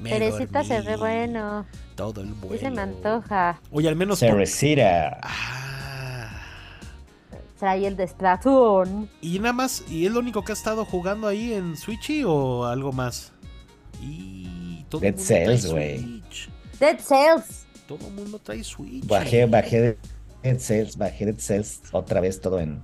Me 0.00 0.10
Cerecita 0.10 0.62
se 0.64 0.80
ve 0.82 0.96
bueno. 0.96 1.66
Todo 1.96 2.20
el 2.20 2.28
Sí 2.28 2.34
vuelo. 2.42 2.58
se 2.60 2.70
me 2.70 2.82
antoja. 2.82 3.60
Oye, 3.70 3.88
al 3.88 3.96
menos... 3.96 4.18
Cerecita. 4.20 5.18
Ah, 5.22 6.40
Trae 7.58 7.86
el 7.86 7.96
de 7.96 8.06
Splatoon. 8.06 9.08
y 9.22 9.38
nada 9.38 9.52
más, 9.52 9.84
¿y 9.88 10.04
es 10.06 10.12
lo 10.12 10.18
único 10.20 10.44
que 10.44 10.52
ha 10.52 10.54
estado 10.54 10.84
jugando 10.84 11.26
ahí 11.28 11.52
en 11.54 11.76
Switchy 11.76 12.22
o 12.24 12.64
algo 12.66 12.92
más? 12.92 13.32
Y 14.02 14.84
todo 14.88 15.00
Dead 15.00 15.16
Cells, 15.16 15.66
güey. 15.66 16.22
Dead 16.78 16.98
Cells. 16.98 17.63
Todo 17.86 18.06
el 18.08 18.14
mundo 18.14 18.38
trae 18.38 18.64
Switch. 18.64 19.06
Bajé, 19.06 19.46
bajé 19.46 19.80
de 19.80 19.98
Dead 20.42 20.58
Cells, 20.58 20.96
bajé 20.96 21.26
Dead 21.26 21.38
Cells 21.38 21.80
otra 21.92 22.20
vez 22.20 22.40
todo 22.40 22.60
en 22.60 22.80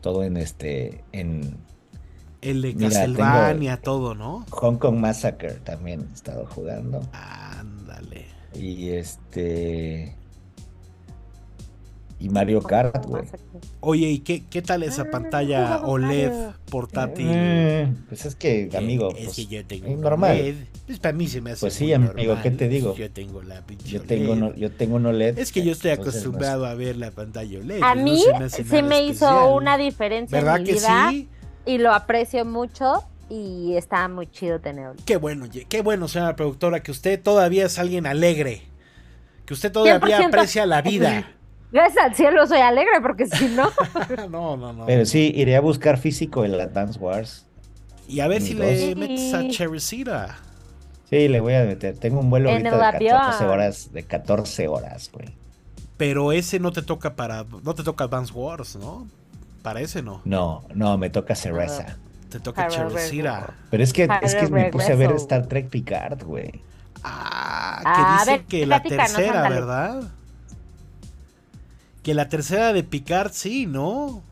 todo 0.00 0.22
en 0.22 0.36
este 0.36 1.02
en 1.12 1.56
El 2.42 2.62
de 2.62 2.74
Mira, 2.74 2.90
Castlevania, 2.90 3.80
todo, 3.80 4.14
¿no? 4.14 4.44
Hong 4.50 4.76
Kong 4.76 4.96
Massacre 4.96 5.52
también 5.64 6.06
he 6.10 6.14
estado 6.14 6.46
jugando 6.46 7.00
Ándale. 7.12 8.26
y 8.54 8.90
este 8.90 10.14
y 12.24 12.28
Mario 12.30 12.62
Kart, 12.62 13.04
güey. 13.06 13.24
Oye, 13.80 14.08
¿y 14.08 14.18
qué, 14.20 14.42
qué 14.48 14.62
tal 14.62 14.82
esa 14.82 15.02
Ah, 15.02 15.10
pantalla 15.10 15.66
jugamos 15.78 15.90
OLED 15.90 16.32
portátil? 16.70 17.26
Eh, 17.30 17.92
pues 18.08 18.24
es 18.24 18.34
que, 18.34 18.70
amigo, 18.76 19.10
es 19.16 19.24
pues, 19.24 19.36
que 19.36 19.46
yo 19.46 19.64
tengo 19.66 19.86
es 19.88 19.98
normal. 19.98 20.30
OLED. 20.32 20.54
Pues 20.86 20.98
para 20.98 21.12
mí 21.12 21.28
se 21.28 21.40
me 21.40 21.50
hace 21.52 21.60
Pues 21.60 21.74
sí, 21.74 21.84
muy 21.84 21.92
amigo, 21.94 22.34
normal. 22.34 22.42
¿qué 22.42 22.50
te 22.50 22.68
digo? 22.68 22.94
Yo 22.96 23.10
tengo 23.10 23.42
la 23.42 23.60
pinche 23.62 23.88
Yo 23.88 24.02
tengo 24.02 24.32
OLED. 24.32 24.40
no, 24.40 24.54
yo 24.54 24.70
tengo 24.72 24.96
un 24.96 25.06
OLED. 25.06 25.38
Es 25.38 25.52
que 25.52 25.62
yo 25.62 25.72
estoy 25.72 25.90
entonces, 25.90 26.14
no 26.24 26.30
acostumbrado 26.30 26.66
a 26.66 26.74
ver 26.74 26.96
la 26.96 27.10
pantalla 27.10 27.58
OLED. 27.58 27.82
A 27.82 27.94
no 27.94 28.02
mí 28.02 28.22
se 28.22 28.32
me 28.34 28.44
hace 28.44 28.64
sí 28.64 28.82
me 28.82 29.02
hizo 29.04 29.54
una 29.54 29.76
diferencia 29.76 30.38
¿Verdad 30.38 30.56
en 30.56 30.62
mi 30.62 30.68
que 30.68 30.74
vida 30.74 31.08
sí? 31.10 31.28
y 31.66 31.78
lo 31.78 31.92
aprecio 31.92 32.44
mucho 32.44 33.04
y 33.30 33.74
está 33.76 34.06
muy 34.08 34.26
chido 34.30 34.60
tenerlo. 34.60 34.94
Qué 35.04 35.16
bueno, 35.16 35.46
qué 35.68 35.82
bueno, 35.82 36.08
señora 36.08 36.36
productora, 36.36 36.80
que 36.82 36.90
usted 36.90 37.20
todavía 37.22 37.66
es 37.66 37.78
alguien 37.78 38.06
alegre. 38.06 38.62
Que 39.46 39.54
usted 39.54 39.70
todavía 39.72 40.20
100%. 40.20 40.26
aprecia 40.28 40.66
la 40.66 40.80
vida. 40.82 41.30
Gracias 41.74 42.04
al 42.04 42.14
cielo 42.14 42.46
soy 42.46 42.60
alegre 42.60 43.00
porque 43.02 43.26
si 43.26 43.48
no, 43.48 43.68
no, 44.30 44.56
no, 44.56 44.72
no. 44.72 44.86
Pero 44.86 45.04
sí, 45.04 45.32
iré 45.34 45.56
a 45.56 45.60
buscar 45.60 45.98
físico 45.98 46.44
el 46.44 46.58
Advance 46.60 46.98
Wars. 47.00 47.46
Y 48.08 48.20
a 48.20 48.28
ver 48.28 48.40
si 48.42 48.54
le 48.54 48.94
metes 48.94 49.34
a 49.34 49.48
Cherrycita. 49.48 50.36
Sí, 51.10 51.26
le 51.26 51.40
voy 51.40 51.54
a 51.54 51.64
meter. 51.64 51.98
Tengo 51.98 52.20
un 52.20 52.30
vuelo 52.30 52.48
En 52.48 52.66
ahorita 52.66 52.76
de 52.76 53.08
14 53.08 53.26
avión. 53.42 53.50
horas, 53.50 53.92
de 53.92 54.02
14 54.04 54.68
horas, 54.68 55.10
güey. 55.12 55.34
Pero 55.96 56.30
ese 56.32 56.60
no 56.60 56.70
te 56.70 56.82
toca 56.82 57.16
para. 57.16 57.44
No 57.64 57.74
te 57.74 57.82
toca 57.82 58.04
Advance 58.04 58.32
Wars, 58.32 58.76
¿no? 58.76 59.06
Para 59.62 59.80
ese 59.80 60.00
no. 60.02 60.20
No, 60.24 60.62
no, 60.74 60.96
me 60.96 61.10
toca 61.10 61.34
Cereza. 61.34 61.96
Te 62.30 62.38
toca 62.40 62.68
Para 62.68 62.68
Cherrycita. 62.68 63.54
Pero 63.70 63.82
es 63.82 63.92
que, 63.92 64.08
es 64.22 64.34
que 64.36 64.46
me 64.48 64.70
puse 64.70 64.92
a 64.92 64.96
ver. 64.96 65.10
Star 65.12 65.46
Trek 65.46 65.68
Picard, 65.70 66.22
güey. 66.24 66.52
Ah, 67.02 67.80
que 67.82 67.88
Ah, 67.88 68.16
a 68.16 68.18
dicen 68.20 68.36
ver, 68.36 68.46
que 68.46 68.66
la 68.66 68.80
tercera. 68.82 69.48
¿verdad? 69.48 70.02
Que 72.04 72.14
la 72.14 72.28
tercera 72.28 72.72
de 72.72 72.84
Picard 72.84 73.32
sí, 73.32 73.66
¿no? 73.66 74.22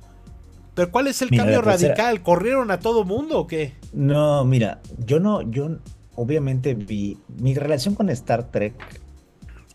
Pero 0.75 0.91
¿cuál 0.93 1.09
es 1.09 1.21
el 1.23 1.31
Mira, 1.31 1.43
cambio 1.43 1.63
tercera- 1.63 1.95
radical? 1.95 2.23
¿Corrieron 2.23 2.71
a 2.71 2.79
todo 2.79 3.05
mundo 3.05 3.39
o 3.41 3.47
qué? 3.49 3.75
No, 3.93 4.45
mira, 4.45 4.81
yo 5.05 5.19
no, 5.21 5.43
yo, 5.43 5.79
obviamente 6.15 6.75
vi, 6.75 7.19
mi 7.39 7.55
relación 7.55 7.95
con 7.95 8.09
Star 8.11 8.45
Trek 8.51 8.75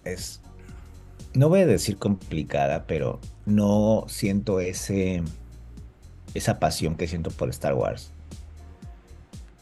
es, 0.06 0.42
no 1.34 1.50
voy 1.50 1.60
a 1.62 1.68
decir 1.68 1.98
complicada, 1.98 2.86
pero 2.88 3.20
no 3.46 4.06
siento 4.08 4.60
ese, 4.60 5.22
esa 6.34 6.60
pasión 6.60 6.96
que 6.96 7.08
siento 7.08 7.30
por 7.32 7.50
Star 7.50 7.74
Wars. 7.74 8.12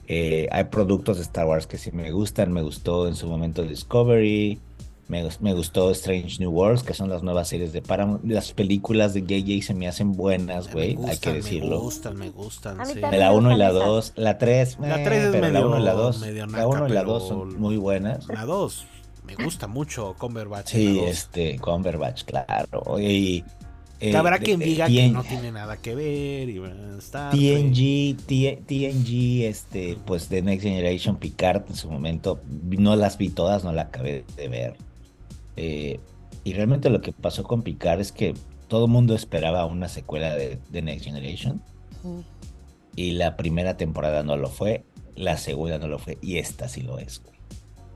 Eh, 0.07 0.47
hay 0.51 0.65
productos 0.65 1.17
de 1.17 1.23
Star 1.23 1.47
Wars 1.47 1.65
que 1.67 1.77
sí 1.77 1.91
me 1.91 2.11
gustan, 2.11 2.53
me 2.53 2.61
gustó 2.61 3.07
en 3.07 3.15
su 3.15 3.27
momento 3.27 3.63
Discovery, 3.63 4.59
me, 5.07 5.23
me, 5.39 5.53
gustó 5.53 5.91
Strange 5.91 6.39
New 6.39 6.51
Worlds, 6.51 6.83
que 6.83 6.93
son 6.93 7.09
las 7.09 7.21
nuevas 7.23 7.47
series 7.47 7.73
de 7.73 7.81
Paramount. 7.81 8.23
Las 8.25 8.51
películas 8.53 9.13
de 9.13 9.21
JJ 9.21 9.61
se 9.63 9.73
me 9.73 9.87
hacen 9.87 10.13
buenas, 10.13 10.71
güey, 10.71 10.97
hay 11.07 11.17
que 11.17 11.33
decirlo. 11.33 11.77
Me 11.77 11.83
gustan, 11.83 12.17
me 12.17 12.29
gustan. 12.29 12.85
Sí. 12.85 12.99
La 12.99 13.31
1 13.31 13.51
y 13.51 13.57
la 13.57 13.71
2, 13.71 14.13
la 14.15 14.37
3, 14.37 14.77
la 14.79 15.03
3 15.03 15.23
es 15.25 15.31
pero 15.31 15.47
medio, 15.47 15.59
la 15.59 15.65
1 15.67 15.79
y 15.79 15.83
la 15.83 15.93
2, 15.93 16.19
medio 16.19 16.45
la 16.47 16.67
1 16.67 16.87
y 16.87 16.91
la 16.91 17.03
2 17.03 17.23
pero 17.23 17.39
son 17.39 17.59
muy 17.59 17.77
buenas. 17.77 18.27
La 18.27 18.45
2 18.45 18.87
me 19.25 19.35
gusta 19.43 19.67
mucho 19.67 20.15
Cumberbatch. 20.17 20.69
Sí, 20.69 20.99
este, 20.99 21.57
Cumberbatch, 21.59 22.23
claro. 22.23 22.99
Y, 22.99 23.43
eh, 23.99 24.11
Que 24.11 24.17
habrá 24.17 24.39
quien 24.39 24.59
de- 24.59 24.65
diga 24.65 24.87
que 24.87 25.09
no 25.09 25.23
tiene 25.23 25.51
nada 25.51 25.77
que 25.77 25.95
ver 25.95 26.49
y 26.49 26.59
bueno, 26.59 26.97
está 26.97 27.29
TNG, 27.31 28.15
T- 28.25 28.61
TNG, 28.65 29.45
este, 29.45 29.97
pues 30.05 30.29
de 30.29 30.41
Next 30.41 30.63
Generation 30.63 31.17
Picard 31.17 31.63
en 31.69 31.75
su 31.75 31.89
momento, 31.89 32.39
no 32.69 32.95
las 32.95 33.17
vi 33.17 33.29
todas, 33.29 33.63
no 33.63 33.71
la 33.71 33.83
acabé 33.83 34.25
de 34.35 34.47
ver. 34.47 34.75
Eh, 35.57 35.99
y 36.43 36.53
realmente 36.53 36.89
lo 36.89 37.01
que 37.01 37.11
pasó 37.11 37.43
con 37.43 37.61
Picard 37.63 37.99
es 38.01 38.11
que 38.11 38.33
todo 38.67 38.85
el 38.85 38.91
mundo 38.91 39.15
esperaba 39.15 39.65
una 39.65 39.87
secuela 39.87 40.35
de, 40.35 40.59
de 40.69 40.81
Next 40.81 41.05
Generation 41.05 41.61
y 42.95 43.11
la 43.11 43.35
primera 43.37 43.77
temporada 43.77 44.23
no 44.23 44.37
lo 44.37 44.49
fue, 44.49 44.83
la 45.15 45.37
segunda 45.37 45.77
no 45.79 45.87
lo 45.87 45.97
fue 45.99 46.17
y 46.21 46.37
esta 46.37 46.67
sí 46.67 46.81
lo 46.81 46.99
es. 46.99 47.21
güey. 47.23 47.35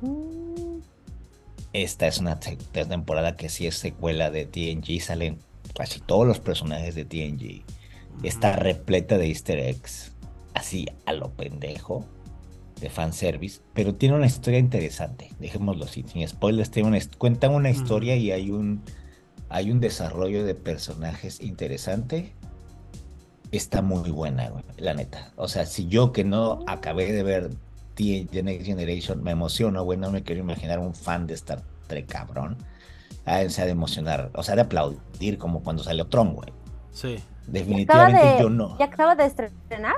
Mm, 0.02 0.80
Esta 1.74 2.08
es 2.08 2.17
una 2.19 2.39
te- 2.39 2.58
temporada 2.86 3.36
que 3.36 3.50
sí 3.50 3.67
es 3.67 3.76
secuela 3.78 4.32
de 4.32 4.45
TNG, 4.45 5.02
salen 5.02 5.38
casi 5.76 6.00
todos 6.00 6.26
los 6.28 6.39
personajes 6.39 6.95
de 6.95 7.06
TNG. 7.06 7.63
Está 8.24 8.56
repleta 8.56 9.17
de 9.17 9.28
easter 9.28 9.60
eggs, 9.60 10.13
así 10.54 10.88
a 11.06 11.13
lo 11.13 11.30
pendejo, 11.32 12.06
de 12.80 12.89
fanservice, 12.89 13.62
pero 13.74 13.96
tiene 13.96 14.15
una 14.15 14.26
historia 14.26 14.60
interesante, 14.60 15.32
dejémoslo 15.39 15.86
así, 15.86 16.04
sin 16.08 16.28
spoilers, 16.28 16.72
tiene 16.72 16.89
una, 16.89 17.00
cuentan 17.18 17.54
una 17.54 17.70
historia 17.70 18.15
y 18.15 18.32
hay 18.32 18.52
un, 18.52 18.82
hay 19.50 19.72
un 19.72 19.80
desarrollo 19.80 20.44
de 20.44 20.56
personajes 20.56 21.42
interesante. 21.42 22.34
Está 23.52 23.82
muy 23.82 24.12
buena, 24.12 24.50
güey, 24.50 24.63
la 24.78 24.94
neta. 24.94 25.32
O 25.36 25.48
sea, 25.48 25.65
si 25.65 25.88
yo 25.88 26.12
que 26.12 26.24
no 26.24 26.63
acabé 26.68 27.12
de 27.12 27.24
ver 27.24 27.50
The 27.96 28.44
Next 28.44 28.65
Generation 28.65 29.24
me 29.24 29.32
emociono, 29.32 29.84
güey, 29.84 29.98
no 29.98 30.12
me 30.12 30.24
quiero 30.24 30.42
imaginar 30.42 30.80
un 30.80 30.94
fan 30.94 31.28
de 31.28 31.34
Star 31.34 31.63
Trek, 31.88 32.08
cabrón. 32.08 32.58
Ah, 33.26 33.42
o 33.46 33.50
sea, 33.50 33.65
de 33.65 33.72
emocionar, 33.72 34.32
o 34.34 34.44
sea, 34.44 34.56
de 34.56 34.62
aplaudir 34.62 35.38
como 35.38 35.62
cuando 35.62 35.84
salió 35.84 36.08
Tron, 36.08 36.34
güey. 36.34 36.54
Sí. 36.92 37.18
Definitivamente 37.48 38.26
de, 38.26 38.39
yo 38.39 38.50
no. 38.50 38.78
¿Ya 38.78 38.86
acaba 38.86 39.15
de 39.15 39.26
estrenar? 39.26 39.96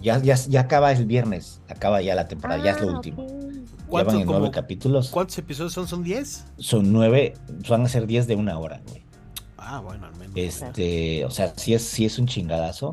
Ya, 0.00 0.18
ya, 0.22 0.34
ya 0.36 0.60
acaba 0.60 0.92
el 0.92 1.06
viernes, 1.06 1.60
acaba 1.68 2.00
ya 2.02 2.14
la 2.14 2.28
temporada, 2.28 2.62
ya 2.62 2.72
es 2.72 2.80
lo 2.80 2.90
Ah, 2.90 2.94
último. 2.96 3.22
ok. 3.24 3.30
Ya 3.30 3.86
¿Cuánto- 3.88 4.12
van 4.12 4.20
en 4.20 4.26
nueve 4.26 4.50
capítulos. 4.50 5.08
¿Cuántos 5.10 5.38
episodios 5.38 5.72
son? 5.72 5.88
¿Son 5.88 6.02
10? 6.04 6.44
Son 6.58 6.92
nueve, 6.92 7.34
van 7.68 7.84
a 7.84 7.88
ser 7.88 8.06
diez 8.06 8.26
de 8.26 8.36
una 8.36 8.58
hora, 8.58 8.80
güey. 8.88 9.02
Ah, 9.56 9.80
bueno, 9.80 10.06
al 10.06 10.14
menos. 10.16 10.32
Este, 10.36 11.24
o 11.24 11.30
sea, 11.30 11.52
sí 11.56 11.74
es, 11.74 11.82
sí 11.82 12.04
es 12.04 12.18
un 12.18 12.26
chingadazo. 12.26 12.92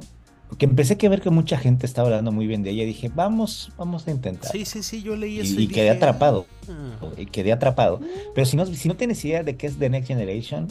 Porque 0.49 0.65
empecé 0.65 0.95
a 1.03 1.09
ver 1.09 1.21
que 1.21 1.29
mucha 1.31 1.57
gente 1.57 1.85
estaba 1.85 2.07
hablando 2.07 2.31
muy 2.31 2.45
bien 2.47 2.61
de 2.63 2.69
ella. 2.69 2.83
y 2.83 2.87
Dije, 2.87 3.09
vamos, 3.13 3.71
vamos 3.77 4.07
a 4.07 4.11
intentar. 4.11 4.51
Sí, 4.51 4.63
sí, 4.63 4.83
sí, 4.83 5.01
yo 5.01 5.15
leí 5.15 5.37
y, 5.37 5.39
eso. 5.41 5.59
y 5.59 5.67
quedé 5.67 5.85
dije, 5.85 5.89
atrapado. 5.97 6.45
"Ah". 6.69 7.07
Y 7.17 7.25
quedé 7.25 7.51
atrapado. 7.51 7.99
Pero 8.35 8.45
si 8.45 8.55
no, 8.55 8.65
si 8.65 8.87
no 8.87 8.95
tienes 8.95 9.23
idea 9.25 9.43
de 9.43 9.57
qué 9.57 9.67
es 9.67 9.77
The 9.79 9.89
Next 9.89 10.07
Generation, 10.07 10.67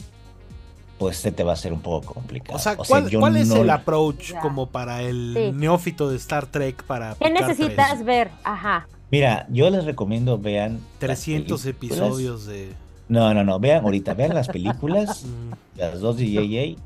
pues 0.97 1.17
se 1.17 1.31
te 1.31 1.43
va 1.43 1.51
a 1.51 1.53
hacer 1.55 1.73
un 1.73 1.81
poco 1.81 2.13
complicado. 2.13 2.55
O 2.57 2.61
sea, 2.61 2.77
¿cuál, 2.77 3.05
es 3.37 3.47
no- 3.49 3.57
el 3.57 3.69
approach 3.69 4.31
Ya. 4.33 4.39
como 4.39 4.67
para 4.67 5.01
el 5.01 5.33
Sí. 5.35 5.51
neófito 5.57 6.09
de 6.09 6.17
Star 6.17 6.45
Trek 6.45 6.83
para 6.83 7.15
¿Qué 7.15 7.29
necesitas 7.29 7.89
3? 7.95 8.05
ver? 8.05 8.31
Ajá. 8.43 8.87
Mira, 9.11 9.45
yo 9.49 9.69
les 9.69 9.83
recomiendo 9.85 10.37
vean. 10.37 10.73
las 10.73 10.99
300 10.99 11.61
películas. 11.63 11.97
episodios 11.99 12.45
de... 12.45 12.73
No, 13.07 13.33
no, 13.33 13.43
no, 13.43 13.59
vean 13.59 13.83
ahorita, 13.83 14.13
vean 14.15 14.33
las 14.33 14.47
películas, 14.47 15.23
Mm, 15.25 15.77
las 15.79 15.99
dos 15.99 16.17
de 16.17 16.27
JJ, 16.27 16.77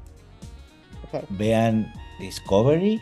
vean 1.29 1.93
Discovery, 2.19 2.99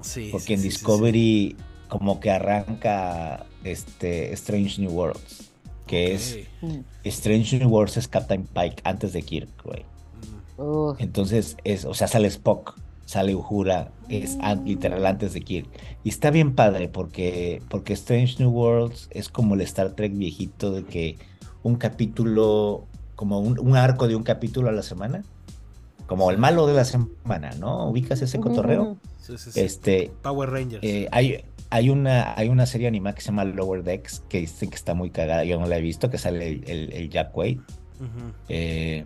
sí, 0.00 0.28
porque 0.32 0.46
sí, 0.46 0.52
en 0.54 0.58
sí, 0.60 0.62
sí, 0.62 0.68
Discovery 0.70 1.56
como 1.88 2.18
que 2.20 2.30
arranca 2.30 3.44
este 3.64 4.32
Strange 4.32 4.80
New 4.80 4.90
Worlds, 4.90 5.45
que 5.86 6.14
es. 6.14 6.38
Mm. 6.62 6.80
Strange 7.04 7.58
New 7.58 7.68
Worlds 7.68 7.96
es 7.96 8.08
Captain 8.08 8.44
Pike 8.46 8.82
antes 8.84 9.12
de 9.12 9.22
Kirk, 9.22 9.48
güey. 9.64 9.84
Mm. 10.58 10.94
Entonces 10.98 11.56
es, 11.64 11.84
o 11.84 11.94
sea, 11.94 12.08
sale 12.08 12.28
Spock, 12.28 12.78
sale 13.04 13.34
Uhura, 13.34 13.92
es 14.08 14.36
an- 14.40 14.64
literal 14.64 15.04
antes 15.06 15.32
de 15.32 15.40
Kirk. 15.42 15.68
Y 16.02 16.08
está 16.08 16.30
bien 16.30 16.54
padre 16.54 16.88
porque 16.88 17.62
porque 17.68 17.92
Strange 17.92 18.36
New 18.38 18.50
Worlds 18.50 19.08
es 19.12 19.28
como 19.28 19.54
el 19.54 19.60
Star 19.62 19.92
Trek 19.92 20.12
viejito 20.16 20.72
de 20.72 20.84
que 20.84 21.18
un 21.62 21.76
capítulo 21.76 22.86
como 23.14 23.40
un, 23.40 23.58
un 23.58 23.76
arco 23.76 24.08
de 24.08 24.16
un 24.16 24.22
capítulo 24.22 24.68
a 24.68 24.72
la 24.72 24.82
semana. 24.82 25.22
Como 26.06 26.30
el 26.30 26.38
malo 26.38 26.66
de 26.66 26.74
la 26.74 26.84
semana, 26.84 27.50
¿no? 27.58 27.88
¿Ubicas 27.88 28.22
ese 28.22 28.38
cotorreo? 28.40 28.96
sí, 29.20 29.36
sí, 29.38 29.50
sí. 29.52 29.60
Este, 29.60 30.12
Power 30.22 30.50
Rangers. 30.50 30.82
eh, 30.84 31.08
hay, 31.10 31.44
hay, 31.70 31.90
una, 31.90 32.34
hay 32.38 32.48
una 32.48 32.64
serie 32.66 32.86
animada 32.86 33.14
que 33.16 33.22
se 33.22 33.26
llama 33.28 33.44
Lower 33.44 33.82
Decks 33.82 34.22
que 34.28 34.38
dicen 34.40 34.70
que 34.70 34.76
está 34.76 34.94
muy 34.94 35.10
cagada. 35.10 35.44
Yo 35.44 35.58
no 35.58 35.66
la 35.66 35.78
he 35.78 35.80
visto, 35.80 36.08
que 36.10 36.18
sale 36.18 36.48
el, 36.48 36.64
el- 36.70 36.92
el 36.92 37.10
Jack 37.10 37.36
Wade. 37.36 37.58
Eh, 38.48 39.04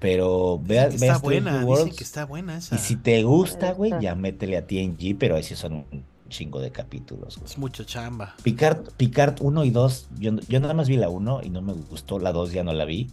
pero 0.00 0.58
vea, 0.62 0.90
que 0.90 0.98
vea 0.98 1.12
está 1.12 1.18
buena, 1.24 1.64
dicen 1.64 1.90
que 1.96 2.04
está 2.04 2.24
buena 2.26 2.58
esa. 2.58 2.74
Y 2.74 2.78
si 2.78 2.96
te 2.96 3.22
gusta, 3.22 3.72
güey, 3.72 3.92
ya 4.00 4.14
métele 4.14 4.56
a 4.58 4.66
TNG, 4.66 5.16
pero 5.18 5.36
ahí 5.36 5.42
sí 5.42 5.56
son 5.56 5.72
un 5.90 6.04
chingo 6.28 6.60
de 6.60 6.70
capítulos. 6.70 7.36
güey. 7.38 7.50
Es 7.50 7.56
mucha 7.56 7.86
chamba. 7.86 8.34
Picard, 8.42 8.90
Picard 8.98 9.36
1 9.40 9.64
y 9.64 9.70
2, 9.70 10.08
yo, 10.18 10.32
yo 10.48 10.60
nada 10.60 10.74
más 10.74 10.88
vi 10.88 10.96
la 10.98 11.08
1 11.08 11.40
y 11.44 11.48
no 11.50 11.62
me 11.62 11.72
gustó, 11.72 12.18
la 12.18 12.32
2 12.32 12.52
ya 12.52 12.64
no 12.64 12.74
la 12.74 12.84
vi. 12.84 13.10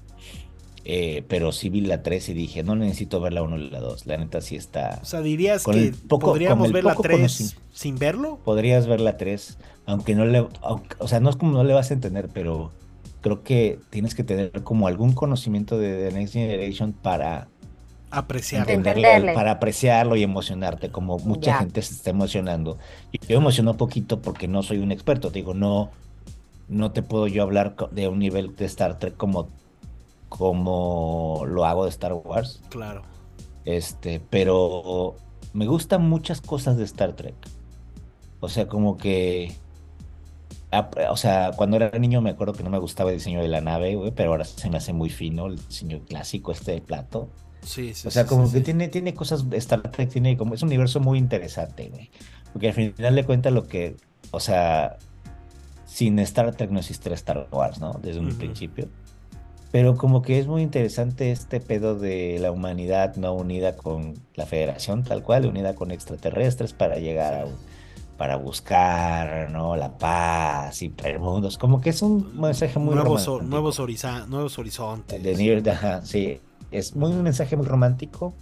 Eh, 0.84 1.24
pero 1.28 1.52
sí 1.52 1.70
vi 1.70 1.82
la 1.82 2.02
3 2.02 2.30
y 2.30 2.34
dije, 2.34 2.64
no 2.64 2.76
necesito 2.76 3.20
ver 3.22 3.34
la 3.34 3.44
1 3.44 3.58
y 3.58 3.70
la 3.70 3.80
2. 3.80 4.08
La 4.08 4.18
neta 4.18 4.42
sí 4.42 4.56
está. 4.56 5.00
O 5.02 5.06
sea, 5.06 5.22
dirías 5.22 5.62
Con 5.64 5.76
que 5.76 5.88
el 5.90 5.94
poco- 5.94 6.28
podríamos 6.28 6.58
con 6.60 6.66
el 6.68 6.74
ver 6.74 6.84
la 6.84 6.92
poco 6.94 7.04
3 7.04 7.18
conocimiento. 7.18 7.62
sin 7.74 8.00
verlo. 8.00 8.40
Podrías 8.44 8.88
ver 8.88 9.00
la 9.00 9.16
3, 9.18 9.58
aunque 9.86 10.16
no 10.16 10.26
le. 10.26 10.48
aunque- 10.62 10.96
o 11.00 11.08
sea, 11.08 11.20
no 11.20 11.30
es 11.30 11.36
como 11.36 11.52
no 11.52 11.64
le 11.64 11.74
vas 11.74 11.92
a 11.92 11.94
entender, 11.94 12.30
pero 12.34 12.72
creo 13.22 13.44
que 13.44 13.78
tienes 13.92 14.16
que 14.16 14.24
tener 14.24 14.64
como 14.64 14.88
algún 14.88 15.14
conocimiento 15.14 15.78
de 15.78 16.10
The 16.10 16.16
Next 16.18 16.34
Generation 16.34 16.94
para 16.94 17.48
Apreciar. 18.10 18.62
entenderle, 18.62 19.08
Entenderle. 19.08 19.34
para 19.36 19.52
apreciarlo 19.52 20.16
y 20.16 20.24
emocionarte, 20.24 20.90
como 20.90 21.20
mucha 21.20 21.52
Ya. 21.52 21.58
gente 21.60 21.82
se 21.84 21.94
está 21.94 22.10
emocionando. 22.10 22.80
Yo 23.30 23.38
me 23.40 23.44
emociono 23.44 23.78
poquito 23.78 24.20
porque 24.22 24.48
no 24.48 24.64
soy 24.64 24.80
un 24.80 24.92
experto, 24.92 25.30
te 25.30 25.40
digo, 25.40 25.54
no, 25.54 25.92
no 26.68 26.92
te 26.92 27.04
puedo 27.04 27.28
yo 27.28 27.44
hablar 27.44 27.76
de 27.92 28.08
un 28.08 28.18
nivel 28.18 28.56
de 28.56 28.66
Star 28.66 28.98
Trek 28.98 29.16
como, 29.16 29.48
como 30.32 31.44
lo 31.46 31.66
hago 31.66 31.84
de 31.84 31.90
Star 31.90 32.14
Wars, 32.14 32.62
Claro. 32.70 33.02
este, 33.66 34.22
pero 34.30 35.18
me 35.52 35.68
gustan 35.68 36.08
muchas 36.10 36.40
cosas 36.40 36.78
de 36.78 36.86
Star 36.86 37.14
Trek. 37.18 37.36
O 38.40 38.48
sea, 38.48 38.68
como 38.70 38.96
que, 38.98 39.54
o 41.10 41.18
sea, 41.18 41.52
cuando 41.58 41.76
era 41.76 42.00
niño 42.00 42.22
me 42.22 42.30
acuerdo 42.30 42.54
que 42.54 42.64
no 42.64 42.70
me 42.70 42.80
gustaba 42.80 43.10
el 43.12 43.18
diseño 43.18 43.42
de 43.42 43.50
la 43.50 43.60
nave, 43.60 43.96
güey, 43.96 44.12
pero 44.12 44.32
ahora 44.32 44.46
se 44.46 44.70
me 44.70 44.78
hace 44.78 44.94
muy 44.94 45.10
fino 45.10 45.48
el 45.48 45.58
diseño 45.58 46.00
clásico 46.08 46.54
este 46.54 46.72
del 46.72 46.82
plato. 46.82 47.28
Sí, 47.62 47.94
sí. 47.94 48.08
O 48.08 48.12
sea, 48.12 48.24
sí, 48.24 48.30
como 48.30 48.48
sí, 48.48 48.54
que 48.54 48.58
sí. 48.60 48.64
tiene, 48.64 48.88
tiene 48.88 49.14
cosas, 49.14 49.46
Star 49.52 49.82
Trek 49.92 50.10
tiene 50.10 50.38
como, 50.38 50.54
es 50.56 50.62
un 50.64 50.70
universo 50.70 51.02
muy 51.02 51.20
interesante, 51.20 51.90
güey. 51.90 52.10
Porque 52.54 52.70
al 52.70 52.74
final 52.74 53.16
de 53.16 53.26
cuentas 53.26 53.52
lo 53.52 53.68
que, 53.68 53.98
o 54.32 54.40
sea, 54.40 54.98
sin 55.86 56.18
Star 56.20 56.56
Trek 56.56 56.72
no 56.72 56.80
existiera 56.80 57.16
Star 57.16 57.48
Wars, 57.52 57.80
¿no? 57.82 58.00
Desde 58.02 58.22
un 58.22 58.34
principio. 58.38 58.88
Pero 59.72 59.96
como 59.96 60.22
que 60.22 60.38
es 60.38 60.48
muy 60.48 60.62
interesante 60.64 61.32
este 61.32 61.62
pedo 61.62 61.96
de 61.96 62.40
la 62.40 62.52
humanidad 62.52 63.16
no 63.16 63.34
unida 63.34 63.76
con 63.78 64.16
la 64.36 64.46
Federación, 64.46 65.04
tal 65.04 65.24
cual, 65.24 65.46
unida 65.46 65.76
con 65.76 65.92
extraterrestres 65.92 66.74
para 66.74 66.98
llegar 66.98 67.34
a, 67.34 67.46
para 68.18 68.36
buscar, 68.36 69.50
¿no? 69.50 69.78
La 69.78 69.98
paz 69.98 70.82
y 70.82 70.90
traer 70.90 71.20
mundos. 71.20 71.58
Como 71.58 71.80
que 71.80 71.92
es 71.92 72.02
un 72.02 72.38
mensaje 72.40 72.80
muy 72.80 72.96
nuevos, 72.96 73.26
romántico. 73.26 73.50
nuevos, 73.50 73.80
horiza- 73.80 74.28
nuevos 74.28 74.60
horizontes. 74.60 75.24
De 75.24 75.36
Near, 75.36 75.68
ajá, 75.70 76.02
sí. 76.04 76.40
Es 76.70 76.96
muy 76.96 77.12
un 77.12 77.24
mensaje 77.24 77.56
muy 77.56 77.66
romántico, 77.66 78.34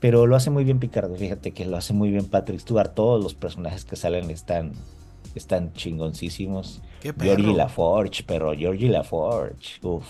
pero 0.00 0.26
lo 0.26 0.36
hace 0.36 0.48
muy 0.48 0.64
bien 0.64 0.78
Picardo. 0.78 1.14
Fíjate 1.16 1.52
que 1.52 1.66
lo 1.66 1.76
hace 1.76 1.92
muy 1.92 2.10
bien 2.10 2.24
Patrick 2.24 2.60
Stewart. 2.60 2.94
Todos 2.94 3.22
los 3.22 3.34
personajes 3.34 3.84
que 3.84 3.96
salen 3.96 4.30
están, 4.30 4.72
están 5.34 5.72
chingoncísimos. 5.74 6.80
Qué 7.02 7.12
perro. 7.12 7.26
Georgie 7.36 7.54
LaForge, 7.54 8.24
pero 8.26 8.52
Georgie 8.56 8.88
LaForge. 8.88 9.78
Uf. 9.82 10.04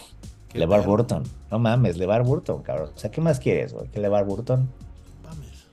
LeVar. 0.59 0.85
Burton. 0.85 1.23
No 1.51 1.59
mames, 1.59 1.97
LeVar 1.97 2.23
Burton, 2.25 2.63
cabrón. 2.63 2.91
O 2.95 2.99
sea, 2.99 3.11
¿qué 3.11 3.21
más 3.21 3.39
quieres, 3.41 3.73
güey? 3.73 3.89
Que 3.89 4.01
LeVar 4.01 4.25
Burton. 4.25 4.69
Mames. 5.23 5.67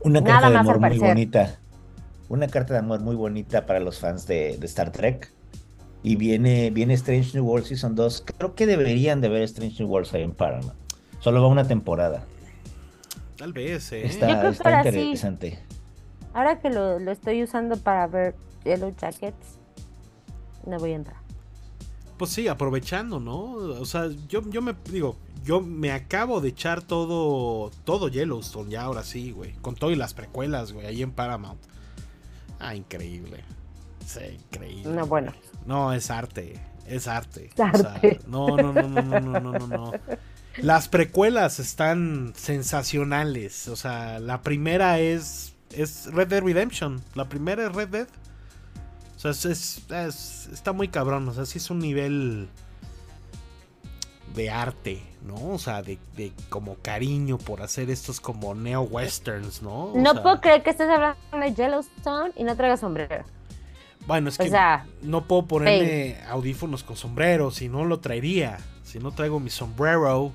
Una 0.00 0.20
Nada 0.20 0.32
carta 0.34 0.50
de 0.50 0.56
amor 0.58 0.80
muy 0.80 0.98
bonita. 0.98 1.58
una 2.28 2.48
carta 2.48 2.72
de 2.74 2.80
amor 2.80 3.00
muy 3.00 3.14
bonita 3.16 3.66
para 3.66 3.80
los 3.80 3.98
fans 3.98 4.26
de, 4.26 4.56
de 4.58 4.66
Star 4.66 4.90
Trek. 4.92 5.32
Y 6.02 6.16
viene, 6.16 6.70
viene 6.70 6.94
Strange 6.94 7.30
New 7.34 7.44
World 7.46 7.66
Season 7.66 7.94
2. 7.94 8.24
Creo 8.36 8.54
que 8.54 8.66
deberían 8.66 9.20
de 9.20 9.28
ver 9.28 9.42
Strange 9.42 9.82
New 9.84 9.92
Worlds 9.92 10.12
ahí 10.14 10.22
en 10.22 10.32
Paramount. 10.32 10.74
Solo 11.20 11.40
va 11.40 11.46
una 11.48 11.66
temporada. 11.68 12.24
Tal 13.36 13.52
vez, 13.52 13.92
¿eh? 13.92 14.00
Yo 14.02 14.08
Está, 14.08 14.40
que 14.40 14.48
está 14.48 14.82
sí. 14.82 14.88
interesante. 14.88 15.58
Ahora 16.34 16.58
que 16.58 16.70
lo, 16.70 16.98
lo 16.98 17.12
estoy 17.12 17.42
usando 17.42 17.76
para 17.76 18.06
ver 18.08 18.34
Yellow 18.64 18.92
Jackets, 18.96 19.58
no 20.66 20.78
voy 20.78 20.92
a 20.92 20.96
entrar. 20.96 21.21
Pues 22.22 22.34
sí, 22.34 22.46
aprovechando, 22.46 23.18
¿no? 23.18 23.54
O 23.54 23.84
sea, 23.84 24.08
yo, 24.28 24.48
yo 24.48 24.62
me 24.62 24.76
digo, 24.92 25.16
yo 25.42 25.60
me 25.60 25.90
acabo 25.90 26.40
de 26.40 26.50
echar 26.50 26.80
todo, 26.80 27.72
todo 27.82 28.06
Yellowstone 28.06 28.70
ya 28.70 28.82
ahora 28.82 29.02
sí, 29.02 29.32
güey. 29.32 29.54
Con 29.54 29.74
todo 29.74 29.90
y 29.90 29.96
las 29.96 30.14
precuelas, 30.14 30.72
güey, 30.72 30.86
ahí 30.86 31.02
en 31.02 31.10
Paramount. 31.10 31.60
Ah, 32.60 32.76
increíble. 32.76 33.42
Sí, 34.06 34.20
increíble. 34.52 34.92
No, 34.92 35.04
bueno. 35.04 35.32
No, 35.66 35.92
es 35.92 36.12
arte. 36.12 36.60
Es 36.86 37.08
arte. 37.08 37.50
Es 37.56 37.84
arte. 37.84 38.20
no, 38.28 38.56
no, 38.56 38.72
no, 38.72 38.88
no, 38.88 39.02
no, 39.02 39.20
no, 39.20 39.40
no, 39.40 39.52
no, 39.58 39.66
no. 39.66 39.92
Las 40.58 40.86
precuelas 40.86 41.58
están 41.58 42.34
sensacionales. 42.36 43.66
O 43.66 43.74
sea, 43.74 44.20
la 44.20 44.42
primera 44.42 45.00
es. 45.00 45.56
Es 45.72 46.06
Red 46.12 46.28
Dead 46.28 46.44
Redemption. 46.44 47.02
La 47.16 47.28
primera 47.28 47.66
es 47.66 47.72
Red 47.72 47.88
Dead. 47.88 48.08
O 49.22 49.22
sea, 49.22 49.30
es, 49.30 49.44
es- 49.44 49.90
es- 49.90 50.48
está 50.52 50.72
muy 50.72 50.88
cabrón. 50.88 51.28
O 51.28 51.32
sea, 51.32 51.46
sí 51.46 51.58
es 51.58 51.70
un 51.70 51.78
nivel 51.78 52.48
de 54.34 54.50
arte, 54.50 55.02
¿no? 55.26 55.50
O 55.50 55.58
sea, 55.58 55.82
de, 55.82 55.98
de 56.16 56.32
como 56.48 56.76
cariño 56.76 57.38
por 57.38 57.60
hacer 57.62 57.90
estos 57.90 58.20
como 58.20 58.54
neo-westerns, 58.54 59.62
¿no? 59.62 59.84
O 59.92 59.98
No 59.98 60.12
sea, 60.12 60.22
puedo 60.22 60.40
creer 60.40 60.62
que 60.62 60.70
estés 60.70 60.88
hablando 60.88 61.18
de 61.38 61.54
Yellowstone 61.54 62.32
y 62.36 62.44
no 62.44 62.56
traigas 62.56 62.80
sombrero. 62.80 63.24
Bueno, 64.06 64.30
es 64.30 64.40
O 64.40 64.42
que 64.42 64.50
sea, 64.50 64.86
no 65.02 65.24
puedo 65.24 65.46
ponerme 65.46 66.16
audífonos 66.28 66.82
con 66.82 66.96
sombrero, 66.96 67.50
si 67.50 67.68
no 67.68 67.84
lo 67.84 68.00
traería. 68.00 68.58
Si 68.82 68.98
no 68.98 69.12
traigo 69.12 69.38
mi 69.38 69.50
sombrero, 69.50 70.32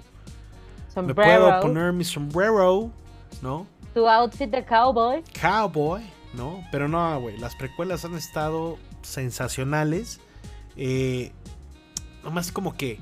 me 0.95 1.13
puedo 1.13 1.15
sombrero, 1.15 1.59
poner 1.61 1.91
mi 1.93 2.03
sombrero, 2.05 2.89
¿no? 3.41 3.67
tu 3.93 4.07
outfit 4.07 4.49
de 4.49 4.63
cowboy. 4.63 5.23
Cowboy, 5.41 6.01
¿no? 6.33 6.63
Pero 6.71 6.87
no, 6.87 7.19
güey, 7.19 7.37
las 7.37 7.55
precuelas 7.55 8.05
han 8.05 8.15
estado 8.15 8.77
sensacionales. 9.01 10.19
Eh, 10.75 11.31
nomás 12.23 12.51
como 12.51 12.75
que 12.75 12.99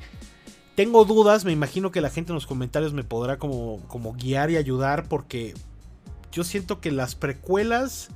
tengo 0.75 1.05
dudas, 1.05 1.45
me 1.45 1.51
imagino 1.51 1.91
que 1.91 2.01
la 2.01 2.09
gente 2.09 2.31
en 2.31 2.35
los 2.35 2.47
comentarios 2.47 2.93
me 2.93 3.03
podrá 3.03 3.37
como, 3.37 3.79
como 3.87 4.13
guiar 4.13 4.51
y 4.51 4.57
ayudar 4.57 5.07
porque 5.07 5.53
yo 6.31 6.43
siento 6.43 6.81
que 6.81 6.91
las 6.91 7.15
precuelas, 7.15 8.09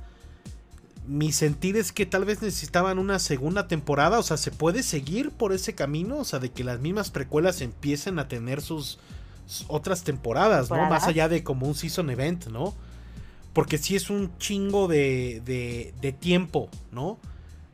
mi 1.06 1.32
sentir 1.32 1.76
es 1.76 1.90
que 1.90 2.04
tal 2.04 2.26
vez 2.26 2.42
necesitaban 2.42 2.98
una 2.98 3.18
segunda 3.18 3.66
temporada, 3.66 4.18
o 4.18 4.22
sea, 4.22 4.36
se 4.36 4.50
puede 4.50 4.82
seguir 4.82 5.30
por 5.30 5.54
ese 5.54 5.74
camino, 5.74 6.18
o 6.18 6.24
sea, 6.24 6.38
de 6.38 6.50
que 6.50 6.62
las 6.62 6.80
mismas 6.80 7.10
precuelas 7.10 7.62
empiecen 7.62 8.18
a 8.18 8.28
tener 8.28 8.60
sus, 8.60 8.98
sus 9.46 9.64
otras 9.68 10.04
temporadas, 10.04 10.68
¿no? 10.68 10.88
Más 10.90 11.06
allá 11.06 11.30
de 11.30 11.42
como 11.42 11.66
un 11.66 11.74
season 11.74 12.10
event, 12.10 12.46
¿no? 12.48 12.74
Porque 13.52 13.78
sí 13.78 13.96
es 13.96 14.10
un 14.10 14.36
chingo 14.38 14.86
de, 14.88 15.42
de, 15.44 15.92
de 16.00 16.12
tiempo, 16.12 16.68
¿no? 16.92 17.18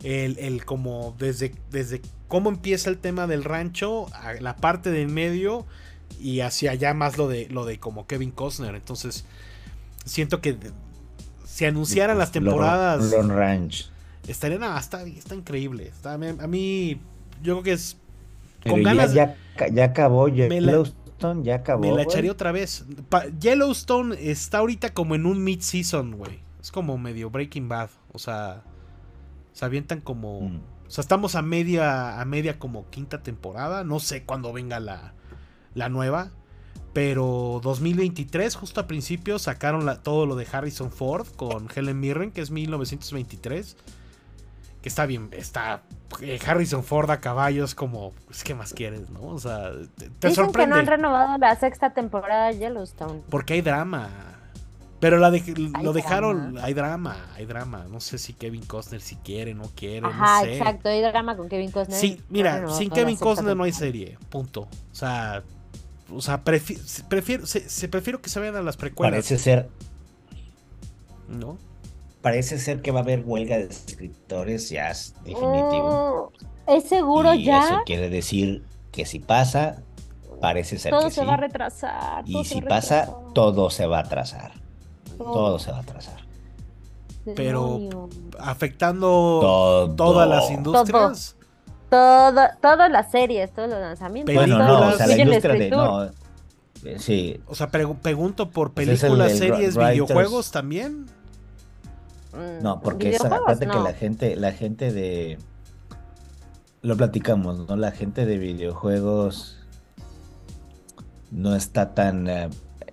El, 0.02 0.38
el 0.38 0.64
como 0.64 1.14
desde, 1.18 1.54
desde 1.70 2.00
cómo 2.28 2.48
empieza 2.50 2.90
el 2.90 2.98
tema 2.98 3.26
del 3.26 3.44
rancho, 3.44 4.06
a 4.14 4.34
la 4.34 4.56
parte 4.56 4.90
del 4.90 5.08
medio 5.08 5.66
y 6.20 6.40
hacia 6.40 6.70
allá 6.70 6.94
más 6.94 7.18
lo 7.18 7.28
de, 7.28 7.48
lo 7.48 7.64
de 7.66 7.78
como 7.78 8.06
Kevin 8.06 8.30
Costner. 8.30 8.74
Entonces, 8.74 9.24
siento 10.04 10.40
que 10.40 10.54
de- 10.54 10.72
si 11.46 11.64
anunciaran 11.64 12.18
las 12.18 12.32
temporadas, 12.32 13.10
Lone 13.10 13.34
Ranch. 13.34 13.90
estarían, 14.28 14.62
ah, 14.64 14.78
está, 14.80 15.02
está 15.04 15.34
increíble. 15.34 15.88
Está- 15.88 16.14
a, 16.14 16.18
mí, 16.18 17.00
yo 17.42 17.54
creo 17.54 17.62
que 17.62 17.72
es 17.72 17.96
con 18.66 18.78
ya, 18.82 18.94
ganas. 18.94 19.14
ya, 19.14 19.36
ya 19.72 19.84
acabó 19.84 20.28
Me 20.28 20.60
la- 20.60 20.84
Yellowstone, 21.18 21.44
ya 21.44 21.54
acabó. 21.56 21.80
Me 21.80 21.92
la 21.92 22.02
echaría 22.02 22.32
otra 22.32 22.52
vez. 22.52 22.84
Pa- 23.08 23.26
Yellowstone 23.40 24.16
está 24.30 24.58
ahorita 24.58 24.92
como 24.94 25.14
en 25.14 25.26
un 25.26 25.42
mid-season, 25.44 26.16
güey. 26.16 26.40
Es 26.60 26.70
como 26.70 26.98
medio 26.98 27.30
Breaking 27.30 27.68
Bad. 27.68 27.90
O 28.12 28.18
sea, 28.18 28.62
se 29.52 29.64
avientan 29.64 30.00
como. 30.00 30.40
Mm. 30.42 30.60
O 30.86 30.90
sea, 30.90 31.02
estamos 31.02 31.34
a 31.34 31.42
media, 31.42 32.20
a 32.20 32.24
media 32.24 32.58
como 32.58 32.88
quinta 32.90 33.22
temporada. 33.22 33.82
No 33.84 33.98
sé 34.00 34.24
cuándo 34.24 34.52
venga 34.52 34.78
la, 34.80 35.14
la 35.74 35.88
nueva. 35.88 36.30
Pero 36.92 37.60
2023, 37.62 38.54
justo 38.56 38.80
a 38.80 38.86
principio, 38.86 39.38
sacaron 39.38 39.84
la- 39.84 40.02
todo 40.02 40.24
lo 40.26 40.34
de 40.36 40.46
Harrison 40.50 40.90
Ford 40.90 41.26
con 41.36 41.68
Helen 41.74 42.00
Mirren, 42.00 42.30
que 42.30 42.40
es 42.40 42.50
1923. 42.50 43.76
Que 44.86 44.88
está 44.90 45.04
bien, 45.04 45.30
está 45.32 45.82
eh, 46.20 46.38
Harrison 46.46 46.84
Ford 46.84 47.10
a 47.10 47.18
caballo, 47.18 47.64
es 47.64 47.74
como, 47.74 48.12
pues, 48.26 48.44
¿qué 48.44 48.54
más 48.54 48.72
quieres, 48.72 49.10
no? 49.10 49.20
O 49.20 49.38
sea, 49.40 49.72
te, 49.96 50.08
te 50.10 50.28
Dicen 50.28 50.44
sorprende. 50.44 50.60
que 50.60 50.66
no 50.68 50.76
han 50.76 50.86
renovado 50.86 51.38
la 51.38 51.56
sexta 51.56 51.92
temporada 51.92 52.46
de 52.52 52.58
Yellowstone. 52.58 53.20
Porque 53.28 53.54
hay 53.54 53.62
drama. 53.62 54.08
Pero 55.00 55.18
la 55.18 55.32
de- 55.32 55.42
lo 55.82 55.92
dejaron, 55.92 56.52
drama. 56.52 56.64
hay 56.64 56.74
drama, 56.74 57.26
hay 57.34 57.46
drama. 57.46 57.84
No 57.90 57.98
sé 57.98 58.16
si 58.18 58.32
Kevin 58.32 58.64
Costner 58.64 59.00
si 59.00 59.16
quiere, 59.16 59.54
no 59.54 59.64
quiere, 59.74 60.06
Ajá, 60.06 60.38
no 60.38 60.44
sé. 60.44 60.56
exacto. 60.58 60.88
Hay 60.88 61.00
drama 61.00 61.36
con 61.36 61.48
Kevin 61.48 61.72
Costner. 61.72 61.98
Sí, 61.98 62.22
mira, 62.30 62.68
sin 62.68 62.88
Kevin 62.90 63.16
Costner 63.16 63.56
no 63.56 63.64
hay 63.64 63.72
serie, 63.72 64.16
punto. 64.30 64.60
O 64.60 64.94
sea, 64.94 65.42
o 66.14 66.20
sea, 66.20 66.44
prefi- 66.44 66.78
se- 66.78 67.02
prefiero, 67.02 67.44
se, 67.44 67.68
se- 67.68 67.88
prefiero 67.88 68.22
que 68.22 68.28
se 68.30 68.38
vayan 68.38 68.54
a 68.54 68.62
las 68.62 68.76
precuelas, 68.76 69.14
Parece 69.14 69.36
ser, 69.36 69.68
¿no? 71.28 71.58
Parece 72.26 72.58
ser 72.58 72.82
que 72.82 72.90
va 72.90 72.98
a 72.98 73.02
haber 73.04 73.22
huelga 73.24 73.56
de 73.56 73.66
escritores, 73.66 74.68
ya 74.68 74.90
es 74.90 75.14
definitivo. 75.24 76.32
Mm, 76.66 76.70
¿Es 76.72 76.88
seguro 76.88 77.32
y 77.34 77.44
ya? 77.44 77.64
eso 77.64 77.82
quiere 77.86 78.10
decir 78.10 78.64
que 78.90 79.06
si 79.06 79.20
pasa, 79.20 79.84
parece 80.40 80.76
ser 80.76 80.90
Todo 80.90 81.04
que 81.04 81.12
se 81.12 81.20
sí. 81.20 81.26
va 81.28 81.34
a 81.34 81.36
retrasar. 81.36 82.24
Y 82.26 82.44
si 82.44 82.62
pasa, 82.62 83.02
retrasar. 83.02 83.32
todo 83.32 83.70
se 83.70 83.86
va 83.86 83.98
a 83.98 84.00
atrasar. 84.00 84.50
Todo 85.16 85.60
se 85.60 85.70
va 85.70 85.76
a 85.76 85.80
atrasar. 85.82 86.16
pero-. 87.36 88.08
Afectando 88.40 89.06
Todo. 89.40 89.94
todas 89.94 90.28
las 90.28 90.50
industrias. 90.50 91.36
Todo, 91.88 92.40
todas 92.60 92.90
las 92.90 93.08
series, 93.12 93.52
todos 93.54 93.68
los 93.70 93.78
lanzamientos. 93.78 94.34
Películas. 94.34 94.66
Bueno, 94.66 94.80
no, 94.80 94.94
o 94.94 94.96
sea, 94.96 95.06
la 95.06 95.16
industria 95.16 95.54
de. 95.54 95.70
No, 95.70 96.04
eh, 96.04 96.10
sí, 96.98 97.40
O 97.46 97.54
sea, 97.54 97.70
pregu- 97.70 97.96
pregunto 98.00 98.50
por 98.50 98.72
Pues 98.72 98.88
es 98.88 99.04
el 99.04 99.10
películas, 99.12 99.38
series, 99.38 99.76
videojuegos 99.76 100.50
también. 100.50 101.06
Mm, 102.36 102.62
no, 102.62 102.80
porque 102.80 103.10
esa, 103.10 103.28
que 103.58 103.66
la 103.66 103.92
gente, 103.92 104.36
la 104.36 104.52
gente 104.52 104.92
de. 104.92 105.38
Lo 106.82 106.96
platicamos, 106.96 107.66
¿no? 107.66 107.76
La 107.76 107.90
gente 107.90 108.26
de 108.26 108.38
videojuegos 108.38 109.56
no 111.32 111.56
está 111.56 111.94
tan 111.94 112.28
eh, 112.28 112.48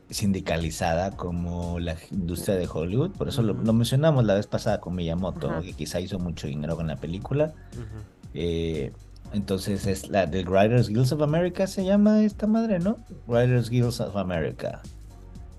sindicalizada 0.10 1.12
como 1.12 1.80
la 1.80 1.96
industria 2.12 2.56
de 2.56 2.68
Hollywood. 2.72 3.12
Por 3.12 3.28
eso 3.28 3.42
lo, 3.44 3.54
mencionamos 3.54 4.26
la 4.26 4.36
vez 4.36 4.48
pasada 4.48 4.80
con 4.80 4.96
Miyamoto, 4.96 5.62
que 5.62 5.74
quizá 5.74 6.00
hizo 6.00 6.20
mucho 6.20 6.48
dinero 6.48 6.76
con 6.76 6.88
la 6.88 6.96
película. 6.96 7.54
Eh, 8.34 8.92
entonces 9.34 9.88
es 9.88 10.10
la 10.10 10.26
del 10.26 10.48
Writers 10.48 10.90
Guilds 10.90 11.12
of 11.12 11.22
America, 11.22 11.68
se 11.68 11.84
llama 11.84 12.24
esta 12.24 12.48
madre, 12.48 12.80
¿no? 12.80 12.98
Writers 13.28 13.70
Guilds 13.70 14.00
of 14.00 14.16
America. 14.16 14.82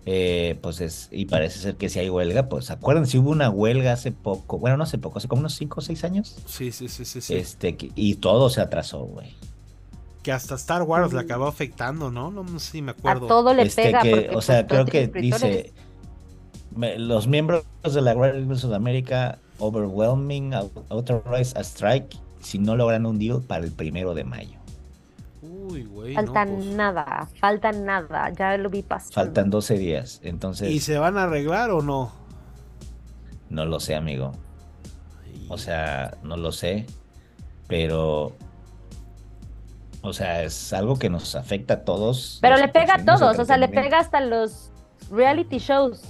Eh, 0.06 0.58
pues 0.60 0.82
es, 0.82 1.08
y 1.10 1.24
parece 1.24 1.58
ser 1.60 1.76
que 1.76 1.88
si 1.88 1.98
hay 1.98 2.10
huelga, 2.10 2.48
pues 2.50 2.70
acuerdan 2.70 3.06
si 3.06 3.16
hubo 3.16 3.30
una 3.30 3.48
huelga 3.48 3.92
hace 3.94 4.12
poco, 4.12 4.58
bueno, 4.58 4.76
no 4.76 4.82
hace 4.84 4.98
poco, 4.98 5.16
hace 5.18 5.28
como 5.28 5.40
unos 5.40 5.54
5 5.54 5.80
o 5.80 5.82
6 5.82 6.04
años, 6.04 6.36
Sí, 6.46 6.72
sí, 6.72 6.88
sí, 6.88 7.06
sí, 7.06 7.22
sí. 7.22 7.34
este, 7.34 7.76
que- 7.76 7.90
y 7.94 8.16
todo 8.16 8.50
se 8.50 8.60
atrasó, 8.60 9.00
güey. 9.04 9.34
Que 10.22 10.30
hasta 10.32 10.56
Star 10.56 10.82
Wars 10.82 11.12
le 11.14 11.20
acabó 11.20 11.46
afectando, 11.46 12.10
¿no? 12.10 12.30
No, 12.30 12.46
sé 12.58 12.72
si 12.72 12.82
me 12.82 12.90
A 12.90 12.94
acuerdo. 12.94 13.26
todo 13.28 13.54
le 13.54 13.62
Este, 13.62 13.84
pega. 13.84 14.02
que, 14.02 14.28
o 14.28 14.32
pues, 14.34 14.44
sea, 14.44 14.66
todo 14.66 14.84
creo 14.84 15.08
que 15.10 15.20
dice, 15.20 15.72
me- 16.76 16.98
los 16.98 17.26
miembros 17.26 17.64
de 17.82 18.00
la 18.02 18.14
Guilds 18.14 18.64
of 18.64 18.72
America 18.74 19.38
overwhelming, 19.58 20.52
au- 20.52 20.70
authorize 20.90 21.56
a 21.58 21.60
strike 21.62 22.14
si 22.42 22.58
no 22.58 22.76
logran 22.76 23.06
un 23.06 23.18
deal 23.18 23.40
para 23.40 23.64
el 23.64 23.72
primero 23.72 24.14
de 24.14 24.24
mayo. 24.24 24.58
Uy, 25.74 25.84
güey. 25.84 26.14
Falta 26.14 26.44
no, 26.44 26.56
pues. 26.56 26.66
nada, 26.66 27.28
falta 27.40 27.72
nada. 27.72 28.30
Ya 28.30 28.56
lo 28.56 28.70
vi 28.70 28.82
pasar. 28.82 29.12
Faltan 29.12 29.50
12 29.50 29.78
días, 29.78 30.20
entonces... 30.22 30.70
¿Y 30.70 30.80
se 30.80 30.98
van 30.98 31.18
a 31.18 31.24
arreglar 31.24 31.70
o 31.70 31.82
no? 31.82 32.12
No 33.50 33.64
lo 33.66 33.80
sé, 33.80 33.94
amigo. 33.94 34.32
O 35.48 35.58
sea, 35.58 36.16
no 36.22 36.36
lo 36.36 36.52
sé. 36.52 36.86
Pero. 37.68 38.32
O 40.02 40.12
sea, 40.12 40.42
es 40.42 40.72
algo 40.72 40.98
que 40.98 41.08
nos 41.08 41.34
afecta 41.34 41.74
a 41.74 41.84
todos. 41.84 42.38
Pero 42.42 42.56
le 42.56 42.68
pega 42.68 42.96
a 42.96 43.04
todos, 43.04 43.38
o 43.38 43.44
sea, 43.44 43.56
le 43.56 43.68
pega 43.68 43.98
hasta 43.98 44.20
los 44.20 44.70
reality 45.10 45.58
shows. 45.58 46.02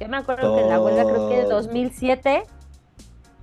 Yo 0.00 0.08
me 0.08 0.16
acuerdo 0.16 0.56
que 0.56 0.62
en 0.62 0.68
la 0.68 0.80
huelga, 0.80 1.04
creo 1.04 1.28
que 1.28 1.36
de 1.36 1.42
Todo. 1.42 1.62
2007, 1.62 2.44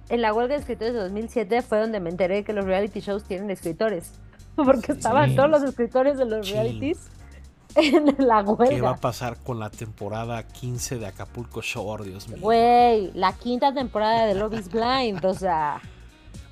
en 0.09 0.21
la 0.21 0.33
huelga 0.33 0.55
de 0.55 0.61
escritores 0.61 0.93
de 0.93 0.99
2007 0.99 1.61
fue 1.61 1.79
donde 1.79 1.99
me 1.99 2.09
enteré 2.09 2.43
que 2.43 2.51
los 2.51 2.65
reality 2.65 2.99
shows 2.99 3.23
tienen 3.23 3.51
escritores. 3.51 4.13
Porque 4.65 4.91
estaban 4.93 5.29
Sí. 5.31 5.35
todos 5.35 5.49
los 5.49 5.63
escritores 5.63 6.17
de 6.17 6.25
los 6.25 6.47
Sí. 6.47 6.53
realities 6.53 6.99
en 7.75 8.05
la 8.17 8.43
¿Qué 8.43 8.51
va 8.51 8.53
huelga. 8.53 8.89
a 8.91 8.95
pasar 8.97 9.37
con 9.43 9.59
la 9.59 9.69
temporada 9.69 10.43
15 10.43 10.97
de 10.99 11.07
Acapulco 11.07 11.61
Shore, 11.61 12.03
Dios 12.05 12.27
mío? 12.27 12.37
Güey, 12.41 13.11
la 13.13 13.33
quinta 13.33 13.73
temporada 13.73 14.25
de 14.25 14.35
Love 14.35 14.59
is 14.59 14.69
Blind, 14.69 15.23
o 15.25 15.33
sea, 15.33 15.81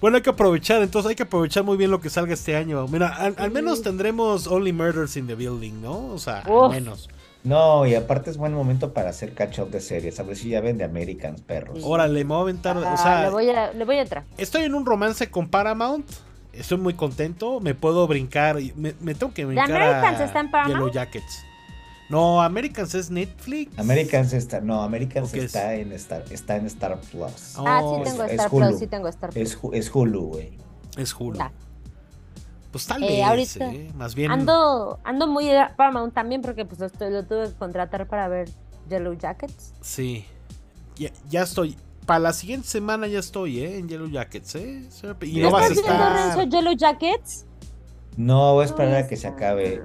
Bueno, 0.02 0.16
hay 0.16 0.24
que 0.24 0.30
aprovechar, 0.30 0.82
entonces 0.82 1.10
hay 1.10 1.16
que 1.18 1.24
aprovechar 1.24 1.64
muy 1.66 1.76
bien 1.76 1.92
lo 1.92 2.00
que 2.00 2.10
salga 2.10 2.34
este 2.34 2.56
año. 2.56 2.88
Mira, 2.88 3.10
al, 3.10 3.52
menos 3.52 3.82
tendremos 3.82 4.48
Only 4.48 4.72
Murders 4.72 5.18
in 5.18 5.28
the 5.28 5.36
Building, 5.36 5.82
¿no? 5.82 6.06
O 6.14 6.18
sea, 6.18 6.40
al 6.40 6.70
menos. 6.70 7.10
No, 7.44 7.86
y 7.86 7.96
aparte 7.96 8.30
es 8.30 8.38
buen 8.38 8.54
momento 8.54 8.94
para 8.94 9.10
hacer 9.10 9.34
catch 9.34 9.60
up 9.60 9.70
de 9.72 9.82
series. 9.82 10.18
A 10.22 10.24
ver 10.24 10.38
si 10.38 10.50
ya 10.50 10.62
ven 10.62 10.78
de 10.78 10.86
Americans, 10.86 11.42
perros. 11.42 11.80
Órale, 11.84 12.24
me 12.24 12.30
voy 12.30 12.38
a 12.38 12.42
aventar. 12.44 12.78
ah, 12.78 12.94
o 12.94 12.98
sea, 12.98 13.24
le, 13.24 13.30
voy 13.30 13.50
a, 13.50 13.74
le 13.74 13.84
voy 13.84 13.98
a 13.98 14.02
entrar. 14.04 14.24
estoy 14.38 14.64
en 14.64 14.74
un 14.74 14.86
romance 14.86 15.30
con 15.30 15.50
Paramount. 15.50 16.10
Estoy 16.54 16.78
muy 16.78 16.94
contento. 16.94 17.60
Me 17.60 17.76
puedo 17.76 18.08
brincar. 18.08 18.58
Me, 18.76 18.94
me 19.00 19.16
tengo 19.16 19.34
que 19.34 19.46
brincar. 19.46 19.72
Americans 19.72 20.20
a 20.20 20.26
está 20.26 20.40
en 20.40 20.52
Paramount? 20.52 20.80
Yellow 20.80 20.92
Jackets. 20.92 21.46
No, 22.10 22.42
Americans 22.42 22.96
es 22.96 23.12
Netflix. 23.12 23.78
Americans 23.78 24.34
está, 24.34 24.62
no, 24.62 24.82
Americans 24.82 25.32
está 25.36 25.76
en 25.76 25.92
Star, 25.92 26.24
está 26.32 26.56
en 26.56 26.66
Star 26.66 27.00
Plus. 27.00 27.56
Oh, 27.56 27.64
ah, 27.68 27.82
sí 28.04 28.04
tengo 28.10 28.24
es 28.24 28.32
Star 28.32 28.50
Hulu. 28.52 28.68
Plus, 28.68 28.80
sí 28.80 28.88
tengo 28.88 29.08
Star 29.10 29.30
Plus. 29.30 29.44
Es, 29.52 29.62
Hu- 29.62 29.74
es 29.76 29.94
Hulu, 29.94 30.22
güey. 30.22 30.58
Es 30.98 31.14
Hulu. 31.14 31.38
Ya. 31.38 31.52
Pues 32.72 32.88
tal 32.88 33.04
Eh, 33.04 33.08
vez, 33.08 33.24
ahorita 33.26 33.72
eh, 33.74 33.92
Más 33.96 34.16
bien. 34.16 34.32
Ando, 34.32 35.00
ando 35.04 35.28
muy 35.28 35.50
Paramount 35.78 36.14
también 36.16 36.42
porque 36.42 36.66
pues 36.66 36.82
estoy- 36.82 37.12
lo 37.12 37.26
tuve 37.26 37.50
que 37.50 37.54
contratar 37.54 38.08
para 38.08 38.28
ver 38.28 38.50
Yellow 38.90 39.14
Jackets. 39.14 39.74
Sí. 39.82 40.26
Ya, 40.96 41.12
ya 41.30 41.44
estoy. 41.44 41.78
Para 42.10 42.20
la 42.22 42.34
siguiente 42.34 42.68
semana 42.68 43.06
ya 43.06 43.20
estoy, 43.20 43.60
¿eh? 43.62 43.78
En 43.78 43.88
Yellow 43.88 44.10
Jackets, 44.10 44.56
¿eh? 44.56 44.82
Y 45.22 45.34
¿Ya 45.40 45.44
no 45.44 45.52
vas 45.52 45.62
a 45.62 45.68
¿Estás 45.68 45.84
viendo, 45.86 46.04
estar. 46.04 46.36
Renzo, 46.38 46.44
Yellow 46.58 46.74
Jackets? 46.76 47.46
No, 48.18 48.54
voy 48.54 48.64
a 48.64 48.66
esperar 48.66 48.96
a 48.96 49.08
que 49.08 49.16
se 49.16 49.28
acabe. 49.28 49.82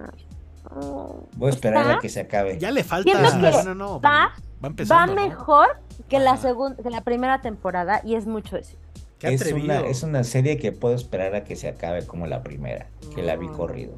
Voy 1.36 1.48
a 1.48 1.50
esperar 1.50 1.82
está- 1.82 1.96
a 1.96 2.00
que 2.00 2.08
se 2.08 2.20
acabe. 2.20 2.58
Ya 2.58 2.70
le 2.70 2.82
falta. 2.82 3.12
Que 3.12 3.18
no, 3.18 3.62
no, 3.64 3.74
no. 3.74 4.00
va- 4.00 4.10
Va, 4.10 4.26
va 4.28 4.32
Va 4.64 4.68
empezando. 4.68 5.14
¿no? 5.14 5.20
mejor 5.20 5.66
que 6.08 6.18
la 6.18 6.38
segunda, 6.38 6.82
que 6.82 6.88
la 6.88 7.02
primera 7.02 7.42
temporada 7.42 8.00
y 8.02 8.14
es 8.14 8.26
mucho 8.26 8.56
decir. 8.56 8.78
Qué 9.18 9.34
Es 9.34 9.52
una, 9.52 9.80
es 9.80 10.02
una 10.02 10.24
serie 10.24 10.56
que 10.56 10.72
puedo 10.72 10.94
esperar 10.94 11.34
a 11.34 11.44
que 11.44 11.56
se 11.56 11.68
acabe 11.68 12.06
como 12.06 12.26
la 12.26 12.42
primera, 12.42 12.86
que 13.14 13.22
la 13.22 13.36
vi 13.36 13.48
corrido. 13.48 13.94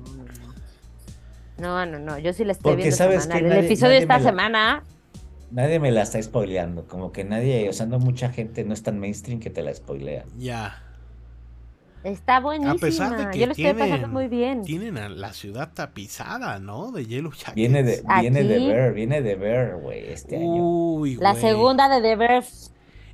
No, 1.58 1.86
no, 1.86 1.98
no, 2.00 2.18
yo 2.18 2.32
sí 2.32 2.44
la 2.44 2.52
estoy 2.52 2.72
Porque 2.72 2.82
viendo 2.82 2.96
sabes 2.96 3.22
semanal. 3.22 3.40
que 3.42 3.46
El 3.48 3.52
nadie- 3.54 3.66
episodio 3.66 3.92
nadie 3.92 4.02
esta 4.02 4.20
semana, 4.20 4.82
Nadie 5.50 5.78
me 5.78 5.92
la 5.92 6.02
está 6.02 6.20
spoileando, 6.22 6.86
como 6.86 7.12
que 7.12 7.24
nadie, 7.24 7.68
o 7.68 7.72
sea, 7.72 7.86
no 7.86 7.98
mucha 7.98 8.30
gente 8.30 8.64
no 8.64 8.74
es 8.74 8.82
tan 8.82 8.98
mainstream 8.98 9.38
que 9.40 9.50
te 9.50 9.62
la 9.62 9.72
spoilea. 9.72 10.24
Ya. 10.36 10.82
está 12.02 12.40
buenísima. 12.40 12.72
A 12.72 12.78
pesar 12.78 13.16
de 13.16 13.30
que 13.30 13.38
yo 13.38 13.46
lo 13.46 13.52
estoy 13.52 13.72
pasando 13.72 13.86
tienen, 13.96 14.10
muy 14.12 14.28
bien. 14.28 14.62
tienen 14.62 14.98
a 14.98 15.08
la 15.08 15.32
ciudad 15.32 15.72
tapizada, 15.74 16.58
¿no? 16.58 16.90
De 16.92 17.06
Yellow 17.06 17.32
Jackets. 17.32 17.54
Viene 17.54 17.82
de, 17.82 18.02
viene 18.20 18.44
de 18.44 18.58
ver, 18.66 18.92
viene 18.92 19.22
de 19.22 19.34
ver, 19.36 19.76
güey, 19.76 20.08
este 20.12 20.36
año. 20.36 20.62
Uy, 20.62 21.16
La 21.16 21.32
güey. 21.32 21.42
segunda 21.42 21.88
de 21.88 22.00
The. 22.16 22.72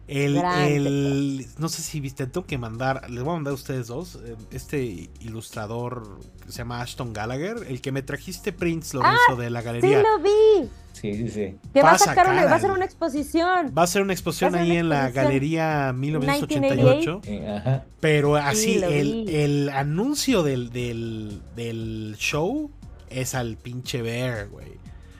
El, 0.08 0.36
el- 0.36 1.46
no 1.58 1.68
sé 1.68 1.80
si 1.80 2.00
viste, 2.00 2.26
tengo 2.26 2.44
que 2.46 2.58
mandar, 2.58 3.08
les 3.08 3.22
voy 3.22 3.30
a 3.32 3.34
mandar 3.36 3.52
a 3.52 3.54
ustedes 3.54 3.86
dos, 3.86 4.18
eh, 4.24 4.34
este 4.50 5.08
ilustrador 5.20 6.18
que 6.44 6.50
se 6.52 6.58
llama 6.58 6.80
Ashton 6.82 7.12
Gallagher, 7.12 7.58
el 7.68 7.80
que 7.80 7.92
me 7.92 8.02
trajiste 8.02 8.52
Prince 8.52 8.96
Lorenzo 8.96 9.36
de 9.36 9.48
la 9.50 9.60
Sí 9.60 9.66
galería. 9.66 10.02
lo 10.02 10.18
vi. 10.18 10.68
Sí, 10.92 11.14
sí, 11.14 11.28
sí. 11.30 11.56
Que 11.72 11.82
va 11.82 11.92
a 11.92 11.98
sacar 11.98 12.28
una, 12.30 12.44
va 12.44 12.56
a 12.56 12.60
ser 12.60 12.70
una 12.72 12.84
exposición. 12.84 13.72
Va 13.76 13.82
a 13.82 13.86
ser 13.86 14.02
una 14.02 14.12
exposición 14.12 14.52
ser 14.52 14.60
ahí 14.60 14.70
una 14.72 14.80
en 14.80 14.88
la 14.88 15.10
galería 15.10 15.92
1988. 15.94 17.20
Eh, 17.24 17.48
ajá. 17.56 17.84
Pero 18.00 18.36
así, 18.36 18.78
lo 18.80 18.88
el, 18.88 19.28
el 19.28 19.68
anuncio 19.70 20.42
del, 20.42 20.70
del, 20.70 21.40
del 21.56 22.16
show 22.18 22.70
es 23.08 23.34
al 23.34 23.56
pinche 23.56 24.02
Bear, 24.02 24.48
güey. 24.48 24.72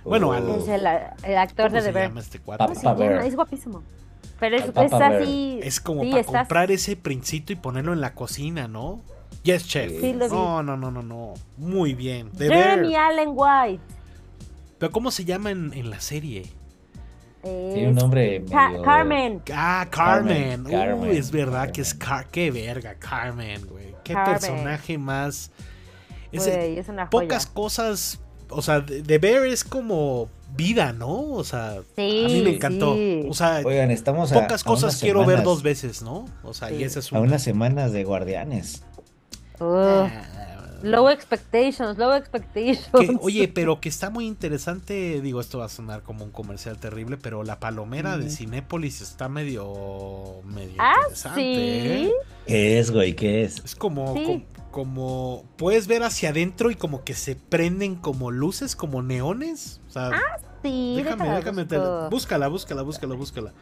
Bueno, 0.05 0.33
al- 0.33 0.43
Uh, 0.45 0.57
Es 0.63 0.69
el, 0.69 0.87
el 1.25 1.39
actor 1.39 1.69
¿Cómo 1.71 1.81
de 1.81 1.87
The 1.87 1.93
Bear. 1.93 2.09
llama 2.09 2.21
este? 2.21 2.39
¿Cómo 2.41 2.75
se 2.75 2.83
llama? 2.83 2.95
Bear. 2.95 3.25
Es 3.27 3.35
guapísimo. 3.37 3.83
Pero 4.43 4.57
es, 4.57 4.93
así. 4.93 5.61
Es 5.63 5.81
como 5.81 6.03
sí, 6.03 6.11
para 6.11 6.21
estás- 6.21 6.41
comprar 6.43 6.71
ese 6.71 6.97
princito 6.97 7.53
y 7.53 7.57
ponerlo 7.57 7.93
en 7.93 8.01
la 8.01 8.13
cocina, 8.15 8.69
¿no? 8.69 9.01
Yes, 9.45 9.67
chef. 9.67 9.91
Sí, 10.01 10.13
lo 10.13 10.29
vi. 10.29 10.35
no, 10.35 10.63
no, 10.63 10.77
no, 10.77 10.91
no, 10.91 11.03
no. 11.03 11.35
Muy 11.57 11.95
bien. 11.95 12.31
The 12.33 12.49
Jeremy 12.49 12.89
Bear. 12.89 13.11
Allen 13.13 13.31
White. 13.33 13.83
Pero 14.79 14.93
¿cómo 14.93 15.11
se 15.11 15.25
llama 15.25 15.51
en, 15.51 15.73
en 15.75 15.91
la 15.91 16.01
serie? 16.01 16.43
Tiene 17.43 17.89
un 17.89 17.95
nombre 17.97 18.39
medio... 18.41 18.83
Carmen. 18.83 19.43
Ah, 19.53 19.87
Carmen. 19.91 20.63
Carmen, 20.63 20.65
Carmen, 20.73 21.11
Uy, 21.11 21.17
es 21.17 21.31
verdad 21.33 21.73
que 21.73 21.81
es 21.81 21.93
Carmen. 21.95 22.23
Car 22.25 22.31
qué 22.31 22.51
verga, 22.53 22.95
Carmen, 22.95 23.67
güey. 23.67 23.95
Qué 24.05 24.13
Carmen. 24.15 24.33
personaje 24.41 24.99
más. 24.99 25.51
Es 26.31 26.45
de- 26.45 26.57
Güey, 26.57 26.79
es 26.79 26.89
una 26.89 27.07
joya. 27.07 27.11
pocas 27.11 27.47
cosas. 27.47 28.21
O 28.49 28.63
sea, 28.63 28.85
The 28.85 29.19
Bear 29.19 29.47
es 29.47 29.65
como 29.65 30.29
vida, 30.55 30.93
¿no? 30.93 31.11
O 31.33 31.45
sea, 31.45 31.81
Sí, 31.97 32.25
a 32.25 32.29
mí 32.29 32.43
me 32.43 32.51
encantó. 32.57 32.95
sí. 32.95 33.27
O 33.29 33.35
sea, 33.35 33.61
Oigan, 33.65 33.91
estamos 33.91 34.33
a, 34.33 34.41
pocas 34.41 34.63
a 34.63 34.65
cosas 34.65 34.85
unas 34.95 35.01
quiero 35.01 35.21
ver 35.21 35.29
semanas- 35.39 35.45
dos 35.45 35.63
veces, 35.63 36.03
¿no? 36.03 36.27
O 36.45 36.55
sea, 36.55 36.71
y 36.71 36.79
Sí. 36.79 36.85
ese 36.85 36.99
es 37.01 37.13
A 37.13 37.19
un. 37.21 37.29
unas 37.29 37.43
semanas 37.43 37.93
de 37.93 38.05
Guardianes. 38.05 38.83
Ugh. 39.61 40.09
Low 40.83 41.09
expectations, 41.09 41.97
low 41.99 42.13
expectations. 42.15 42.89
Que, 42.99 43.17
oye, 43.21 43.49
pero 43.49 43.81
que 43.81 43.89
está 43.89 44.11
muy 44.11 44.27
interesante, 44.27 45.21
digo, 45.21 45.41
esto 45.41 45.59
va 45.59 45.67
a 45.67 45.69
sonar 45.69 46.03
como 46.03 46.25
un 46.25 46.31
comercial 46.31 46.79
terrible, 46.79 47.17
pero 47.17 47.45
la 47.45 47.59
palomera 47.61 48.19
de. 48.19 48.31
Cinépolis 48.31 49.01
está 49.01 49.29
medio, 49.29 50.43
medio 50.45 50.75
ah, 50.79 50.95
interesante. 51.05 51.41
sí. 51.41 51.51
¿eh? 52.07 52.13
¿Qué 52.47 52.79
es, 52.79 52.91
güey? 52.91 53.15
¿Qué 53.15 53.45
es? 53.45 53.63
Es 53.65 53.75
como, 53.77 54.15
Sí. 54.15 54.45
como, 54.71 55.45
puedes 55.57 55.87
ver 55.87 56.03
hacia 56.03 56.31
adentro 56.31 56.71
y 56.71 56.75
como 56.75 57.05
que 57.05 57.15
se 57.15 57.37
prenden 57.37 57.95
como 57.95 58.31
luces, 58.31 58.75
como 58.75 59.03
neones. 59.03 59.81
O 59.89 59.93
sea, 59.93 60.11
Sí, 60.63 60.95
déjame, 60.97 61.29
déjame, 61.29 61.65
te- 61.65 61.79
búscala, 62.11 62.49
búscala, 62.49 62.83
búscala, 62.83 63.15
búscala. 63.15 63.53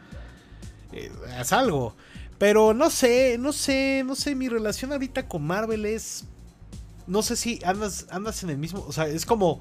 Eh, 0.91 1.11
haz 1.37 1.53
algo. 1.53 1.95
Pero 2.37 2.73
no 2.73 2.89
sé, 2.89 3.37
no 3.39 3.53
sé, 3.53 4.03
no 4.05 4.15
sé, 4.15 4.33
mi 4.35 4.49
relación 4.49 4.91
ahorita 4.91 5.27
con 5.27 5.43
Marvel 5.45 5.85
es... 5.85 6.25
No 7.07 7.21
sé 7.21 7.35
si 7.35 7.59
andas, 7.65 8.07
andas 8.11 8.43
en 8.43 8.49
el 8.51 8.57
mismo... 8.57 8.83
O 8.87 8.91
sea, 8.91 9.07
es 9.07 9.25
como... 9.25 9.59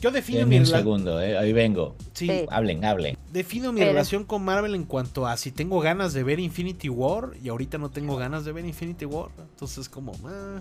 Yo 0.00 0.10
defino 0.10 0.40
mi 0.46 0.56
Denme 0.56 0.56
un 0.58 0.64
relación... 0.66 0.80
segundo, 0.84 1.20
eh. 1.22 1.38
Ahí 1.38 1.52
vengo. 1.52 1.96
Sí, 2.12 2.26
Sí. 2.26 2.46
Hablen, 2.50 2.84
hablen. 2.84 3.16
defino 3.32 3.72
mi 3.72 3.80
Pero- 3.80 3.92
relación 3.92 4.24
con 4.24 4.44
Marvel 4.44 4.74
en 4.74 4.84
cuanto 4.84 5.26
a 5.26 5.36
si 5.36 5.50
tengo 5.50 5.80
ganas 5.80 6.12
de 6.12 6.22
ver 6.22 6.38
Infinity 6.40 6.88
War 6.88 7.30
y 7.42 7.48
ahorita 7.48 7.78
no 7.78 7.90
tengo 7.90 8.16
ganas 8.16 8.44
de 8.44 8.52
ver 8.52 8.64
Infinity 8.64 9.06
War. 9.06 9.30
Entonces 9.38 9.88
como... 9.88 10.12
ah. 10.26 10.60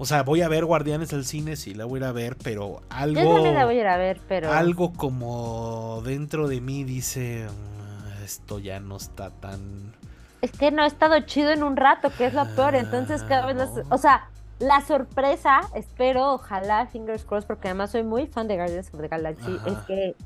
O 0.00 0.06
sea, 0.06 0.22
voy 0.22 0.42
a 0.42 0.48
ver 0.48 0.64
Guardianes 0.64 1.10
del 1.10 1.24
Cine, 1.24 1.56
sí, 1.56 1.74
la 1.74 1.84
voy 1.84 1.98
a 1.98 2.02
ir 2.02 2.04
a 2.04 2.12
ver, 2.12 2.36
pero 2.42 2.82
algo... 2.88 3.20
Yo 3.20 3.34
también 3.34 3.54
la 3.56 3.64
voy 3.64 3.76
a 3.76 3.80
ir 3.80 3.86
a 3.88 3.96
ver, 3.96 4.20
pero. 4.28 4.52
Algo 4.52 4.92
como 4.92 6.02
dentro 6.04 6.46
de 6.46 6.60
mí 6.60 6.84
dice, 6.84 7.46
"Mm, 7.48 8.22
esto 8.22 8.60
ya 8.60 8.78
no 8.78 8.96
está 8.96 9.30
tan... 9.30 9.96
Es 10.40 10.52
que 10.52 10.70
no 10.70 10.82
ha 10.82 10.86
estado 10.86 11.18
chido 11.20 11.50
en 11.50 11.62
un 11.62 11.76
rato, 11.76 12.10
que 12.16 12.26
es 12.26 12.34
lo 12.34 12.46
peor. 12.54 12.74
Entonces, 12.74 13.22
cada 13.24 13.46
vez. 13.46 13.56
las-. 13.56 13.86
O 13.90 13.98
sea, 13.98 14.28
la 14.58 14.80
sorpresa, 14.80 15.60
espero, 15.74 16.34
ojalá, 16.34 16.86
fingers 16.86 17.24
crossed, 17.24 17.46
porque 17.46 17.68
además 17.68 17.90
soy 17.90 18.02
muy 18.02 18.26
fan 18.26 18.48
de 18.48 18.56
Guardians 18.56 18.88
of 18.92 19.00
the 19.00 19.08
Galaxy, 19.08 19.56
Ajá. 19.56 19.68
es 19.70 19.78
que 19.86 20.16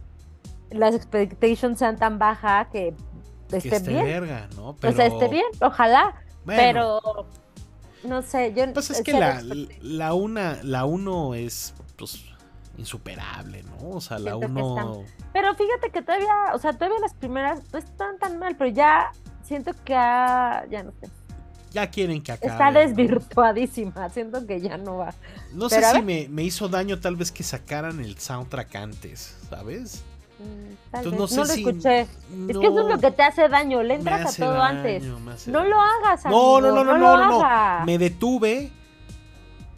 las 0.71 0.95
expectations 0.95 1.79
sean 1.79 1.97
tan 1.97 2.19
bajas 2.19 2.69
que 2.69 2.95
que 3.61 3.69
esté 3.69 3.91
bien. 3.91 4.05
verga, 4.05 4.49
¿no? 4.57 4.71
O 4.71 4.93
sea, 4.93 5.07
esté 5.07 5.29
bien, 5.29 5.45
ojalá. 5.61 6.15
Bueno, 6.45 6.63
Pero. 6.63 7.27
No 8.05 8.23
sé, 8.23 8.53
yo. 8.55 8.73
Pues 8.73 8.91
es 8.91 9.03
que 9.03 9.13
la, 9.13 9.43
la 9.81 10.15
una, 10.15 10.59
la 10.63 10.87
uno 10.87 11.35
es, 11.35 11.75
pues, 11.97 12.25
insuperable, 12.77 13.63
¿no? 13.63 13.91
O 13.91 14.01
sea, 14.01 14.19
la 14.19 14.37
Siento 14.37 14.73
uno... 14.73 15.05
Pero 15.33 15.55
fíjate 15.55 15.91
que 15.91 16.03
todavía, 16.03 16.35
o 16.55 16.59
sea, 16.59 16.73
todavía 16.73 16.99
las 17.01 17.15
primeras 17.15 17.61
no 17.73 17.79
están 17.79 18.19
tan 18.19 18.39
mal, 18.39 18.57
pero 18.57 18.71
ya 18.71 19.13
siento 19.45 19.73
que 19.85 19.95
ha- 19.95 20.65
ya 20.71 20.83
no 20.83 20.93
sé. 21.01 21.09
Ya 21.73 21.87
quieren 21.89 22.23
que 22.23 22.33
acabe. 22.33 22.53
Está 22.53 22.71
¿no? 22.71 22.79
desvirtuadísima, 22.81 24.09
siento 24.11 24.47
que 24.47 24.61
ya 24.61 24.77
no 24.77 24.99
va. 24.99 25.15
No 25.55 25.69
sé 25.71 25.77
Pero 25.77 25.91
si 25.93 26.03
me, 26.03 26.29
me 26.29 26.43
hizo 26.43 26.69
daño 26.69 26.99
tal 27.01 27.17
vez 27.17 27.33
que 27.33 27.43
sacaran 27.43 28.01
el 28.01 28.19
soundtrack 28.19 28.75
antes, 28.77 29.37
¿sabes? 29.49 30.03
Mm, 30.39 30.75
tal 30.91 31.05
Entonces, 31.05 31.13
vez. 31.13 31.19
no 31.21 31.27
sé 31.29 31.37
no 31.37 31.45
lo 31.45 31.53
si- 31.55 31.61
escuché. 31.61 32.01
Es 32.03 32.59
que 32.59 32.67
eso 32.67 32.81
es 32.81 32.87
lo 32.95 32.99
que 32.99 33.11
te 33.11 33.23
hace 33.23 33.49
daño, 33.49 33.83
le 33.83 33.89
Me 33.89 33.95
entras 33.95 34.35
a 34.35 34.45
todo 34.45 34.53
daño, 34.55 34.63
antes. 34.79 35.03
me 35.03 35.33
hace 35.33 35.51
No 35.51 35.59
daño. 35.61 35.71
lo 35.71 35.81
hagas, 35.81 36.25
No, 36.27 36.57
amigo, 36.57 36.61
no, 36.61 36.73
no, 36.75 36.85
no, 36.85 36.99
no, 36.99 37.17
no, 37.17 37.29
no. 37.31 37.43
hagas. 37.45 37.87
Me 37.87 37.97
detuve, 37.97 38.71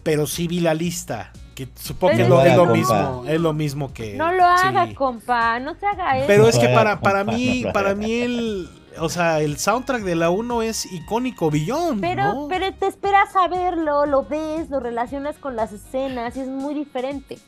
pero 0.02 0.26
sí 0.26 0.48
vi 0.48 0.60
la 0.60 0.74
lista. 0.74 1.32
Que 1.54 1.68
supongo 1.76 2.16
que 2.16 2.24
no 2.28 2.40
es 2.44 2.56
lo 2.56 2.66
mismo, 2.66 3.24
es 3.28 3.40
lo 3.40 3.52
mismo 3.52 3.92
que. 3.92 4.14
No 4.16 4.32
lo 4.32 4.44
hagas, 4.44 4.88
sí. 4.88 4.94
compa, 4.96 5.60
no 5.60 5.76
se 5.76 5.86
haga 5.86 6.18
eso. 6.18 6.26
Pero 6.26 6.48
es 6.48 6.58
que 6.58 6.66
para, 6.70 6.98
para 6.98 7.22
mí, 7.22 7.64
para 7.72 7.94
mí 7.94 8.12
el. 8.12 8.68
O 9.00 9.08
sea, 9.08 9.40
el 9.40 9.58
soundtrack 9.58 10.02
de 10.02 10.14
la 10.14 10.30
1 10.30 10.62
es 10.62 10.90
icónico, 10.92 11.50
billón. 11.50 12.00
Pero, 12.00 12.32
¿no? 12.34 12.48
pero 12.48 12.72
te 12.74 12.86
esperas 12.86 13.34
a 13.36 13.48
verlo, 13.48 14.06
lo 14.06 14.24
ves, 14.24 14.70
lo 14.70 14.78
relacionas 14.80 15.36
con 15.38 15.56
las 15.56 15.72
escenas 15.72 16.36
y 16.36 16.40
es 16.40 16.48
muy 16.48 16.74
diferente. 16.74 17.38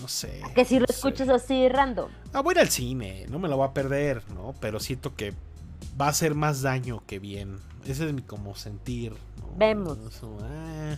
No 0.00 0.08
sé. 0.08 0.40
Que 0.54 0.64
si 0.64 0.74
lo 0.76 0.82
no 0.82 0.86
sé. 0.88 0.92
escuchas 0.94 1.28
así 1.28 1.68
random. 1.68 2.10
Ah, 2.32 2.40
voy 2.40 2.52
a 2.52 2.56
ir 2.56 2.60
al 2.62 2.68
cine, 2.70 3.26
no 3.28 3.38
me 3.38 3.48
lo 3.48 3.56
voy 3.56 3.68
a 3.68 3.72
perder, 3.72 4.22
¿no? 4.34 4.54
Pero 4.60 4.80
siento 4.80 5.14
que 5.14 5.32
va 6.00 6.06
a 6.06 6.10
hacer 6.10 6.34
más 6.34 6.62
daño 6.62 7.02
que 7.06 7.18
bien. 7.18 7.58
Ese 7.86 8.06
es 8.06 8.12
mi 8.12 8.22
como 8.22 8.54
sentir. 8.56 9.12
¿no? 9.12 9.48
Vemos. 9.56 9.98
Eso, 10.08 10.36
ah. 10.42 10.96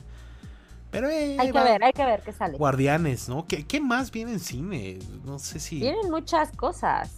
Pero 0.91 1.09
eh, 1.11 1.37
Hay 1.39 1.49
que 1.49 1.53
va- 1.53 1.65
ver, 1.65 1.83
hay 1.85 1.93
que 1.93 2.05
ver 2.05 2.23
qué 2.23 2.33
sale. 2.33 2.57
Guardianes, 2.57 3.29
¿no? 3.29 3.45
¿Qué, 3.47 3.67
qué 3.67 3.81
más 3.81 4.11
viene 4.13 4.33
en 4.33 4.41
cine? 4.41 4.99
No 5.25 5.39
sé 5.39 5.59
si. 5.61 5.81
Tienen 5.81 6.11
muchas 6.11 6.53
cosas, 6.53 7.11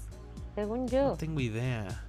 según 0.55 0.87
No 0.87 0.91
yo. 0.91 1.13
tengo 1.19 1.39
idea. 1.41 2.05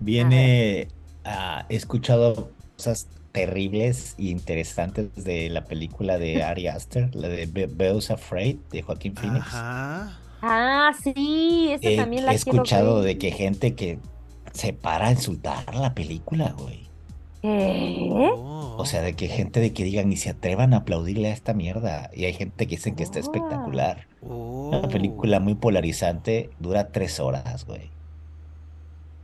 Viene, 0.00 0.88
ah, 1.24 1.64
he 1.68 1.76
escuchado 1.76 2.50
cosas 2.76 3.08
terribles 3.32 4.14
e 4.18 4.24
interesantes 4.30 5.14
de 5.24 5.48
la 5.50 5.64
película 5.64 6.18
de 6.18 6.42
Ari 6.42 6.66
Aster, 6.68 7.14
la 7.14 7.28
de 7.28 7.46
Be- 7.46 7.66
Beos 7.66 8.10
Afraid 8.10 8.56
de 8.70 8.82
Joaquín 8.82 9.14
Phoenix. 9.14 9.46
Ajá. 9.46 10.18
Ah, 10.40 10.92
sí, 11.02 11.68
esa 11.72 11.88
Eh, 11.90 11.96
también 11.96 12.24
la 12.24 12.32
he 12.32 12.36
escuchado 12.36 12.96
ver. 12.96 13.04
de 13.06 13.18
que 13.18 13.32
gente 13.32 13.74
que 13.74 13.98
se 14.52 14.72
para 14.72 15.08
a 15.08 15.12
insultar 15.12 15.74
la 15.74 15.94
película, 15.94 16.54
güey. 16.56 16.86
¿Qué? 17.42 18.10
Oh. 18.34 18.76
O 18.78 18.84
sea, 18.84 19.02
de 19.02 19.14
que 19.14 19.28
gente 19.28 19.60
de 19.60 19.72
que 19.72 19.84
digan 19.84 20.12
y 20.12 20.16
se 20.16 20.30
atrevan 20.30 20.74
a 20.74 20.78
aplaudirle 20.78 21.28
a 21.28 21.32
esta 21.32 21.54
mierda. 21.54 22.10
Y 22.14 22.24
hay 22.24 22.32
gente 22.32 22.66
que 22.66 22.76
dicen 22.76 22.94
que 22.96 23.02
está 23.02 23.18
Oh. 23.18 23.22
espectacular. 23.22 24.06
Oh. 24.22 24.70
Una 24.78 24.88
película 24.88 25.38
muy 25.40 25.54
polarizante, 25.54 26.50
dura 26.60 26.88
tres 26.92 27.18
horas, 27.20 27.64
güey. 27.66 27.90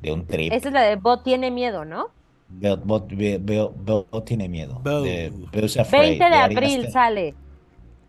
De 0.05 0.13
un 0.13 0.27
trip. 0.27 0.53
Esa 0.53 0.69
es 0.69 0.75
la 0.75 0.83
de 0.83 0.97
Bot 0.97 1.23
tiene 1.25 1.51
miedo, 1.51 1.85
¿no? 1.85 2.09
Veo, 2.49 2.77
veo- 2.77 3.07
veo- 3.09 3.39
veo- 3.41 3.75
veo 4.11 4.23
tiene 4.23 4.49
miedo. 4.49 4.81
Veo. 4.85 5.03
De 5.03 5.33
Beos 5.51 5.77
Afraid, 5.79 6.19
20 6.21 6.25
de 6.25 6.35
abril 6.37 6.93
sale. 6.93 7.35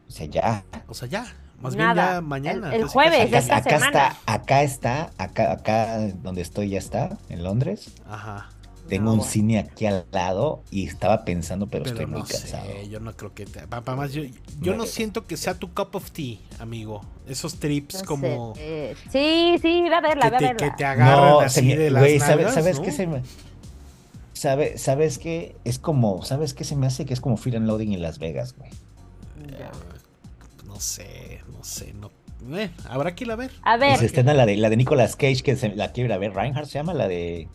O 0.07 0.11
sea, 0.11 0.25
ya. 0.27 0.63
O 0.87 0.93
sea, 0.93 1.07
ya. 1.07 1.25
Más 1.61 1.73
Nada. 1.75 1.93
bien 1.93 2.15
ya 2.15 2.21
mañana. 2.21 2.75
El- 2.75 2.83
jueves. 2.85 3.27
Acá, 3.27 3.37
esta 3.37 3.55
acá 3.57 3.69
semana. 3.79 3.87
está, 3.87 4.33
acá 4.33 4.63
está, 4.63 5.09
acá, 5.17 5.51
acá 5.53 5.99
donde 6.21 6.41
estoy 6.41 6.69
ya 6.69 6.77
está, 6.79 7.17
en 7.29 7.43
Londres. 7.43 7.95
Ajá. 8.07 8.49
Tengo 8.87 9.05
No, 9.05 9.11
un 9.13 9.17
bueno. 9.17 9.31
cine 9.31 9.57
aquí 9.57 9.87
al 9.87 10.05
lado 10.11 10.61
y 10.69 10.85
estaba 10.85 11.25
pensando, 11.25 11.65
pero, 11.67 11.83
Pero 11.85 11.95
estoy 11.95 12.05
muy 12.05 12.21
no 12.21 12.27
cansado. 12.27 12.65
sé, 12.67 12.87
yo 12.87 12.99
no 12.99 13.15
creo 13.17 13.33
que 13.33 13.45
te... 13.47 13.67
pa- 13.67 13.81
pa- 13.81 13.95
más, 13.95 14.13
yo, 14.13 14.21
yo 14.61 14.73
no 14.73 14.79
No. 14.83 14.85
siento 14.85 15.25
que 15.25 15.37
sea 15.37 15.55
tu 15.55 15.73
cup 15.73 15.95
of 15.95 16.11
tea, 16.11 16.37
amigo. 16.59 17.01
Esos 17.27 17.55
trips 17.59 18.01
No 18.01 18.05
como 18.05 18.53
sé, 18.55 18.95
sí, 19.11 19.55
sí, 19.59 19.81
ve 19.81 19.95
a 19.95 20.01
verla, 20.01 20.29
ve 20.29 20.35
a 20.37 20.39
verla. 20.39 20.57
que 20.57 20.71
te 20.77 20.85
agarran 20.85 21.29
No, 21.31 21.39
así 21.39 21.61
se 21.61 21.65
me- 21.65 21.77
de 21.77 21.89
las 21.89 22.01
güey, 22.03 22.19
¿sabes, 22.19 22.35
nalgas, 22.37 22.53
sabes 22.53 22.77
¿no? 22.77 22.83
qué 22.85 22.91
se 22.91 23.07
me... 23.07 23.21
Sabe, 24.33 24.77
¿Sabes 24.77 25.17
qué? 25.17 25.55
Es 25.63 25.79
como, 25.79 26.23
¿sabes 26.23 26.53
qué 26.53 26.63
se 26.65 26.75
me 26.75 26.85
hace? 26.85 27.05
Que 27.05 27.13
es 27.15 27.21
como 27.21 27.37
Fear 27.37 27.55
and 27.57 27.67
Loading 27.67 27.93
en 27.93 28.01
Las 28.03 28.19
Vegas, 28.19 28.53
güey. 28.55 28.69
No 30.67 30.79
sé, 30.79 31.41
no 31.51 31.63
sé, 31.63 31.93
no... 31.93 32.11
eh, 32.57 32.69
habrá 32.89 33.15
que 33.15 33.23
ir 33.23 33.31
a 33.31 33.35
ver. 33.35 33.51
A 33.63 33.77
Y 33.77 33.79
ver, 33.79 33.97
se 33.97 34.05
estrena 34.07 34.33
la 34.33 34.45
de, 34.45 34.57
la 34.57 34.69
de 34.69 34.77
Nicolas 34.77 35.15
Cage, 35.15 35.41
que 35.41 35.55
se- 35.55 35.75
la 35.75 35.91
quiero 35.93 36.07
ir 36.09 36.13
a 36.13 36.17
ver. 36.17 36.33
Reinhardt 36.33 36.67
se 36.67 36.73
llama, 36.79 36.93
la 36.93 37.07
de... 37.07 37.47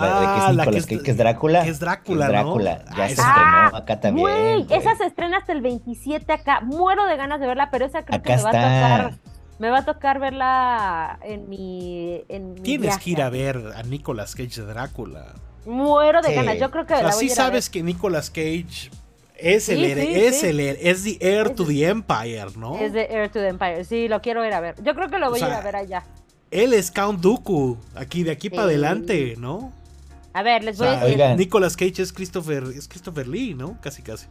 La 0.00 0.20
de 0.20 0.26
que 0.26 0.26
Ah, 0.26 0.46
es 0.50 0.56
la 0.56 0.62
Nicolas 0.64 0.66
que 0.68 0.78
es- 0.78 0.86
Cage, 0.86 1.02
que 1.04 1.10
es 1.10 1.16
Drácula. 1.16 1.62
que 1.64 1.70
es 1.70 1.78
Drácula, 1.80 2.26
Que 2.28 2.32
es 2.32 2.38
¿no? 2.38 2.44
Drácula. 2.44 2.84
Ya 2.96 3.04
Ah, 3.04 3.06
se 3.08 3.12
esa- 3.14 3.28
estrenó 3.28 3.76
acá 3.76 4.00
también. 4.00 4.26
güey, 4.28 4.66
esa 4.70 4.96
se 4.96 5.04
estrena 5.06 5.36
hasta 5.38 5.52
el 5.52 5.60
27 5.60 6.32
acá. 6.32 6.60
Muero 6.62 7.06
de 7.06 7.16
ganas 7.16 7.40
de 7.40 7.46
verla, 7.46 7.70
pero 7.70 7.84
esa 7.86 8.04
creo 8.04 8.18
Acá 8.18 8.24
que 8.24 8.36
me 8.36 8.42
va 8.42 8.50
está. 8.50 8.94
a 8.94 8.98
tocar. 9.08 9.18
Me 9.58 9.70
va 9.70 9.78
a 9.78 9.84
tocar 9.84 10.20
verla 10.20 11.18
en 11.22 11.48
mi. 11.48 12.22
En 12.28 12.54
mi 12.54 12.60
Tienes 12.60 12.82
viaje. 12.90 13.00
que 13.04 13.10
ir 13.10 13.22
a 13.22 13.28
ver 13.30 13.60
a 13.74 13.82
Nicolas 13.82 14.34
Cage 14.36 14.60
de 14.60 14.66
Drácula. 14.66 15.34
Muero 15.66 16.22
de 16.22 16.28
Sí. 16.28 16.34
ganas. 16.34 16.58
Yo 16.58 16.70
creo 16.70 16.86
que 16.86 16.94
O 16.94 16.96
sea, 16.98 17.08
la 17.08 17.14
voy 17.14 17.18
sí 17.20 17.30
a 17.30 17.32
ir 17.34 17.40
a 17.40 17.42
ver. 17.42 17.50
sabes 17.50 17.68
que 17.70 17.82
Nicolas 17.82 18.30
Cage 18.30 18.90
es 19.36 19.68
el 19.68 19.78
Sí, 19.78 19.84
es 19.84 20.40
sí. 20.40 20.46
el 20.46 20.60
es 20.60 21.02
the 21.04 21.18
heir 21.20 21.46
Es- 21.48 21.54
to 21.56 21.64
the 21.66 21.86
empire, 21.88 22.46
¿no? 22.56 22.78
Es 22.78 22.92
de 22.92 23.02
Air 23.10 23.28
to 23.30 23.40
the 23.40 23.48
Empire. 23.48 23.84
Sí, 23.84 24.06
lo 24.08 24.20
quiero 24.22 24.44
ir 24.46 24.52
a 24.54 24.60
ver. 24.60 24.76
Yo 24.82 24.94
creo 24.94 25.08
que 25.08 25.18
lo 25.18 25.28
voy 25.30 25.40
O 25.40 25.44
a 25.44 25.46
ir 25.48 25.52
sea, 25.52 25.60
a 25.60 25.64
ver 25.64 25.76
allá. 25.76 26.04
Él 26.50 26.72
es 26.72 26.90
Count 26.90 27.20
Dooku, 27.20 27.76
aquí 27.96 28.22
de 28.22 28.30
aquí 28.30 28.48
Sí. 28.48 28.50
para 28.50 28.62
adelante, 28.62 29.34
¿no? 29.38 29.72
A 30.38 30.42
ver, 30.42 30.62
les 30.64 30.80
O 30.80 30.84
voy 30.84 30.92
sea, 30.92 31.00
a 31.00 31.04
decir. 31.04 31.20
Oigan. 31.20 31.36
Nicolas 31.36 31.76
Cage 31.76 32.02
es 32.02 32.12
Christopher, 32.12 32.64
es 32.76 32.86
Christopher 32.88 33.26
Lee, 33.26 33.54
¿no? 33.54 33.78
Casi 33.80 34.02
casi, 34.02 34.26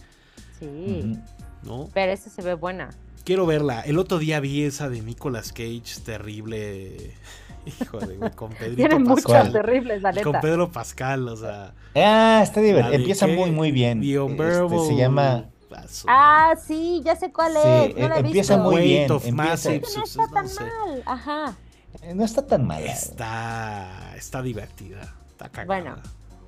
Sí. 0.60 1.18
¿no? 1.64 1.90
pero 1.94 2.12
esa 2.14 2.30
se 2.30 2.42
ve 2.42 2.54
buena. 2.54 2.90
Quiero 3.26 3.46
verla. 3.46 3.82
El 3.82 3.98
otro 3.98 4.20
día 4.20 4.40
vi 4.40 4.64
esa 4.64 4.90
de 4.90 5.02
Nicolas 5.02 5.52
Cage 5.52 5.84
terrible. 6.06 7.14
Hijo 7.82 8.00
de 8.00 8.16
güey, 8.16 8.32
con 8.32 8.52
Pedrito 8.54 8.78
Tienen 8.78 9.04
muchas 9.04 9.52
terribles, 9.52 10.02
la 10.02 10.14
Con. 10.14 10.40
Pedro 10.40 10.72
Pascal, 10.72 11.28
o 11.28 11.36
sea. 11.36 11.74
Ah, 11.96 12.40
está 12.42 12.62
la 12.62 12.68
divertido. 12.68 12.96
Empieza 12.96 13.26
qué? 13.26 13.36
muy, 13.36 13.52
muy 13.52 13.72
bien. 13.74 14.00
The 14.00 14.14
Este, 14.16 14.88
se 14.88 14.96
llama... 14.96 15.46
Paso. 15.70 16.08
Ah, 16.10 16.54
sí, 16.66 17.02
ya 17.04 17.18
sé 17.18 17.34
cuál 17.34 17.52
Sí, 17.52 17.60
es. 17.92 17.98
No 17.98 18.08
la 18.08 18.16
he 18.16 18.20
eh, 18.20 18.22
empieza 18.28 18.56
visto. 18.56 18.70
muy 18.72 18.76
Weight 18.76 18.88
bien, 19.00 19.12
of 19.12 19.26
empieza- 19.26 19.50
Massive 19.52 19.82
no 19.98 20.04
está 20.06 20.28
tan 20.34 20.44
no 20.46 20.50
sé. 20.50 20.64
mal. 20.64 21.04
Ajá. 21.06 21.56
Eh, 22.04 22.14
No 22.16 22.24
está 22.24 22.48
tan 22.48 22.66
mala. 22.66 22.86
Está, 22.86 24.14
está 24.16 24.42
divertida. 24.42 25.14
Está 25.38 25.50
cagada. 25.50 25.66
Bueno, 25.82 25.96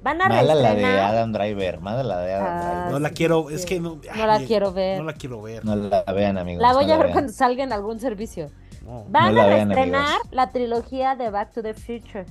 Van 0.01 0.21
a 0.21 0.29
Mala 0.29 0.41
la 0.43 0.55
de 0.55 0.61
reestrenar. 0.75 0.99
Adam 1.15 1.31
Driver. 1.33 1.79
Mala 1.81 2.03
la 2.03 2.19
de 2.21 2.33
Adam 2.33 2.47
Ah, 2.49 2.61
Driver. 2.73 2.91
No 2.93 2.99
la 2.99 3.09
quiero, 3.11 3.45
sí. 3.49 3.55
es 3.55 3.65
que 3.65 3.79
no. 3.81 3.99
No 4.15 4.25
la 4.27 4.39
quiero 4.39 4.71
ver. 4.71 4.97
No 4.99 5.03
la 5.03 5.13
quiero 5.13 5.41
ver. 5.41 5.65
No 5.65 5.75
la 5.75 6.03
vean, 6.13 6.37
amigos. 6.37 6.61
La 6.61 6.73
voy 6.73 6.85
no 6.87 6.93
a 6.93 6.97
ver 6.97 7.07
vean. 7.07 7.13
cuando 7.13 7.33
salga 7.33 7.63
en 7.63 7.73
algún 7.73 7.99
servicio. 7.99 8.49
No. 8.85 9.03
Van 9.09 9.35
la 9.35 9.43
a 9.43 9.47
reestrenar 9.47 10.17
la 10.31 10.49
trilogía 10.51 11.15
de 11.15 11.29
Back 11.29 11.51
to 11.53 11.61
the 11.61 11.73
Future. 11.73 12.25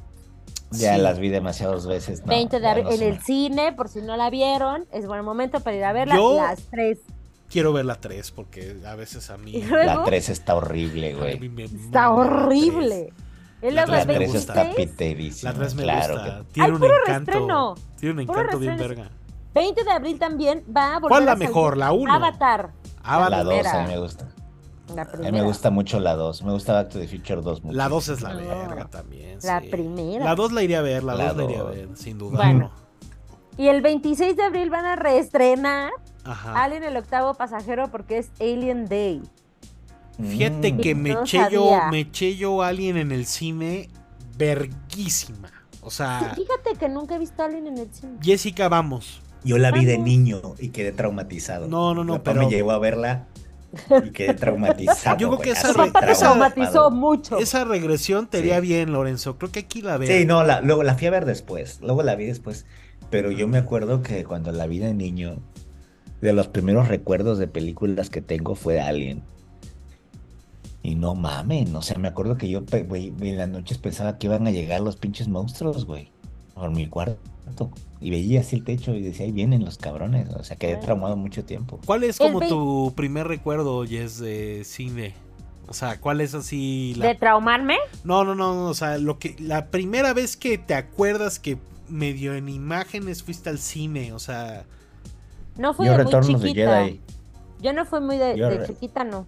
Ya 0.71 0.97
Sí. 0.97 1.01
las 1.01 1.19
vi 1.19 1.29
demasiadas 1.29 1.87
veces. 1.87 2.21
no, 2.23 2.27
20 2.29 2.59
de 2.59 2.67
abril 2.67 2.85
no 2.87 2.91
en 2.93 3.03
el 3.03 3.21
cine, 3.23 3.73
por 3.73 3.89
si 3.89 4.01
no 4.03 4.17
la 4.17 4.29
vieron. 4.31 4.87
Es 4.91 5.07
buen 5.07 5.25
momento 5.25 5.61
para 5.61 5.77
ir 5.77 5.85
a 5.85 5.93
verla. 5.93 6.17
Yo- 6.17 6.37
Las 6.37 6.63
tres. 6.71 6.99
Quiero 7.51 7.73
ver 7.73 7.85
la 7.87 7.95
3 7.95 8.31
porque 8.33 8.77
a 8.87 8.95
veces 8.95 9.31
a 9.31 9.39
mí. 9.39 9.63
La 9.63 10.05
3 10.05 10.29
está 10.31 10.55
horrible, 10.55 11.15
güey. 11.15 11.41
Está 11.65 12.11
horrible. 12.11 13.13
Y 13.61 13.71
La 13.71 13.87
luego 13.87 13.93
La 13.93 13.99
el 14.01 14.07
tres 14.07 14.07
me 14.07 14.15
3 14.15 14.33
gusta. 14.33 14.39
está 14.53 14.63
26, 14.65 14.89
piterísima. 14.91 15.53
La 15.53 15.59
3 15.59 15.75
me 15.75 15.83
claro 15.83 16.15
gusta. 16.15 16.37
que- 16.39 16.45
Tiene 16.53 16.67
Ay, 16.69 16.73
un 16.75 16.79
puro 16.81 16.95
encanto. 17.07 17.75
Tiene 17.99 18.21
un 18.21 18.27
Puro 18.27 18.41
encanto 18.41 18.59
bien 18.59 18.77
verga. 18.77 19.11
20 19.55 19.85
de 19.85 19.91
abril 19.91 20.19
también 20.19 20.65
va 20.75 20.95
a 20.95 20.99
volver 21.01 21.09
¿Cuál 21.09 21.25
la 21.27 21.33
a 21.33 21.37
mejor? 21.37 21.77
¿La 21.77 21.93
uno? 21.93 22.13
Avatar. 22.13 22.71
Avatar. 23.03 23.31
La 23.31 23.45
2 23.45 23.53
primera. 23.55 23.73
a 23.83 23.87
mí 23.87 23.93
me 23.93 23.99
gusta. 23.99 24.29
La 24.95 25.03
A 25.03 25.05
mí 25.05 25.11
primera. 25.13 25.33
me 25.33 25.43
gusta 25.43 25.71
mucho 25.71 25.99
la 26.01 26.15
2. 26.15 26.43
Me 26.45 26.53
gusta 26.53 26.73
Back 26.75 26.91
to 26.91 26.99
the 27.01 27.09
Future 27.09 27.43
2 27.43 27.63
mucho. 27.65 27.77
La 27.77 27.89
2 27.89 28.09
es 28.11 28.21
la 28.23 28.35
No. 28.35 28.47
verga 28.47 28.85
también. 28.87 29.39
La 29.43 29.61
sí. 29.61 29.69
primera. 29.69 30.25
La 30.25 30.35
2 30.35 30.53
la 30.53 30.63
iría 30.63 30.79
a 30.79 30.83
ver, 30.83 31.03
la 31.03 31.15
La 31.15 31.33
2 31.33 31.37
la 31.39 31.45
iría 31.45 31.61
a 31.61 31.65
ver, 31.65 31.89
sin 31.97 32.17
duda. 32.19 32.37
Bueno. 32.37 32.71
Y 33.57 33.67
el 33.67 33.83
26 33.83 34.37
de 34.37 34.45
abril 34.45 34.71
van 34.71 34.85
a 34.85 34.95
reestrenar 34.95 35.91
Ajá. 36.25 36.63
Alien 36.63 36.85
el 36.85 36.97
octavo 36.97 37.35
pasajero 37.35 37.91
porque 37.91 38.19
es 38.19 38.31
Alien 38.41 38.87
Day. 38.87 39.21
Fíjate 40.23 40.73
Mm. 40.73 40.81
que 40.81 40.95
me 40.95 41.11
eché 41.13 41.41
yo, 41.51 41.79
me 41.91 42.01
eché 42.01 42.37
yo 42.37 42.63
a 42.63 42.69
alguien 42.69 42.97
en 42.97 43.13
el 43.13 43.25
cine 43.27 43.89
verguísima. 44.37 45.51
O 45.83 45.91
sea, 45.91 46.33
Fíjate 46.37 46.79
que 46.79 46.89
nunca 46.89 47.15
he 47.17 47.19
visto 47.19 47.43
a 47.43 47.47
Alien 47.47 47.67
en 47.69 47.79
el 47.79 47.93
cine. 47.93 48.13
Jessica, 48.23 48.69
vamos. 48.69 49.23
Yo 49.45 49.57
la 49.59 49.71
vi 49.71 49.85
de 49.85 49.99
niño 49.99 50.41
y 50.59 50.71
quedé 50.71 50.91
traumatizado. 50.93 51.69
No, 51.69 51.95
no, 51.95 52.03
no, 52.05 52.15
Mi 52.15 52.19
papá 52.19 52.33
pero- 52.33 52.45
me 52.47 52.51
llevó 52.51 52.73
a 52.73 52.79
verla 52.79 53.27
y 54.05 54.11
quedé 54.11 54.35
traumatizado. 54.35 55.17
Yo 55.19 55.29
creo 55.29 55.41
que 55.41 55.51
esa 55.53 55.73
re- 55.73 55.91
traumatizó 55.93 56.91
mucho. 56.91 57.39
Esa 57.39 57.65
regresión 57.65 58.27
te 58.27 58.39
haría 58.39 58.57
Sí. 58.57 58.63
bien, 58.63 58.93
Lorenzo. 58.93 59.39
Creo 59.39 59.53
que 59.53 59.61
aquí 59.61 59.81
la 59.83 59.97
veo. 59.99 60.09
Sí, 60.09 60.25
no, 60.27 60.43
la, 60.43 60.61
luego 60.61 60.83
la 60.83 60.97
fui 60.97 61.07
a 61.07 61.11
ver 61.11 61.25
después. 61.25 61.79
Luego 61.81 62.03
la 62.03 62.17
vi 62.17 62.25
después. 62.27 62.67
Pero 63.11 63.31
yo 63.31 63.47
me 63.47 63.59
acuerdo 63.59 64.03
que 64.03 64.25
cuando 64.25 64.51
la 64.53 64.67
vi 64.67 64.79
de 64.81 64.93
niño, 64.95 65.37
de 66.21 66.33
los 66.33 66.49
primeros 66.49 66.89
recuerdos 66.89 67.39
de 67.39 67.47
películas 67.47 68.11
que 68.11 68.21
tengo 68.21 68.57
fue 68.57 68.81
Alien. 68.81 69.23
Y 70.89 70.95
no 70.95 71.15
mamen, 71.15 71.77
o 71.77 71.83
sea, 71.83 71.99
me 71.99 72.09
acuerdo 72.09 72.39
que 72.39 72.49
yo, 72.49 72.63
güey, 72.87 73.13
en 73.21 73.37
las 73.37 73.47
noches 73.51 73.77
pensaba 73.77 74.17
que 74.17 74.27
iban 74.27 74.47
a 74.47 74.51
llegar 74.51 74.81
los 74.81 74.97
pinches 74.97 75.29
monstruos, 75.29 75.85
güey, 75.85 76.11
por 76.55 76.71
mi 76.71 76.87
cuarto. 76.87 77.19
Y 78.01 78.09
veía 78.09 78.41
así 78.41 78.57
el 78.57 78.65
techo 78.65 78.95
y 78.95 79.03
decía, 79.03 79.27
ahí 79.27 79.33
vienen 79.33 79.67
los 79.67 79.77
cabrones. 79.77 80.31
O 80.31 80.43
sea, 80.45 80.57
quedé 80.57 80.77
traumado 80.77 81.15
mucho 81.15 81.45
tiempo. 81.45 81.79
¿Cuál 81.85 82.05
es 82.05 82.17
como 82.17 82.41
tu 82.41 82.95
primer 82.97 83.29
recuerdo, 83.29 83.85
Jess, 83.85 84.19
de 84.19 84.63
cine? 84.65 85.13
O 85.67 85.75
sea, 85.75 86.01
¿cuál 86.01 86.23
es 86.23 86.33
así 86.33 86.95
la... 86.97 87.09
¿De 87.09 87.15
traumarme? 87.17 87.77
No, 88.03 88.25
no, 88.25 88.35
no, 88.35 88.55
no, 88.55 88.71
o 88.71 88.75
sea, 88.75 88.97
lo 88.97 89.19
que 89.19 89.37
la 89.39 89.67
primera 89.67 90.15
vez 90.15 90.39
que 90.39 90.57
te 90.57 90.73
acuerdas 90.73 91.39
que 91.39 91.59
medio 91.91 92.35
en 92.35 92.49
imágenes 92.49 93.23
fuiste 93.23 93.51
al 93.51 93.59
cine, 93.59 94.15
o 94.15 94.19
sea, 94.19 94.65
No 95.59 95.75
fui 95.75 95.85
Yo 95.87 95.99
de 95.99 96.05
muy 96.05 96.13
de 96.15 96.21
chiquita. 96.49 96.85
Jedi. 96.85 97.01
Yo 97.61 97.75
no 97.75 97.85
fui 97.85 98.01
muy 98.01 98.17
de, 98.17 98.39
Yo 98.39 98.49
de 98.49 98.57
re- 98.57 98.67
chiquita, 98.69 99.05
no. 99.05 99.27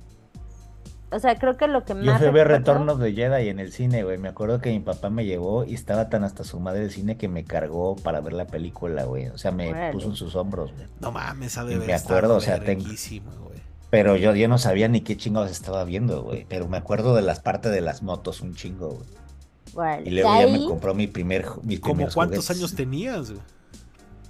O 1.13 1.19
sea, 1.19 1.37
creo 1.37 1.57
que 1.57 1.67
lo 1.67 1.85
que 1.85 1.95
más 1.95 2.05
Yo 2.05 2.17
fui 2.19 2.27
a 2.29 2.31
ver 2.31 2.47
Retornos 2.49 2.99
de 3.01 3.13
Jedi 3.13 3.49
en 3.49 3.59
el 3.59 3.73
cine, 3.73 4.05
güey. 4.05 4.17
Me 4.19 4.29
acuerdo 4.29 4.61
que 4.61 4.71
mi 4.71 4.81
papá 4.81 5.11
me 5.11 5.25
llevó 5.25 5.65
y 5.65 5.75
estaba 5.75 6.09
tan 6.09 6.23
hasta 6.23 6.45
su 6.45 6.61
madre 6.61 6.81
del 6.81 6.91
cine 6.93 7.17
que 7.17 7.29
me 7.29 7.45
cargó 7.45 7.97
para 7.97 8.21
ver 8.21 8.33
la 8.33 8.47
película, 8.47 9.05
güey. 9.05 9.27
O 9.29 9.37
sea, 9.39 9.51
me 9.51 9.71
Órale. 9.71 9.93
puso 9.93 10.09
en 10.09 10.17
sus 10.17 10.37
hombros, 10.37 10.73
güey. 10.73 10.87
no 11.01 11.11
mames, 11.11 11.57
Y 11.57 11.61
haber 11.61 11.79
me 11.79 11.95
acuerdo, 11.95 12.37
o 12.37 12.41
sea, 12.41 12.61
tengo-. 12.61 12.85
Pero 13.91 14.15
yo, 14.17 14.37
yo 14.37 14.47
no 14.47 14.57
sabía 14.59 14.87
ni 14.87 15.01
qué 15.01 15.17
chingados 15.17 15.51
estaba 15.51 15.83
viendo, 15.85 16.23
güey. 16.23 16.47
Pero 16.49 16.69
me 16.69 16.77
acuerdo 16.77 17.17
de 17.17 17.23
las 17.23 17.41
partes 17.41 17.73
de 17.73 17.81
las 17.81 18.03
motos 18.03 18.41
un 18.41 18.55
chingo, 18.55 18.91
güey. 18.91 19.09
Bueno, 19.73 20.03
Y 20.07 20.11
luego 20.11 20.29
ya 20.29 20.37
ahí, 20.37 20.53
me 20.61 20.65
compró 20.67 20.95
mi 20.95 21.07
primer, 21.07 21.45
mis 21.63 21.81
¿Cómo 21.81 21.95
primeros 21.95 22.15
cuántos 22.15 22.47
juguetes. 22.47 22.57
años 22.57 22.75
tenías? 22.77 23.31
güey? 23.31 23.43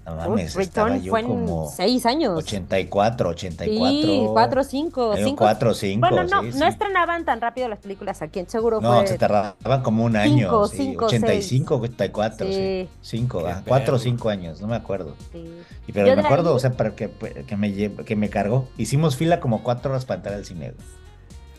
No 0.06 0.12
Uy, 0.12 0.18
mames, 0.18 0.56
estaba 0.56 0.88
Return 0.88 1.04
yo 1.04 1.10
fue 1.10 1.20
en 1.20 1.26
como 1.26 1.68
seis 1.70 2.06
años. 2.06 2.36
84, 2.38 3.28
84. 3.28 3.90
Sí, 3.90 4.24
cuatro, 4.32 4.64
cinco, 4.64 5.14
Digo, 5.14 5.28
cinco. 5.28 5.38
cuatro, 5.44 5.74
cinco, 5.74 6.08
Bueno, 6.08 6.22
no, 6.24 6.40
sí, 6.42 6.58
no 6.58 6.64
sí. 6.66 6.72
estrenaban 6.72 7.24
tan 7.24 7.40
rápido 7.40 7.68
las 7.68 7.78
películas 7.78 8.22
aquí, 8.22 8.42
seguro 8.48 8.80
No, 8.80 8.98
fue. 8.98 9.06
se 9.06 9.18
tardaban 9.18 9.82
como 9.82 10.04
un 10.04 10.16
año. 10.16 10.46
Cinco, 10.48 10.68
sí, 10.68 10.76
cinco, 10.78 11.04
85, 11.06 11.74
84, 11.76 12.46
sí. 12.46 12.52
Sí. 12.52 12.88
5, 13.02 13.38
Qué 13.38 13.44
4 13.44 13.64
o 13.68 13.74
perro. 13.84 13.98
5 13.98 14.28
años, 14.30 14.60
no 14.60 14.66
me 14.68 14.76
acuerdo. 14.76 15.14
Sí. 15.32 15.44
Y 15.86 15.92
pero 15.92 16.06
Yo 16.08 16.16
me 16.16 16.22
acuerdo, 16.22 16.50
ahí- 16.50 16.56
o 16.56 16.58
sea, 16.58 16.72
para 16.72 16.94
que, 16.96 17.10
que, 17.46 17.56
me, 17.56 17.72
que 18.04 18.16
me 18.16 18.30
cargó. 18.30 18.68
Hicimos 18.78 19.16
fila 19.16 19.38
como 19.38 19.62
4 19.62 19.90
horas 19.92 20.06
para 20.06 20.16
entrar 20.18 20.34
al 20.34 20.44
cine. 20.44 20.72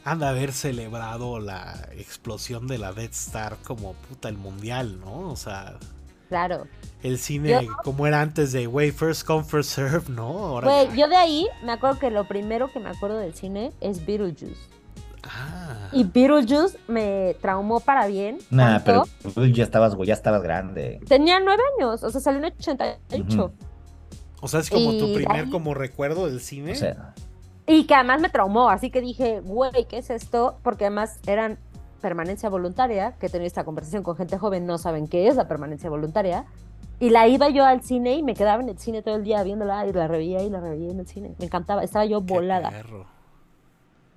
Han 0.04 0.18
de 0.20 0.26
haber 0.26 0.52
celebrado 0.52 1.39
la 1.39 1.88
explosión 1.96 2.66
de 2.68 2.80
la 2.80 2.92
Death 2.92 3.14
Star 3.14 3.58
como 3.64 3.94
puta 3.94 4.30
el 4.30 4.38
mundial, 4.38 5.00
¿no? 5.00 5.30
O 5.30 5.36
sea, 5.36 5.76
Claro. 6.28 6.66
El 7.04 7.18
cine 7.18 7.64
Yo- 7.66 7.76
como 7.84 8.06
era 8.08 8.22
antes 8.22 8.52
de, 8.52 8.66
güey, 8.68 8.91
first 8.91 9.26
come, 9.26 9.43
first 9.43 9.72
serve, 9.72 10.04
¿no? 10.10 10.24
Ahora 10.28 10.68
Güey, 10.86 10.97
yo 10.97 11.08
de 11.08 11.16
ahí 11.16 11.47
me 11.64 11.72
acuerdo 11.72 11.99
que 11.99 12.12
lo 12.12 12.28
primero 12.28 12.72
que 12.72 12.80
me 12.80 12.89
acuerdo 12.89 13.18
del 13.18 13.34
cine 13.34 13.72
es 13.82 14.06
Beetlejuice. 14.06 14.70
Ah, 15.24 15.89
Y 15.91 16.04
Beetlejuice 16.04 16.78
me 16.88 17.36
traumó 17.41 17.80
para 17.80 18.08
bien. 18.08 18.39
Nah, 18.49 18.80
tanto- 18.84 19.08
pero 19.36 19.45
ya 19.47 19.64
estabas, 19.64 19.95
güey, 19.95 20.08
ya 20.08 20.14
estabas 20.14 20.41
grande. 20.41 20.99
Tenía 21.08 21.39
nueve 21.39 21.62
años, 21.78 22.04
o 22.04 22.10
sea, 22.10 22.22
salió 22.22 22.39
en 22.39 22.45
88. 22.45 23.45
Ujú. 23.45 23.52
o 24.43 24.47
sea, 24.47 24.60
es 24.62 24.70
como 24.72 24.89
tu 24.91 25.06
y 25.10 25.16
primer 25.16 25.45
ahí- 25.45 25.49
como 25.52 25.74
recuerdo 25.76 26.26
del 26.26 26.41
cine. 26.41 26.72
O 26.72 26.76
sea, 26.76 27.14
Y 27.68 27.84
que 27.86 27.93
además 27.93 28.20
me 28.22 28.30
traumó, 28.30 28.70
así 28.72 28.89
que 28.89 28.99
dije, 28.99 29.39
güey, 29.41 29.86
¿qué 29.88 29.99
es 29.99 30.10
esto? 30.10 30.58
Porque 30.64 30.86
además 30.86 31.20
eran 31.28 31.60
permanencia 32.02 32.49
voluntaria, 32.49 33.14
que 33.20 33.28
he 33.28 33.30
tenido 33.30 33.45
esta 33.45 33.64
conversación 33.64 34.02
con 34.02 34.18
gente 34.18 34.39
joven, 34.39 34.66
no 34.66 34.80
saben 34.80 35.08
qué 35.08 35.28
es 35.28 35.36
la 35.36 35.47
permanencia 35.47 35.88
voluntaria. 35.91 36.45
Y 37.02 37.10
la 37.10 37.28
iba 37.28 37.49
yo 37.49 37.66
al 37.66 37.82
cine 37.84 38.16
y 38.16 38.24
me 38.24 38.36
quedaba 38.36 38.64
en 38.64 38.70
el 38.70 38.80
cine 38.80 39.02
todo 39.04 39.18
el 39.18 39.24
día 39.26 39.43
viéndola 39.43 39.86
y 39.88 39.93
la 39.93 40.08
reveía 40.08 40.43
y 40.43 40.49
la 40.49 40.62
reveía 40.62 40.91
en 40.91 41.02
el 41.02 41.08
cine. 41.08 41.36
Me 41.39 41.45
encantaba, 41.47 41.84
estaba 41.84 42.06
yo 42.06 42.26
Qué 42.26 42.26
volada. 42.26 42.70
perro. 42.70 43.08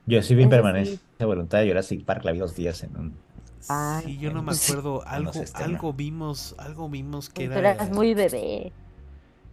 yo 0.07 0.23
sí 0.23 0.35
vi 0.35 0.45
Ese 0.45 0.51
permanencia 0.51 0.99
sí. 1.19 1.25
voluntaria 1.25 1.65
de 1.65 1.71
Jurassic 1.71 2.05
Park, 2.05 2.25
la 2.25 2.33
vi 2.33 2.39
dos 2.39 2.55
días 2.55 2.83
en 2.83 2.97
un. 2.97 3.25
Ay, 3.69 4.05
sí, 4.05 4.19
yo 4.19 4.31
no 4.33 4.43
me 4.43 4.55
sí. 4.55 4.73
acuerdo. 4.73 5.03
Algo, 5.07 5.93
vimos, 5.93 6.55
algo 6.59 6.89
vimos 6.89 7.31
que 7.31 7.45
era. 7.45 7.59
eras 7.59 7.91
muy 7.91 8.15
bebé. 8.15 8.73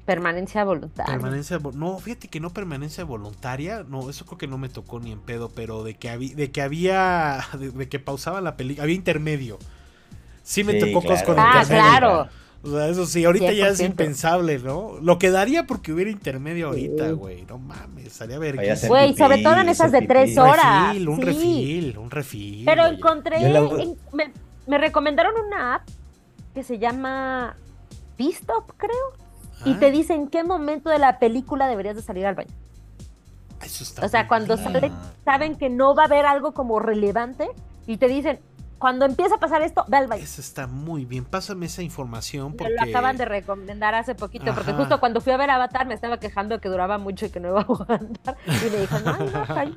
Permanencia 0.05 0.63
voluntaria. 0.63 1.13
Permanencia 1.13 1.59
no, 1.73 1.99
fíjate 1.99 2.27
que 2.27 2.39
no 2.39 2.51
permanencia 2.53 3.03
voluntaria, 3.03 3.83
no, 3.87 4.09
eso 4.09 4.25
creo 4.25 4.37
que 4.37 4.47
no 4.47 4.57
me 4.57 4.69
tocó 4.69 4.99
ni 4.99 5.11
en 5.11 5.21
pedo, 5.21 5.49
pero 5.55 5.83
de 5.83 5.95
que 5.97 6.09
había, 6.09 6.35
de 6.35 6.51
que 6.51 6.61
había, 6.61 7.39
de, 7.59 7.71
de 7.71 7.89
que 7.89 7.99
pausaba 7.99 8.41
la 8.41 8.57
película, 8.57 8.83
había 8.83 8.95
intermedio. 8.95 9.59
Sí 10.43 10.63
me 10.63 10.73
Sí, 10.73 10.79
tocó 10.79 11.05
cosas 11.05 11.23
con 11.23 11.35
claro. 11.35 11.59
Ah, 11.59 11.63
intermedio. 11.63 11.69
claro. 11.69 12.29
O 12.63 12.69
sea, 12.69 12.87
eso 12.89 13.05
sí, 13.07 13.25
ahorita 13.25 13.51
ya 13.53 13.69
es 13.69 13.79
100%. 13.79 13.85
impensable, 13.87 14.59
¿no? 14.59 14.97
Lo 15.01 15.17
que 15.17 15.31
daría 15.31 15.65
porque 15.65 15.91
hubiera 15.93 16.11
intermedio 16.11 16.67
ahorita, 16.67 17.07
Sí. 17.07 17.13
güey. 17.13 17.45
No 17.45 17.57
mames, 17.57 18.05
estaría 18.05 18.37
ver. 18.37 18.55
Vaya 18.55 18.73
a 18.73 18.75
ser 18.75 18.89
Güey, 18.89 19.15
sobre 19.15 19.41
todo 19.41 19.59
en 19.59 19.69
esas 19.69 19.91
de 19.91 20.01
tres 20.03 20.37
horas. 20.37 20.89
refil, 20.89 21.09
un 21.09 21.15
sí. 21.17 21.21
refil, 21.23 21.97
un 21.97 22.11
refil. 22.11 22.65
Pero 22.65 22.85
oye. 22.85 22.95
encontré, 22.97 23.41
Yo 23.41 23.47
la- 23.49 23.81
en- 23.81 23.97
me, 24.13 24.31
me 24.67 24.77
recomendaron 24.77 25.33
una 25.47 25.75
app 25.75 25.87
que 26.53 26.61
se 26.63 26.77
llama 26.77 27.55
Pistop, 28.17 28.71
creo, 28.77 28.91
y 29.65 29.73
Ah, 29.73 29.79
te 29.79 29.89
dice 29.91 30.13
en 30.13 30.27
qué 30.27 30.43
momento 30.43 30.89
de 30.91 30.99
la 30.99 31.17
película 31.17 31.67
deberías 31.67 31.95
de 31.95 32.01
salir 32.03 32.25
al 32.27 32.35
baño. 32.35 32.49
eso 33.63 33.83
está 33.83 34.05
O 34.05 34.09
sea, 34.09 34.27
cuando 34.27 34.57
sale, 34.57 34.91
saben 35.25 35.55
que 35.55 35.69
no 35.69 35.95
va 35.95 36.03
a 36.03 36.05
haber 36.07 36.25
algo 36.25 36.51
como 36.53 36.79
relevante 36.79 37.47
y 37.87 37.97
te 37.97 38.07
dicen, 38.07 38.39
cuando 38.81 39.05
empieza 39.05 39.35
a 39.35 39.39
pasar 39.39 39.61
esto, 39.61 39.85
ve 39.87 39.95
al 39.97 40.07
baño. 40.07 40.21
Eso 40.23 40.41
está 40.41 40.67
muy 40.67 41.05
bien. 41.05 41.23
Pásame 41.23 41.67
esa 41.67 41.81
información 41.83 42.51
Me 42.51 42.57
porque. 42.57 42.73
lo 42.73 42.81
acaban 42.81 43.15
de 43.15 43.23
recomendar 43.25 43.95
hace 43.95 44.15
poquito, 44.15 44.53
porque 44.53 44.73
justo 44.73 44.99
cuando 44.99 45.21
fui 45.21 45.31
a 45.31 45.37
ver 45.37 45.49
Avatar 45.51 45.87
me 45.87 45.93
estaba 45.93 46.19
quejando 46.19 46.59
que 46.59 46.67
duraba 46.67 46.97
mucho 46.97 47.27
y 47.27 47.29
que 47.29 47.39
no 47.39 47.49
iba 47.49 47.59
a 47.59 47.63
aguantar. 47.69 48.35
Y 48.47 48.69
me 48.71 48.77
dijo, 48.81 48.99
no, 48.99 49.17
no, 49.17 49.45
calla". 49.47 49.71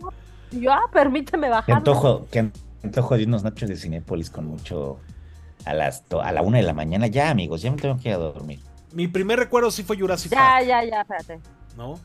Y 0.51 0.61
yo, 0.61 0.73
ah, 0.73 0.83
permíteme 0.93 1.47
Qué 1.47 1.51
bajar. 1.53 1.77
antojo, 1.77 2.27
qué 2.33 2.51
antojo 2.83 3.17
de 3.17 3.25
unos 3.25 3.45
nachos 3.45 3.69
de 3.69 3.77
Cinépolis 3.77 4.31
con 4.31 4.47
mucho. 4.47 4.99
A, 5.67 5.73
las 5.73 6.05
to- 6.05 6.21
a 6.21 6.31
la 6.33 6.43
una 6.43 6.59
de 6.59 6.65
la 6.65 6.75
mañana. 6.75 7.07
Ya, 7.07 7.31
amigos, 7.31 7.63
ya 7.63 7.71
me 7.71 7.77
tengo 7.79 7.97
que 7.99 8.09
ir 8.11 8.15
a 8.15 8.19
dormir. 8.19 8.61
Mi 8.93 9.09
primer 9.09 9.39
recuerdo 9.39 9.71
sí 9.71 9.83
fue 9.83 9.97
Jurassic 9.99 10.31
Ya, 10.33 10.39
Park, 10.39 10.67
ya, 10.67 10.85
ya, 10.85 11.01
espérate. 11.01 11.41
¿no? 11.77 11.99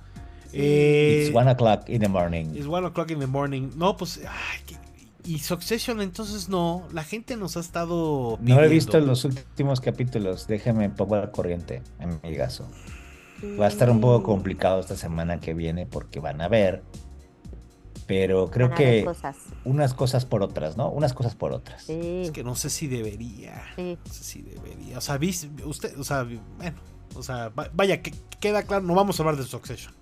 Eh, 0.54 1.26
It's 1.28 1.36
one 1.36 1.50
o'clock 1.52 1.88
in 1.90 2.02
the 2.02 2.08
morning. 2.08 2.56
It's 2.56 2.66
one 2.68 2.86
o'clock 2.88 3.12
in 3.12 3.20
the 3.20 3.28
morning. 3.28 3.70
No, 3.76 3.96
pues. 3.98 4.18
ay, 4.26 4.62
que- 4.66 4.78
y 5.26 5.40
Succession, 5.40 6.02
entonces 6.02 6.50
no. 6.50 6.88
La 6.94 7.04
gente 7.04 7.36
nos 7.36 7.58
ha 7.58 7.60
estado. 7.60 8.38
No 8.42 8.62
he 8.62 8.68
visto 8.68 9.00
los 9.00 9.26
últimos 9.26 9.82
capítulos. 9.82 10.48
Déjame 10.48 10.90
pongo 10.90 11.16
al 11.16 11.32
corriente, 11.32 11.82
amigazo. 12.00 12.70
Va 13.60 13.66
a 13.66 13.70
estar 13.70 13.90
un 13.90 14.02
poco 14.02 14.24
complicado 14.24 14.80
esta 14.80 14.96
semana 14.96 15.40
que 15.40 15.54
viene 15.54 15.86
porque 15.86 16.20
van 16.20 16.42
a 16.42 16.48
ver. 16.48 16.84
Pero 18.08 18.50
creo 18.50 18.72
que 18.72 19.06
cosas. 19.06 19.38
unas 19.66 19.94
cosas 19.94 20.26
por 20.26 20.42
otras, 20.42 20.78
¿no? 20.78 20.90
Unas 20.90 21.14
cosas 21.14 21.36
por 21.36 21.52
otras. 21.54 21.84
Sí, 21.84 22.22
Es 22.24 22.32
que 22.32 22.44
no 22.44 22.56
sé 22.56 22.70
si 22.72 22.88
debería. 22.88 23.62
sí. 23.76 23.98
No 24.04 24.12
sé 24.14 24.24
si 24.24 24.42
debería. 24.42 24.98
O 24.98 25.02
sea, 25.02 25.18
vis- 25.18 25.48
usted, 25.64 25.98
o 26.00 26.04
sea, 26.04 26.24
bueno. 26.58 26.78
O 27.16 27.22
sea, 27.24 27.50
va- 27.50 27.70
vaya, 27.74 28.02
que 28.02 28.12
queda 28.40 28.64
claro, 28.64 28.84
no 28.84 28.96
vamos 28.96 29.20
a 29.20 29.24
hablar 29.24 29.38
de 29.38 29.44
Succession. 29.44 29.94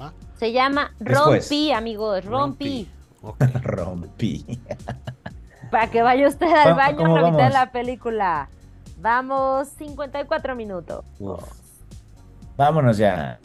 ¿va? 0.00 0.12
Se 0.38 0.52
llama 0.52 0.94
Después. 0.98 1.44
Rompi, 1.44 1.72
amigos, 1.72 2.24
Rompi. 2.24 2.88
Ok. 3.24 3.36
Rompí. 3.62 4.44
Para 5.70 5.90
que 5.90 6.02
vaya 6.02 6.28
usted 6.28 6.46
al 6.46 6.64
¿Cómo- 6.64 6.76
baño 6.76 7.16
a 7.16 7.20
la 7.20 7.30
mitad 7.30 7.36
de 7.36 7.42
vamos? 7.42 7.52
la 7.52 7.72
película. 7.72 8.48
Vamos, 9.00 9.68
54 9.78 10.54
minutos. 10.54 11.04
Uf. 11.18 11.42
Vámonos 12.56 12.96
ya. 12.98 13.38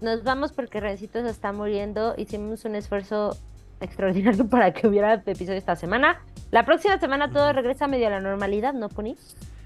Nos 0.00 0.22
vamos 0.24 0.52
porque 0.52 0.80
Rencito 0.80 1.20
se 1.22 1.28
está 1.30 1.52
muriendo. 1.52 2.14
Hicimos 2.16 2.64
un 2.64 2.74
esfuerzo 2.74 3.36
extraordinario 3.80 4.46
para 4.48 4.72
que 4.72 4.86
hubiera 4.86 5.14
episodio 5.14 5.58
esta 5.58 5.76
semana. 5.76 6.20
La 6.50 6.64
próxima 6.64 6.98
semana 6.98 7.30
todo 7.30 7.52
regresa 7.52 7.86
medio 7.86 8.06
a 8.06 8.10
la 8.10 8.20
normalidad, 8.20 8.72
¿no, 8.74 8.88
Pony? 8.88 9.16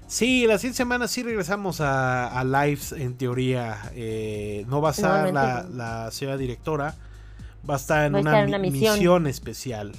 Sí, 0.07 0.47
la 0.47 0.57
siguiente 0.57 0.77
semana 0.77 1.07
sí 1.07 1.21
regresamos 1.23 1.81
a, 1.81 2.27
a 2.27 2.43
lives 2.43 2.91
en 2.93 3.15
teoría. 3.15 3.77
Eh, 3.93 4.65
no 4.67 4.81
va 4.81 4.89
a 4.89 4.91
estar 4.91 5.31
la, 5.33 5.63
la 5.71 6.11
señora 6.11 6.35
directora. 6.37 6.95
Va 7.69 7.73
a 7.75 7.77
estar 7.77 8.05
en 8.07 8.15
a 8.15 8.19
una, 8.19 8.31
estar 8.31 8.39
en 8.43 8.45
mi- 8.45 8.49
una 8.51 8.59
misión. 8.59 8.93
misión. 8.95 9.27
especial. 9.27 9.91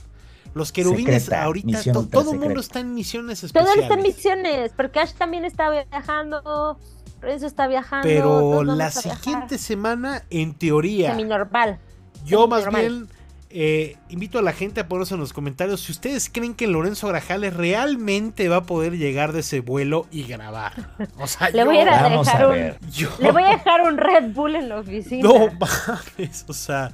Los 0.55 0.73
querubines 0.73 1.23
Secreta, 1.25 1.45
ahorita, 1.45 1.83
to- 1.93 2.07
todo 2.09 2.33
el 2.33 2.39
mundo 2.41 2.59
está 2.61 2.81
en 2.81 2.93
misiones 2.95 3.39
Todo 3.41 3.47
especiales. 3.47 3.83
está 3.85 3.95
en 3.95 4.03
misiones, 4.03 4.73
porque 4.77 4.99
Ash 4.99 5.13
también 5.13 5.45
está 5.45 5.71
viajando. 5.71 6.77
Renzo 7.21 7.47
está 7.47 7.69
viajando. 7.69 8.09
Pero 8.09 8.65
la 8.65 8.91
siguiente 8.91 9.59
semana, 9.59 10.25
en 10.31 10.55
teoría, 10.55 11.11
Semi-normal. 11.11 11.79
yo 12.25 12.49
más 12.49 12.65
normal. 12.65 12.81
bien 12.83 13.09
eh, 13.53 13.97
invito 14.09 14.39
a 14.39 14.43
la 14.43 14.53
gente 14.53 14.81
a 14.81 14.87
ponerse 14.89 15.15
en 15.15 15.21
los 15.21 15.33
comentarios 15.33 15.81
si 15.81 15.91
ustedes 15.93 16.31
creen 16.33 16.55
que 16.55 16.69
Lorenzo 16.69 17.09
Grajales 17.09 17.53
realmente 17.55 18.49
va 18.49 18.57
a 18.59 18.63
poder 18.63 18.97
llegar 18.97 19.33
de 19.33 19.41
ese 19.41 19.59
vuelo 19.61 20.07
y 20.13 20.23
grabar. 20.23 20.73
O 21.19 21.27
sea, 21.27 21.51
Le 21.51 21.59
yo, 21.59 21.65
voy 21.67 21.79
a 21.79 21.85
dejar 21.85 22.43
a 22.43 22.47
un- 22.49 22.55
ver. 22.55 22.79
yo- 22.93 23.09
Le 23.19 23.33
voy 23.33 23.43
a 23.43 23.49
dejar 23.51 23.81
un 23.83 23.99
Red 23.99 24.33
Bull 24.35 24.55
en 24.55 24.69
la 24.69 24.79
oficina. 24.79 25.29
No 25.29 25.49
mames, 25.59 26.45
o 26.49 26.53
sea, 26.53 26.93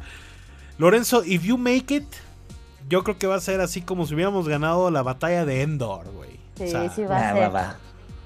Lorenzo, 0.79 1.23
if 1.25 1.43
you 1.45 1.57
make 1.57 1.95
it, 1.95 2.05
yo 2.89 3.03
creo 3.03 3.19
que 3.19 3.27
va 3.27 3.37
a 3.37 3.41
ser 3.41 3.61
así 3.61 3.81
como 3.83 4.07
si 4.07 4.15
hubiéramos 4.15 4.49
ganado 4.49 4.91
la 4.91 5.03
batalla 5.03 5.45
de 5.45 5.63
Endor, 5.63 6.11
güey. 6.13 6.31
Sí, 6.57 6.65
O 6.65 6.69
sea, 6.69 6.91
sí 6.91 7.03
va 7.05 7.17
a 7.17 7.21
Va, 7.21 7.33
ser. 7.33 7.43
va, 7.45 7.49
va. 7.49 7.77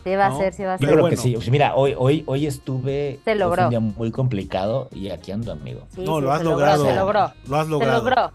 Sí 0.05 0.15
va 0.17 0.29
¿no? 0.31 0.35
a 0.37 0.39
ser, 0.39 0.55
sí 0.55 0.63
va 0.65 0.75
a 0.75 0.77
Yo 0.77 0.79
ser. 0.81 0.89
creo 0.89 1.01
bueno. 1.03 1.17
que 1.17 1.23
sí. 1.23 1.37
O 1.37 1.41
sea, 1.43 1.51
mira, 1.53 1.75
hoy, 1.75 1.95
hoy, 1.97 2.25
hoy 2.27 2.47
estuve. 2.47 3.21
Se 3.25 3.35
logró. 3.35 3.57
Fue 3.57 3.65
un 3.65 3.71
día 3.71 3.81
muy 3.81 4.11
complicado 4.11 4.89
y 4.93 5.11
aquí 5.11 5.31
ando, 5.33 5.53
amigo. 5.53 5.87
Sí, 5.95 6.03
no, 6.05 6.17
sí, 6.17 6.23
lo 6.23 6.33
has 6.33 6.39
se 6.39 6.45
logrado. 6.45 6.85
Se 6.87 6.95
logró. 6.95 7.33
Lo 7.47 7.57
has 7.57 7.65
Se 7.67 7.71
logrado. 7.71 7.99
logró. 8.03 8.33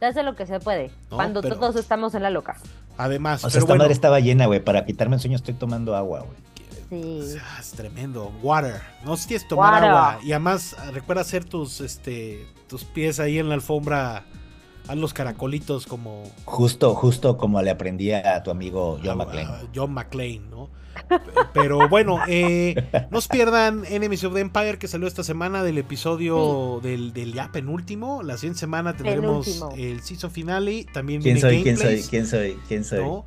Se 0.00 0.06
hace 0.06 0.22
lo 0.22 0.34
que 0.34 0.46
se 0.46 0.58
puede. 0.58 0.90
No, 1.10 1.16
cuando 1.16 1.42
pero- 1.42 1.56
todos 1.56 1.76
estamos 1.76 2.14
en 2.14 2.22
la 2.22 2.30
loca. 2.30 2.56
Además, 2.98 3.44
O 3.44 3.48
sea, 3.48 3.50
pero 3.50 3.58
esta 3.60 3.72
bueno, 3.72 3.84
madre 3.84 3.92
estaba 3.94 4.20
llena, 4.20 4.46
güey. 4.46 4.60
Para 4.60 4.84
quitarme 4.84 5.16
el 5.16 5.20
sueño 5.20 5.36
estoy 5.36 5.54
tomando 5.54 5.94
agua, 5.96 6.20
güey. 6.20 6.32
Sí. 7.00 7.36
ah, 7.42 7.58
es 7.60 7.70
tremendo. 7.72 8.32
Water. 8.42 8.80
No 9.04 9.16
si 9.16 9.28
tienes 9.28 9.44
que 9.44 9.48
tomar 9.50 9.74
Water. 9.74 9.88
agua. 9.88 10.18
Y 10.22 10.32
además, 10.32 10.76
ah, 10.78 10.90
recuerda 10.90 11.22
hacer 11.22 11.44
tus, 11.44 11.80
este, 11.80 12.46
tus 12.68 12.84
pies 12.84 13.18
ahí 13.20 13.38
en 13.38 13.48
la 13.48 13.54
alfombra. 13.54 14.24
Haz 14.88 14.96
los 14.96 15.14
caracolitos 15.14 15.86
como 15.86 16.24
Justo, 16.44 16.92
justo 16.96 17.36
como 17.36 17.62
le 17.62 17.70
aprendí 17.70 18.10
a 18.12 18.42
tu 18.42 18.50
amigo 18.50 18.98
John 19.00 19.12
a- 19.12 19.24
McClane. 19.24 19.48
a 19.48 19.62
John 19.72 19.92
McClane, 19.94 20.42
¿no? 20.50 20.70
Pero 21.54 21.88
bueno, 21.88 22.18
eh, 22.26 22.74
no 23.10 23.20
se 23.20 23.28
pierdan 23.28 23.84
Enemies 23.88 24.24
of 24.24 24.34
the 24.34 24.40
Empire 24.40 24.78
que 24.78 24.88
salió 24.88 25.06
esta 25.06 25.22
semana 25.22 25.62
del 25.62 25.78
episodio 25.78 26.80
del, 26.82 27.12
del 27.12 27.32
ya 27.32 27.50
penúltimo. 27.52 28.22
La 28.24 28.36
siguiente 28.36 28.58
semana 28.60 28.94
tendremos 28.96 29.46
Penúltimo. 29.46 29.72
el 29.78 30.02
season 30.02 30.30
finale. 30.32 30.84
También 30.92 31.22
¿Quién 31.22 31.36
viene 31.36 31.40
soy? 31.48 31.62
¿Quién 31.62 31.76
soy? 31.76 31.84
gameplays, 31.86 32.08
¿Quién 32.08 32.26
soy? 32.26 32.58
¿Quién 32.68 32.84
soy? 32.84 32.98
¿no? 33.04 33.24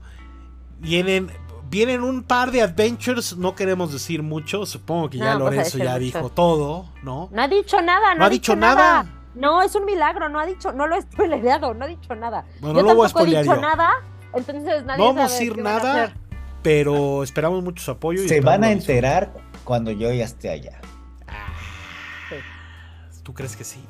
Vienen, 0.79 1.31
vienen 1.69 2.01
un 2.03 2.23
par 2.23 2.51
de 2.51 2.61
adventures. 2.61 3.37
No 3.37 3.55
queremos 3.55 3.91
decir 3.91 4.23
mucho. 4.23 4.65
Supongo 4.65 5.09
que 5.09 5.17
ya 5.17 5.33
No, 5.33 5.39
Lorenzo 5.39 5.77
ya 5.77 5.91
mucho. 5.91 5.99
dijo 5.99 6.29
todo, 6.29 6.89
¿no? 7.03 7.29
No 7.31 7.41
ha 7.41 7.47
dicho 7.47 7.81
nada, 7.81 8.13
no, 8.13 8.19
¿No 8.19 8.25
ha 8.25 8.29
dicho 8.29 8.55
nada? 8.55 9.05
No, 9.35 9.61
es 9.61 9.75
un 9.75 9.83
milagro, 9.85 10.29
no 10.29 10.39
ha 10.39 10.45
dicho, 10.45 10.71
no 10.71 10.87
lo 10.87 10.95
he 10.95 11.01
spoileado, 11.11 11.73
no 11.73 11.85
ha 11.85 11.87
dicho 11.87 12.15
nada. 12.15 12.45
Bueno, 12.61 12.77
yo 12.79 12.83
no 12.83 12.89
lo 12.89 12.95
voy 12.95 13.05
a 13.05 13.09
tampoco 13.09 13.25
he 13.25 13.39
dicho 13.41 13.55
yo. 13.55 13.61
nada, 13.61 13.89
entonces 14.33 14.85
nadie 14.85 14.97
No 14.97 15.13
vamos 15.13 15.29
a 15.31 15.33
decir 15.33 15.57
nada, 15.57 16.13
pero 16.63 17.21
esperamos 17.23 17.61
mucho 17.63 17.83
su 17.83 17.91
apoyo. 17.91 18.23
y 18.23 18.29
Se 18.29 18.39
van 18.41 18.63
a 18.63 18.71
enterar 18.71 19.33
cuando 19.65 19.91
yo 19.91 20.11
ya 20.13 20.23
esté 20.23 20.49
allá. 20.49 20.79
Sí. 22.29 22.35
¿Tú 23.23 23.33
crees 23.33 23.55
que 23.57 23.63
sí? 23.65 23.83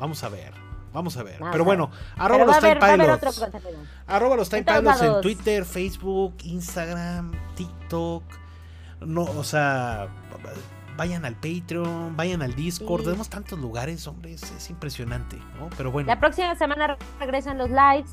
Vamos 0.00 0.24
a 0.24 0.28
ver. 0.30 0.52
Vamos 0.92 1.16
a 1.16 1.22
ver. 1.22 1.38
Pero 1.52 1.64
bueno, 1.64 1.90
arroba 2.16 2.44
los 2.46 2.58
Time 2.58 2.76
Pilots. 2.76 3.44
Arroba 4.06 4.36
los 4.36 4.48
Time 4.48 4.64
Pilots 4.64 5.02
en. 5.02 5.20
Twitter, 5.20 5.64
Facebook, 5.64 6.36
Instagram, 6.44 7.32
TikTok. 7.56 8.22
No, 9.00 9.22
o 9.22 9.44
sea, 9.44 10.08
vayan 10.96 11.24
al 11.24 11.36
Patreon, 11.36 12.16
vayan 12.16 12.42
al 12.42 12.54
Discord. 12.54 13.00
Sí. 13.00 13.04
Tenemos 13.06 13.28
tantos 13.28 13.58
lugares, 13.58 14.06
hombre, 14.06 14.32
es, 14.34 14.42
es 14.50 14.70
impresionante, 14.70 15.36
¿no? 15.58 15.70
Pero 15.76 15.92
bueno, 15.92 16.08
La 16.08 16.18
próxima 16.18 16.54
semana 16.56 16.96
regresan 17.20 17.58
los 17.58 17.70
lives. 17.70 18.10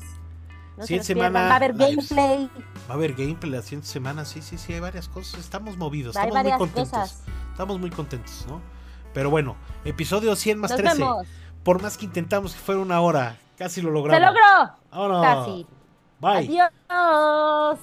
No 0.76 0.82
se 0.82 0.88
Siguiente 0.88 1.06
semana, 1.06 1.40
Va 1.40 1.52
a 1.52 1.56
haber 1.56 1.74
lives. 1.74 2.10
gameplay. 2.10 2.50
va 2.88 2.90
a 2.90 2.92
haber 2.92 3.14
gameplay 3.14 3.50
la 3.50 3.62
siguiente 3.62 3.88
semana. 3.88 4.24
Sí, 4.26 4.42
sí, 4.42 4.58
sí, 4.58 4.74
hay 4.74 4.80
varias 4.80 5.08
cosas. 5.08 5.40
Estamos 5.40 5.78
movidos, 5.78 6.16
Hay 6.16 6.28
estamos 6.28 6.44
muy 6.50 6.58
contentos. 6.58 6.90
cosas. 6.90 7.22
Estamos 7.52 7.80
muy 7.80 7.90
contentos, 7.90 8.44
¿no? 8.46 8.60
Pero 9.14 9.30
bueno, 9.30 9.56
episodio 9.86 10.36
100 10.36 10.58
más 10.58 10.70
Nos 10.72 10.78
13. 10.80 10.98
vemos. 10.98 11.26
Por 11.66 11.82
más 11.82 11.98
que 11.98 12.04
intentamos 12.04 12.54
que 12.54 12.60
fuera 12.60 12.80
una 12.80 13.00
hora, 13.00 13.36
casi 13.58 13.82
lo 13.82 13.88
¡Se 13.88 13.94
logramos. 13.94 14.20
logró! 14.20 14.72
Vámonos. 14.92 15.26
Casi. 15.26 15.66
Bye. 16.20 16.60
Adiós. 16.88 17.78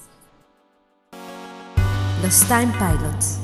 Los 2.23 2.39
Time 2.47 2.71
Pilots. 2.79 3.39